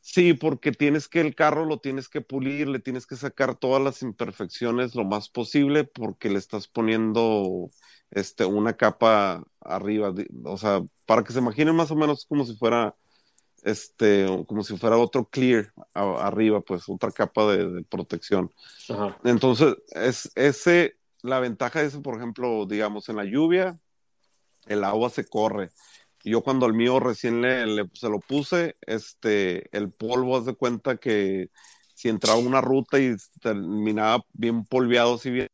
Sí, 0.00 0.34
porque 0.34 0.72
tienes 0.72 1.06
que 1.06 1.20
el 1.20 1.36
carro 1.36 1.64
lo 1.64 1.78
tienes 1.78 2.08
que 2.08 2.20
pulir, 2.20 2.66
le 2.66 2.80
tienes 2.80 3.06
que 3.06 3.14
sacar 3.14 3.54
todas 3.54 3.80
las 3.80 4.02
imperfecciones 4.02 4.96
lo 4.96 5.04
más 5.04 5.28
posible 5.28 5.84
porque 5.84 6.28
le 6.28 6.38
estás 6.38 6.66
poniendo 6.66 7.70
este 8.10 8.44
una 8.44 8.72
capa 8.76 9.44
arriba, 9.60 10.12
o 10.44 10.58
sea, 10.58 10.82
para 11.06 11.22
que 11.22 11.32
se 11.32 11.38
imaginen 11.38 11.76
más 11.76 11.92
o 11.92 11.96
menos 11.96 12.26
como 12.28 12.44
si 12.44 12.56
fuera 12.56 12.96
este 13.62 14.26
como 14.48 14.64
si 14.64 14.76
fuera 14.76 14.96
otro 14.96 15.26
clear 15.26 15.72
arriba, 15.94 16.60
pues 16.60 16.88
otra 16.88 17.12
capa 17.12 17.46
de, 17.54 17.84
protección. 17.84 18.50
Entonces, 19.22 19.76
es 19.90 20.32
ese 20.34 20.96
la 21.22 21.38
ventaja 21.38 21.80
de 21.82 21.86
eso, 21.86 22.02
por 22.02 22.16
ejemplo, 22.16 22.66
digamos 22.66 23.08
en 23.08 23.16
la 23.16 23.24
lluvia, 23.24 23.78
el 24.66 24.84
agua 24.84 25.10
se 25.10 25.24
corre. 25.24 25.70
Yo 26.24 26.42
cuando 26.42 26.66
al 26.66 26.74
mío 26.74 27.00
recién 27.00 27.40
le, 27.40 27.88
se 27.94 28.08
lo 28.08 28.20
puse, 28.20 28.74
este, 28.82 29.74
el 29.76 29.90
polvo, 29.90 30.36
haz 30.36 30.44
de 30.44 30.54
cuenta 30.54 30.96
que 30.98 31.50
si 31.94 32.08
entraba 32.08 32.38
una 32.38 32.60
ruta 32.60 32.98
y 32.98 33.16
terminaba 33.40 34.24
bien 34.32 34.64
polveado, 34.64 35.16
si 35.18 35.30
bien, 35.30 35.48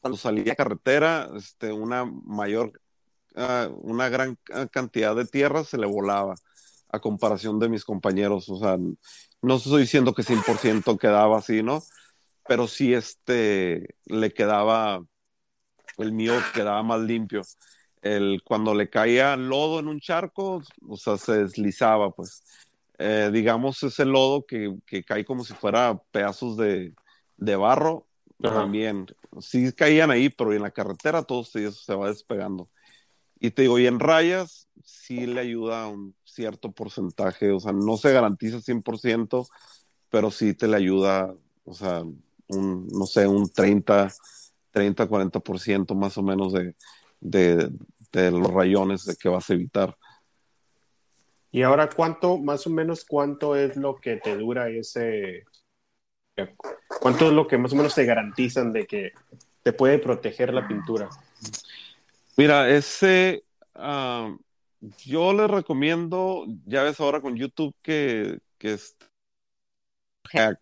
cuando 0.00 0.18
salía 0.18 0.52
a 0.52 0.56
carretera, 0.56 1.28
este, 1.36 1.72
una 1.72 2.04
mayor, 2.04 2.80
ah, 3.34 3.68
una 3.82 4.08
gran 4.08 4.38
cantidad 4.70 5.16
de 5.16 5.26
tierra 5.26 5.64
se 5.64 5.78
le 5.78 5.86
volaba 5.86 6.34
a 6.88 7.00
comparación 7.00 7.58
de 7.58 7.68
mis 7.68 7.84
compañeros. 7.84 8.48
O 8.50 8.58
sea, 8.58 8.76
no 9.42 9.56
estoy 9.56 9.82
diciendo 9.82 10.14
que 10.14 10.22
100% 10.22 10.98
quedaba 10.98 11.38
así, 11.38 11.62
¿no? 11.62 11.82
Pero 12.46 12.68
sí, 12.68 12.94
este, 12.94 13.96
le 14.04 14.32
quedaba, 14.32 15.02
el 15.98 16.12
mío 16.12 16.34
quedaba 16.54 16.82
más 16.82 17.00
limpio 17.00 17.42
el, 18.14 18.42
cuando 18.44 18.74
le 18.74 18.88
caía 18.90 19.36
lodo 19.36 19.80
en 19.80 19.88
un 19.88 20.00
charco, 20.00 20.62
o 20.88 20.96
sea, 20.96 21.16
se 21.16 21.44
deslizaba, 21.44 22.10
pues. 22.10 22.42
Eh, 22.98 23.30
digamos, 23.32 23.82
ese 23.82 24.06
lodo 24.06 24.46
que, 24.46 24.74
que, 24.86 25.04
cae 25.04 25.24
como 25.24 25.44
si 25.44 25.52
fuera 25.52 26.00
pedazos 26.12 26.56
de, 26.56 26.94
de 27.36 27.56
barro, 27.56 28.06
también. 28.40 29.06
Sí 29.40 29.72
caían 29.72 30.10
ahí, 30.10 30.28
pero 30.28 30.52
en 30.52 30.62
la 30.62 30.70
carretera 30.70 31.22
todo 31.22 31.44
se, 31.44 31.70
se 31.72 31.94
va 31.94 32.08
despegando. 32.08 32.68
Y 33.38 33.50
te 33.50 33.62
digo, 33.62 33.78
y 33.78 33.86
en 33.86 34.00
rayas 34.00 34.68
sí 34.84 35.26
le 35.26 35.40
ayuda 35.40 35.88
un 35.88 36.14
cierto 36.24 36.72
porcentaje, 36.72 37.50
o 37.50 37.60
sea, 37.60 37.72
no 37.72 37.96
se 37.96 38.12
garantiza 38.12 38.60
100%, 38.60 39.46
pero 40.10 40.30
sí 40.30 40.54
te 40.54 40.68
le 40.68 40.76
ayuda, 40.76 41.34
o 41.64 41.74
sea, 41.74 42.02
un, 42.48 42.88
no 42.88 43.06
sé, 43.06 43.26
un 43.26 43.48
30, 43.48 44.12
30, 44.70 45.08
40% 45.08 45.94
más 45.94 46.16
o 46.16 46.22
menos 46.22 46.52
de, 46.52 46.74
de, 47.20 47.70
de 48.22 48.30
los 48.30 48.52
rayones 48.52 49.04
de 49.04 49.16
que 49.16 49.28
vas 49.28 49.48
a 49.50 49.54
evitar. 49.54 49.96
Y 51.50 51.62
ahora, 51.62 51.88
¿cuánto, 51.88 52.38
más 52.38 52.66
o 52.66 52.70
menos, 52.70 53.04
cuánto 53.04 53.56
es 53.56 53.76
lo 53.76 53.96
que 53.96 54.16
te 54.16 54.36
dura 54.36 54.68
ese, 54.68 55.44
cuánto 57.00 57.26
es 57.26 57.32
lo 57.32 57.46
que 57.46 57.56
más 57.56 57.72
o 57.72 57.76
menos 57.76 57.94
te 57.94 58.04
garantizan 58.04 58.72
de 58.72 58.86
que 58.86 59.12
te 59.62 59.72
puede 59.72 59.98
proteger 59.98 60.52
la 60.52 60.66
pintura? 60.66 61.08
Mira, 62.36 62.68
ese, 62.68 63.42
ah, 63.74 64.36
yo 65.04 65.32
le 65.32 65.46
recomiendo, 65.46 66.44
ya 66.66 66.82
ves 66.82 67.00
ahora 67.00 67.20
con 67.20 67.36
YouTube 67.36 67.74
que, 67.82 68.38
que 68.58 68.74
es 68.74 68.96
hack, 70.30 70.60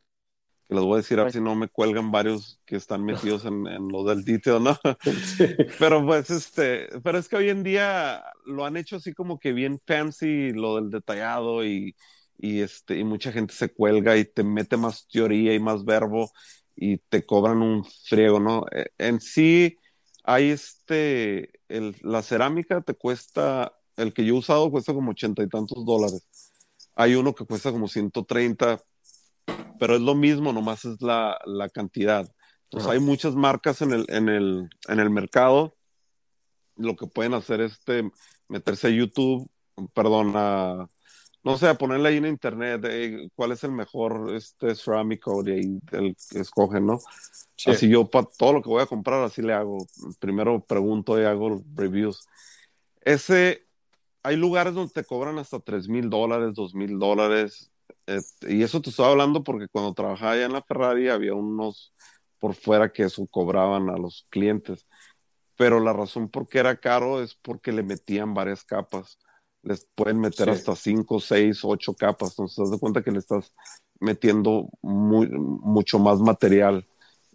que 0.68 0.74
les 0.74 0.82
voy 0.82 0.94
a 0.94 0.96
decir 0.98 1.18
a 1.18 1.24
ver 1.24 1.32
si 1.32 1.40
no 1.40 1.54
me 1.54 1.68
cuelgan 1.68 2.10
varios 2.10 2.60
que 2.64 2.76
están 2.76 3.04
metidos 3.04 3.44
en, 3.44 3.64
lo 3.88 4.04
del 4.04 4.24
detail, 4.24 4.62
¿no? 4.62 4.78
pero 5.78 6.04
pues 6.04 6.30
este, 6.30 6.88
pero 7.02 7.18
es 7.18 7.28
que 7.28 7.36
hoy 7.36 7.50
en 7.50 7.62
día 7.62 8.24
lo 8.46 8.64
han 8.64 8.76
hecho 8.76 8.96
así 8.96 9.12
como 9.12 9.38
que 9.38 9.52
bien 9.52 9.78
fancy 9.86 10.52
lo 10.52 10.76
del 10.76 10.90
detallado 10.90 11.64
y, 11.64 11.96
y 12.38 12.60
este, 12.60 12.98
y 12.98 13.04
mucha 13.04 13.32
gente 13.32 13.54
se 13.54 13.72
cuelga 13.72 14.16
y 14.16 14.24
te 14.24 14.42
mete 14.44 14.76
más 14.76 15.06
teoría 15.08 15.54
y 15.54 15.60
más 15.60 15.84
verbo 15.84 16.30
y 16.76 16.98
te 16.98 17.24
cobran 17.24 17.62
un 17.62 17.84
friego, 17.84 18.40
¿no? 18.40 18.66
E, 18.72 18.86
en 18.98 19.20
sí, 19.20 19.78
hay 20.24 20.50
este, 20.50 21.60
el, 21.68 21.96
la 22.02 22.22
cerámica 22.22 22.80
te 22.80 22.94
cuesta, 22.94 23.72
el 23.96 24.12
que 24.14 24.24
yo 24.24 24.34
he 24.34 24.38
usado 24.38 24.70
cuesta 24.70 24.94
como 24.94 25.12
ochenta 25.12 25.42
y 25.42 25.48
tantos 25.48 25.84
dólares. 25.84 26.26
Hay 26.96 27.14
uno 27.14 27.34
que 27.34 27.44
cuesta 27.44 27.72
como 27.72 27.88
130 27.88 28.80
pero 29.85 29.97
es 29.97 30.01
lo 30.01 30.14
mismo, 30.14 30.51
nomás 30.51 30.87
es 30.87 31.03
la, 31.03 31.39
la 31.45 31.68
cantidad. 31.68 32.26
Entonces 32.62 32.91
hay 32.91 33.01
muchas 33.01 33.35
marcas 33.35 33.82
en 33.82 33.93
el, 33.93 34.07
en, 34.09 34.30
el, 34.30 34.70
en 34.89 34.99
el 34.99 35.11
mercado. 35.11 35.76
Lo 36.74 36.97
que 36.97 37.07
pueden 37.07 37.35
hacer 37.35 37.61
es 37.61 37.72
este, 37.72 38.11
meterse 38.49 38.87
a 38.87 38.91
YouTube, 38.91 39.47
perdón, 39.93 40.32
a, 40.37 40.89
no 41.43 41.59
sé, 41.59 41.68
a 41.68 41.74
ponerle 41.74 42.09
ahí 42.09 42.16
en 42.16 42.24
internet 42.24 43.30
cuál 43.35 43.53
es 43.53 43.62
el 43.62 43.72
mejor 43.72 44.35
este 44.35 44.74
cerámico 44.74 45.47
y 45.47 45.51
ahí 45.51 45.80
el, 45.93 46.16
escogen, 46.30 46.87
¿no? 46.87 46.99
Así 47.66 47.87
yo 47.91 48.09
para 48.09 48.26
todo 48.39 48.55
lo 48.55 48.62
que 48.62 48.70
voy 48.70 48.80
a 48.80 48.87
comprar, 48.87 49.22
así 49.22 49.43
le 49.43 49.53
hago. 49.53 49.87
Primero 50.18 50.64
pregunto 50.64 51.20
y 51.20 51.26
hago 51.26 51.62
reviews. 51.74 52.26
Ese, 53.03 53.66
hay 54.22 54.37
lugares 54.37 54.72
donde 54.72 54.95
te 54.95 55.05
cobran 55.05 55.39
hasta 55.39 55.61
3 55.61 55.91
mil 55.91 56.09
dólares, 56.09 56.55
2 56.55 56.74
mil 56.74 56.99
dólares. 56.99 57.70
Este, 58.07 58.55
y 58.55 58.62
eso 58.62 58.80
te 58.80 58.90
estoy 58.90 59.07
hablando 59.07 59.42
porque 59.42 59.68
cuando 59.68 59.94
trabajaba 59.94 60.32
allá 60.32 60.46
en 60.46 60.52
la 60.52 60.62
Ferrari 60.62 61.09
había 61.09 61.34
unos 61.34 61.94
por 62.38 62.55
fuera 62.55 62.92
que 62.92 63.05
eso 63.05 63.26
cobraban 63.26 63.88
a 63.88 63.96
los 63.96 64.26
clientes. 64.30 64.86
Pero 65.57 65.80
la 65.80 65.92
razón 65.92 66.28
por 66.28 66.48
qué 66.48 66.59
era 66.59 66.76
caro 66.76 67.22
es 67.22 67.34
porque 67.34 67.72
le 67.72 67.82
metían 67.82 68.34
varias 68.34 68.64
capas. 68.64 69.18
Les 69.62 69.88
pueden 69.94 70.20
meter 70.20 70.50
hasta 70.50 70.76
5, 70.76 71.20
6, 71.20 71.61
8 71.62 71.94
capas. 71.94 72.32
Entonces, 72.32 72.57
te 72.57 72.70
das 72.70 72.80
cuenta 72.80 73.02
que 73.02 73.12
le 73.12 73.20
estás 73.20 73.55
metiendo 74.00 74.68
muy, 74.82 75.28
mucho 75.30 75.98
más 75.98 76.18
material. 76.18 76.84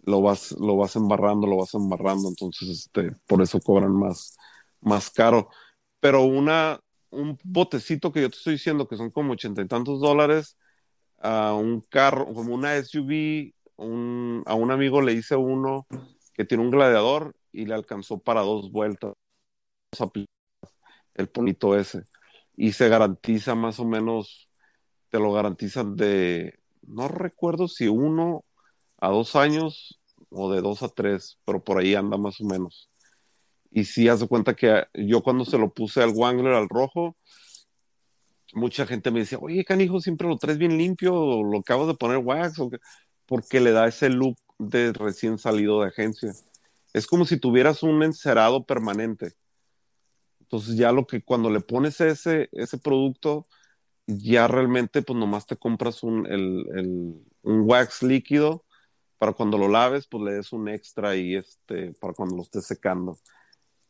Lo 0.04 0.20
vas, 0.20 0.52
lo 0.52 0.76
vas 0.76 0.94
embarrando, 0.94 1.46
lo 1.46 1.56
vas 1.56 1.74
embarrando. 1.74 2.28
Entonces, 2.28 2.68
este, 2.68 3.10
por 3.26 3.42
eso 3.42 3.58
cobran 3.60 3.92
más, 3.92 4.36
más 4.80 5.10
caro. 5.10 5.48
Pero 5.98 6.22
una, 6.22 6.78
un 7.10 7.38
botecito 7.44 8.12
que 8.12 8.22
yo 8.22 8.30
te 8.30 8.36
estoy 8.36 8.54
diciendo 8.54 8.88
que 8.88 8.96
son 8.96 9.10
como 9.10 9.32
ochenta 9.32 9.62
y 9.62 9.66
tantos 9.66 10.00
dólares, 10.00 10.56
a 11.18 11.54
un 11.54 11.80
carro, 11.82 12.26
como 12.32 12.54
una 12.54 12.76
SUV, 12.76 13.52
un, 13.76 14.42
a 14.46 14.54
un 14.54 14.70
amigo 14.70 15.02
le 15.02 15.12
hice 15.12 15.36
uno 15.36 15.86
que 16.34 16.44
tiene 16.44 16.64
un 16.64 16.70
gladiador 16.70 17.34
y 17.52 17.66
le 17.66 17.74
alcanzó 17.74 18.18
para 18.18 18.40
dos 18.42 18.70
vueltas 18.70 19.14
el 21.14 21.28
ponito 21.28 21.76
ese. 21.76 22.04
Y 22.56 22.72
se 22.72 22.88
garantiza 22.88 23.54
más 23.54 23.80
o 23.80 23.84
menos, 23.84 24.48
te 25.10 25.18
lo 25.18 25.32
garantizan 25.32 25.96
de, 25.96 26.58
no 26.82 27.08
recuerdo 27.08 27.68
si 27.68 27.88
uno 27.88 28.44
a 28.98 29.08
dos 29.08 29.36
años 29.36 30.00
o 30.30 30.52
de 30.52 30.60
dos 30.60 30.82
a 30.82 30.88
tres, 30.88 31.38
pero 31.44 31.62
por 31.62 31.78
ahí 31.78 31.94
anda 31.94 32.16
más 32.18 32.40
o 32.40 32.44
menos. 32.44 32.89
Y 33.70 33.84
sí, 33.84 34.08
haz 34.08 34.20
de 34.20 34.28
cuenta 34.28 34.54
que 34.54 34.84
yo 34.94 35.22
cuando 35.22 35.44
se 35.44 35.56
lo 35.58 35.72
puse 35.72 36.02
al 36.02 36.10
Wangler, 36.10 36.54
al 36.54 36.68
rojo, 36.68 37.16
mucha 38.52 38.86
gente 38.86 39.10
me 39.10 39.20
decía, 39.20 39.38
oye, 39.40 39.64
canijo, 39.64 40.00
siempre 40.00 40.28
lo 40.28 40.36
traes 40.38 40.58
bien 40.58 40.76
limpio, 40.76 41.42
lo 41.42 41.58
acabas 41.58 41.86
de 41.86 41.94
poner 41.94 42.18
wax, 42.18 42.56
porque 43.26 43.60
le 43.60 43.70
da 43.70 43.86
ese 43.86 44.10
look 44.10 44.36
de 44.58 44.92
recién 44.92 45.38
salido 45.38 45.80
de 45.80 45.88
agencia. 45.88 46.32
Es 46.92 47.06
como 47.06 47.24
si 47.24 47.38
tuvieras 47.38 47.84
un 47.84 48.02
encerado 48.02 48.64
permanente. 48.64 49.34
Entonces 50.40 50.76
ya 50.76 50.90
lo 50.90 51.06
que 51.06 51.22
cuando 51.22 51.48
le 51.48 51.60
pones 51.60 52.00
ese, 52.00 52.48
ese 52.50 52.78
producto, 52.78 53.46
ya 54.08 54.48
realmente 54.48 55.02
pues 55.02 55.16
nomás 55.16 55.46
te 55.46 55.56
compras 55.56 56.02
un, 56.02 56.26
el, 56.26 57.24
un 57.42 57.62
wax 57.70 58.02
líquido 58.02 58.64
para 59.18 59.32
cuando 59.32 59.58
lo 59.58 59.68
laves, 59.68 60.08
pues 60.08 60.24
le 60.24 60.32
des 60.32 60.52
un 60.52 60.68
extra 60.68 61.14
y 61.14 61.36
este, 61.36 61.92
para 62.00 62.14
cuando 62.14 62.34
lo 62.34 62.42
estés 62.42 62.66
secando 62.66 63.16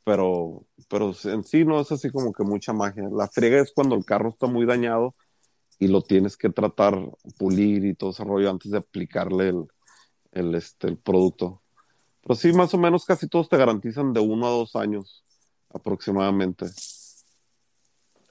pero, 0.05 0.66
pero 0.88 1.14
en 1.24 1.44
sí 1.44 1.64
no 1.64 1.80
es 1.80 1.92
así 1.92 2.11
como 2.11 2.32
que 2.32 2.42
mucha 2.42 2.72
magia. 2.72 3.09
La 3.12 3.28
friega 3.28 3.61
es 3.61 3.72
cuando 3.72 3.94
el 3.94 4.05
carro 4.05 4.30
está 4.30 4.46
muy 4.46 4.66
dañado 4.66 5.14
y 5.78 5.88
lo 5.88 6.03
tienes 6.03 6.36
que 6.36 6.51
tratar, 6.51 6.98
pulir 7.38 7.84
y 7.84 7.94
todo 7.94 8.11
ese 8.11 8.24
rollo 8.24 8.51
antes 8.51 8.70
de 8.70 8.78
aplicarle 8.78 9.48
el, 9.48 9.66
el, 10.32 10.55
este, 10.55 10.88
el 10.88 10.98
producto. 10.98 11.62
Pero 12.22 12.34
sí, 12.34 12.53
más 12.53 12.74
o 12.74 12.78
menos 12.78 13.05
casi 13.05 13.28
todos 13.28 13.48
te 13.48 13.57
garantizan 13.57 14.12
de 14.12 14.20
uno 14.20 14.46
a 14.46 14.51
dos 14.51 14.76
años 14.76 15.24
aproximadamente. 15.72 16.66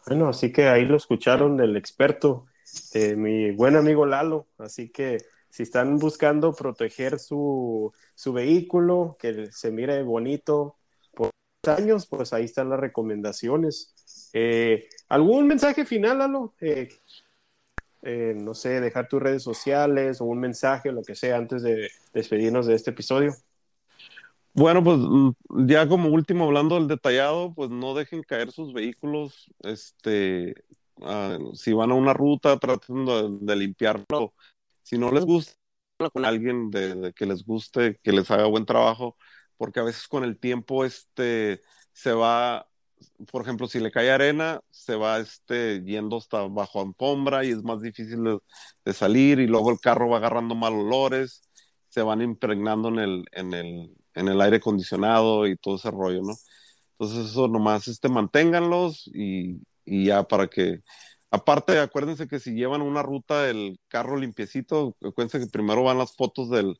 Bueno, 0.05 0.29
así 0.29 0.51
que 0.51 0.67
ahí 0.67 0.85
lo 0.85 0.97
escucharon 0.97 1.57
del 1.57 1.77
experto, 1.77 2.45
de 2.93 3.15
mi 3.15 3.51
buen 3.51 3.75
amigo 3.75 4.05
Lalo. 4.05 4.47
Así 4.57 4.89
que 4.89 5.17
si 5.49 5.63
están 5.63 5.97
buscando 5.97 6.53
proteger 6.53 7.19
su, 7.19 7.91
su 8.15 8.33
vehículo, 8.33 9.17
que 9.19 9.51
se 9.51 9.71
mire 9.71 10.03
bonito 10.03 10.78
años, 11.67 12.07
pues 12.07 12.31
ahí 12.33 12.45
están 12.45 12.69
las 12.69 12.79
recomendaciones. 12.79 14.29
Eh, 14.33 14.87
¿Algún 15.09 15.47
mensaje 15.47 15.85
final, 15.85 16.19
Lalo? 16.19 16.53
Eh, 16.61 16.89
eh, 18.01 18.33
no 18.35 18.53
sé, 18.53 18.79
dejar 18.79 19.09
tus 19.09 19.21
redes 19.21 19.43
sociales 19.43 20.21
o 20.21 20.25
un 20.25 20.39
mensaje, 20.39 20.91
lo 20.91 21.03
que 21.03 21.15
sea, 21.15 21.37
antes 21.37 21.63
de 21.63 21.91
despedirnos 22.13 22.65
de 22.65 22.75
este 22.75 22.91
episodio. 22.91 23.33
Bueno, 24.53 24.83
pues 24.83 24.97
mm, 24.97 25.67
ya 25.67 25.87
como 25.87 26.09
último 26.09 26.45
hablando 26.45 26.75
del 26.75 26.87
detallado, 26.87 27.53
pues 27.53 27.69
no 27.69 27.93
dejen 27.93 28.23
caer 28.23 28.51
sus 28.51 28.73
vehículos, 28.73 29.51
este, 29.59 30.55
ah, 31.01 31.37
si 31.53 31.73
van 31.73 31.91
a 31.91 31.95
una 31.95 32.13
ruta, 32.13 32.57
traten 32.57 33.05
de, 33.41 33.55
limpiarlo. 33.55 34.33
Si 34.83 34.97
no 34.97 35.11
les 35.11 35.25
gusta, 35.25 35.53
con 36.13 36.23
alguien 36.23 36.71
de, 36.71 37.13
que 37.13 37.25
les 37.25 37.45
guste, 37.45 37.99
que 38.01 38.13
les 38.13 38.31
haga 38.31 38.45
buen 38.45 38.65
trabajo, 38.65 39.17
porque 39.59 39.81
a 39.81 39.83
veces 39.83 40.07
con 40.07 40.23
el 40.23 40.39
tiempo, 40.39 40.85
este, 40.85 41.61
se 41.93 42.13
va, 42.13 42.67
por 43.31 43.43
ejemplo, 43.43 43.67
si 43.67 43.79
le 43.79 43.91
cae 43.91 44.09
arena, 44.09 44.61
se 44.71 44.95
va, 44.95 45.19
este, 45.19 45.83
yendo 45.83 46.17
hasta 46.17 46.47
bajo 46.47 46.81
alfombra 46.81 47.45
y 47.45 47.51
es 47.51 47.63
más 47.63 47.81
difícil 47.81 48.23
de, 48.85 48.93
salir 48.93 49.39
y 49.39 49.47
luego 49.47 49.71
el 49.71 49.79
carro 49.79 50.09
va 50.09 50.17
agarrando 50.17 50.55
mal 50.55 50.73
olores, 50.73 51.43
se 51.89 52.01
van 52.01 52.21
impregnando 52.21 52.89
en 52.89 52.99
el, 52.99 53.25
en 53.33 53.53
el 53.53 53.93
en 54.19 54.27
el 54.27 54.41
aire 54.41 54.57
acondicionado 54.57 55.47
y 55.47 55.55
todo 55.57 55.75
ese 55.77 55.91
rollo, 55.91 56.21
¿no? 56.21 56.33
Entonces 56.97 57.31
eso 57.31 57.47
nomás, 57.47 57.87
este, 57.87 58.09
manténganlos 58.09 59.07
y, 59.13 59.61
y 59.85 60.05
ya 60.07 60.23
para 60.23 60.47
que, 60.47 60.81
aparte, 61.31 61.79
acuérdense 61.79 62.27
que 62.27 62.39
si 62.39 62.53
llevan 62.53 62.81
una 62.81 63.03
ruta 63.03 63.49
el 63.49 63.79
carro 63.87 64.17
limpiecito, 64.17 64.95
acuérdense 65.01 65.39
que 65.39 65.47
primero 65.47 65.83
van 65.83 65.97
las 65.97 66.15
fotos 66.15 66.49
del, 66.49 66.79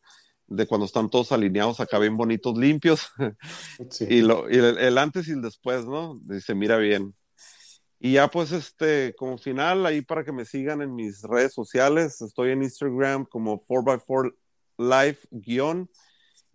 de 0.50 0.68
cuando 0.68 0.86
están 0.86 1.10
todos 1.10 1.32
alineados 1.32 1.80
acá 1.80 2.00
bien 2.00 2.18
bonitos, 2.18 2.58
limpios, 2.58 3.10
y, 4.10 4.22
lo, 4.22 4.50
y 4.50 4.56
el, 4.56 4.98
antes 4.98 5.28
y 5.28 5.32
el 5.32 5.42
después, 5.42 5.86
¿no? 5.86 6.20
Y 6.30 6.42
se 6.42 6.56
mira 6.56 6.78
bien. 6.78 7.16
Y 8.00 8.14
ya 8.14 8.30
pues 8.30 8.52
este, 8.52 9.14
como 9.16 9.38
final, 9.38 9.86
ahí 9.86 10.02
para 10.02 10.24
que 10.24 10.32
me 10.32 10.46
sigan 10.46 10.82
en 10.82 10.96
mis 10.96 11.22
redes 11.22 11.54
sociales, 11.54 12.22
estoy 12.22 12.52
en 12.52 12.64
Instagram 12.64 13.26
como 13.26 13.66
4x4 13.66 14.34
live 14.78 15.20
guion 15.32 15.90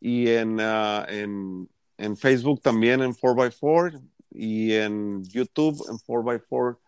y 0.00 0.28
en, 0.28 0.58
uh, 0.58 1.04
en, 1.08 1.68
en, 1.98 2.16
Facebook 2.16 2.62
también 2.62 3.02
en 3.02 3.12
4x4 3.12 4.02
y 4.30 4.72
en 4.72 5.22
YouTube 5.24 5.76
en 5.90 5.98
4x4 5.98 6.78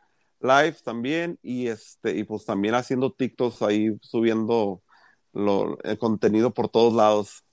Live 0.41 0.77
también 0.85 1.39
y 1.43 1.69
este 1.69 2.17
y 2.17 2.25
pues 2.25 2.45
también 2.45 2.75
haciendo 2.75 3.13
TikToks 3.13 3.63
ahí 3.63 3.97
subiendo 4.03 4.83
lo, 5.37 5.79
el 5.83 5.99
contenido 5.99 6.51
por 6.51 6.69
todos 6.69 6.95
lados. 6.95 7.45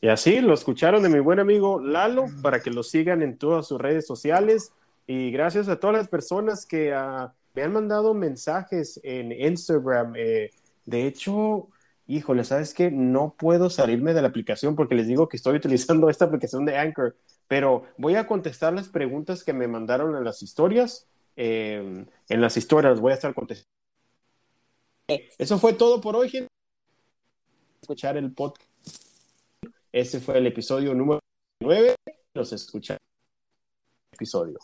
Y 0.00 0.08
así 0.08 0.40
lo 0.40 0.54
escucharon 0.54 1.02
de 1.02 1.10
mi 1.10 1.18
buen 1.18 1.40
amigo 1.40 1.78
Lalo 1.78 2.26
para 2.40 2.60
que 2.60 2.70
lo 2.70 2.82
sigan 2.82 3.22
en 3.22 3.36
todas 3.36 3.66
sus 3.66 3.78
redes 3.78 4.06
sociales 4.06 4.72
y 5.06 5.30
gracias 5.30 5.68
a 5.68 5.78
todas 5.78 5.96
las 5.96 6.08
personas 6.08 6.64
que 6.64 6.94
uh, 6.94 7.28
me 7.54 7.62
han 7.62 7.72
mandado 7.72 8.14
mensajes 8.14 8.98
en 9.02 9.32
Instagram. 9.32 10.14
Eh, 10.16 10.52
de 10.86 11.06
hecho, 11.06 11.68
híjole, 12.06 12.44
¿sabes 12.44 12.72
qué? 12.72 12.90
No 12.90 13.34
puedo 13.36 13.68
salirme 13.68 14.14
de 14.14 14.22
la 14.22 14.28
aplicación 14.28 14.74
porque 14.74 14.94
les 14.94 15.06
digo 15.06 15.28
que 15.28 15.36
estoy 15.36 15.56
utilizando 15.56 16.08
esta 16.08 16.24
aplicación 16.24 16.64
de 16.64 16.78
Anchor, 16.78 17.16
pero 17.46 17.84
voy 17.98 18.14
a 18.14 18.26
contestar 18.26 18.72
las 18.72 18.88
preguntas 18.88 19.44
que 19.44 19.52
me 19.52 19.68
mandaron 19.68 20.16
en 20.16 20.24
las 20.24 20.42
historias. 20.42 21.08
Eh, 21.36 22.06
en 22.28 22.40
las 22.40 22.56
historias 22.56 23.00
voy 23.00 23.12
a 23.12 23.16
estar 23.16 23.34
contestando. 23.34 23.79
Eso 25.38 25.58
fue 25.58 25.72
todo 25.72 26.00
por 26.00 26.14
hoy, 26.16 26.28
gente. 26.28 26.48
Escuchar 27.82 28.16
el 28.16 28.32
podcast. 28.32 28.68
Este 29.92 30.20
fue 30.20 30.38
el 30.38 30.46
episodio 30.46 30.94
número 30.94 31.18
9. 31.60 31.96
Los 32.34 32.52
escuchamos. 32.52 33.00
Episodio. 34.12 34.58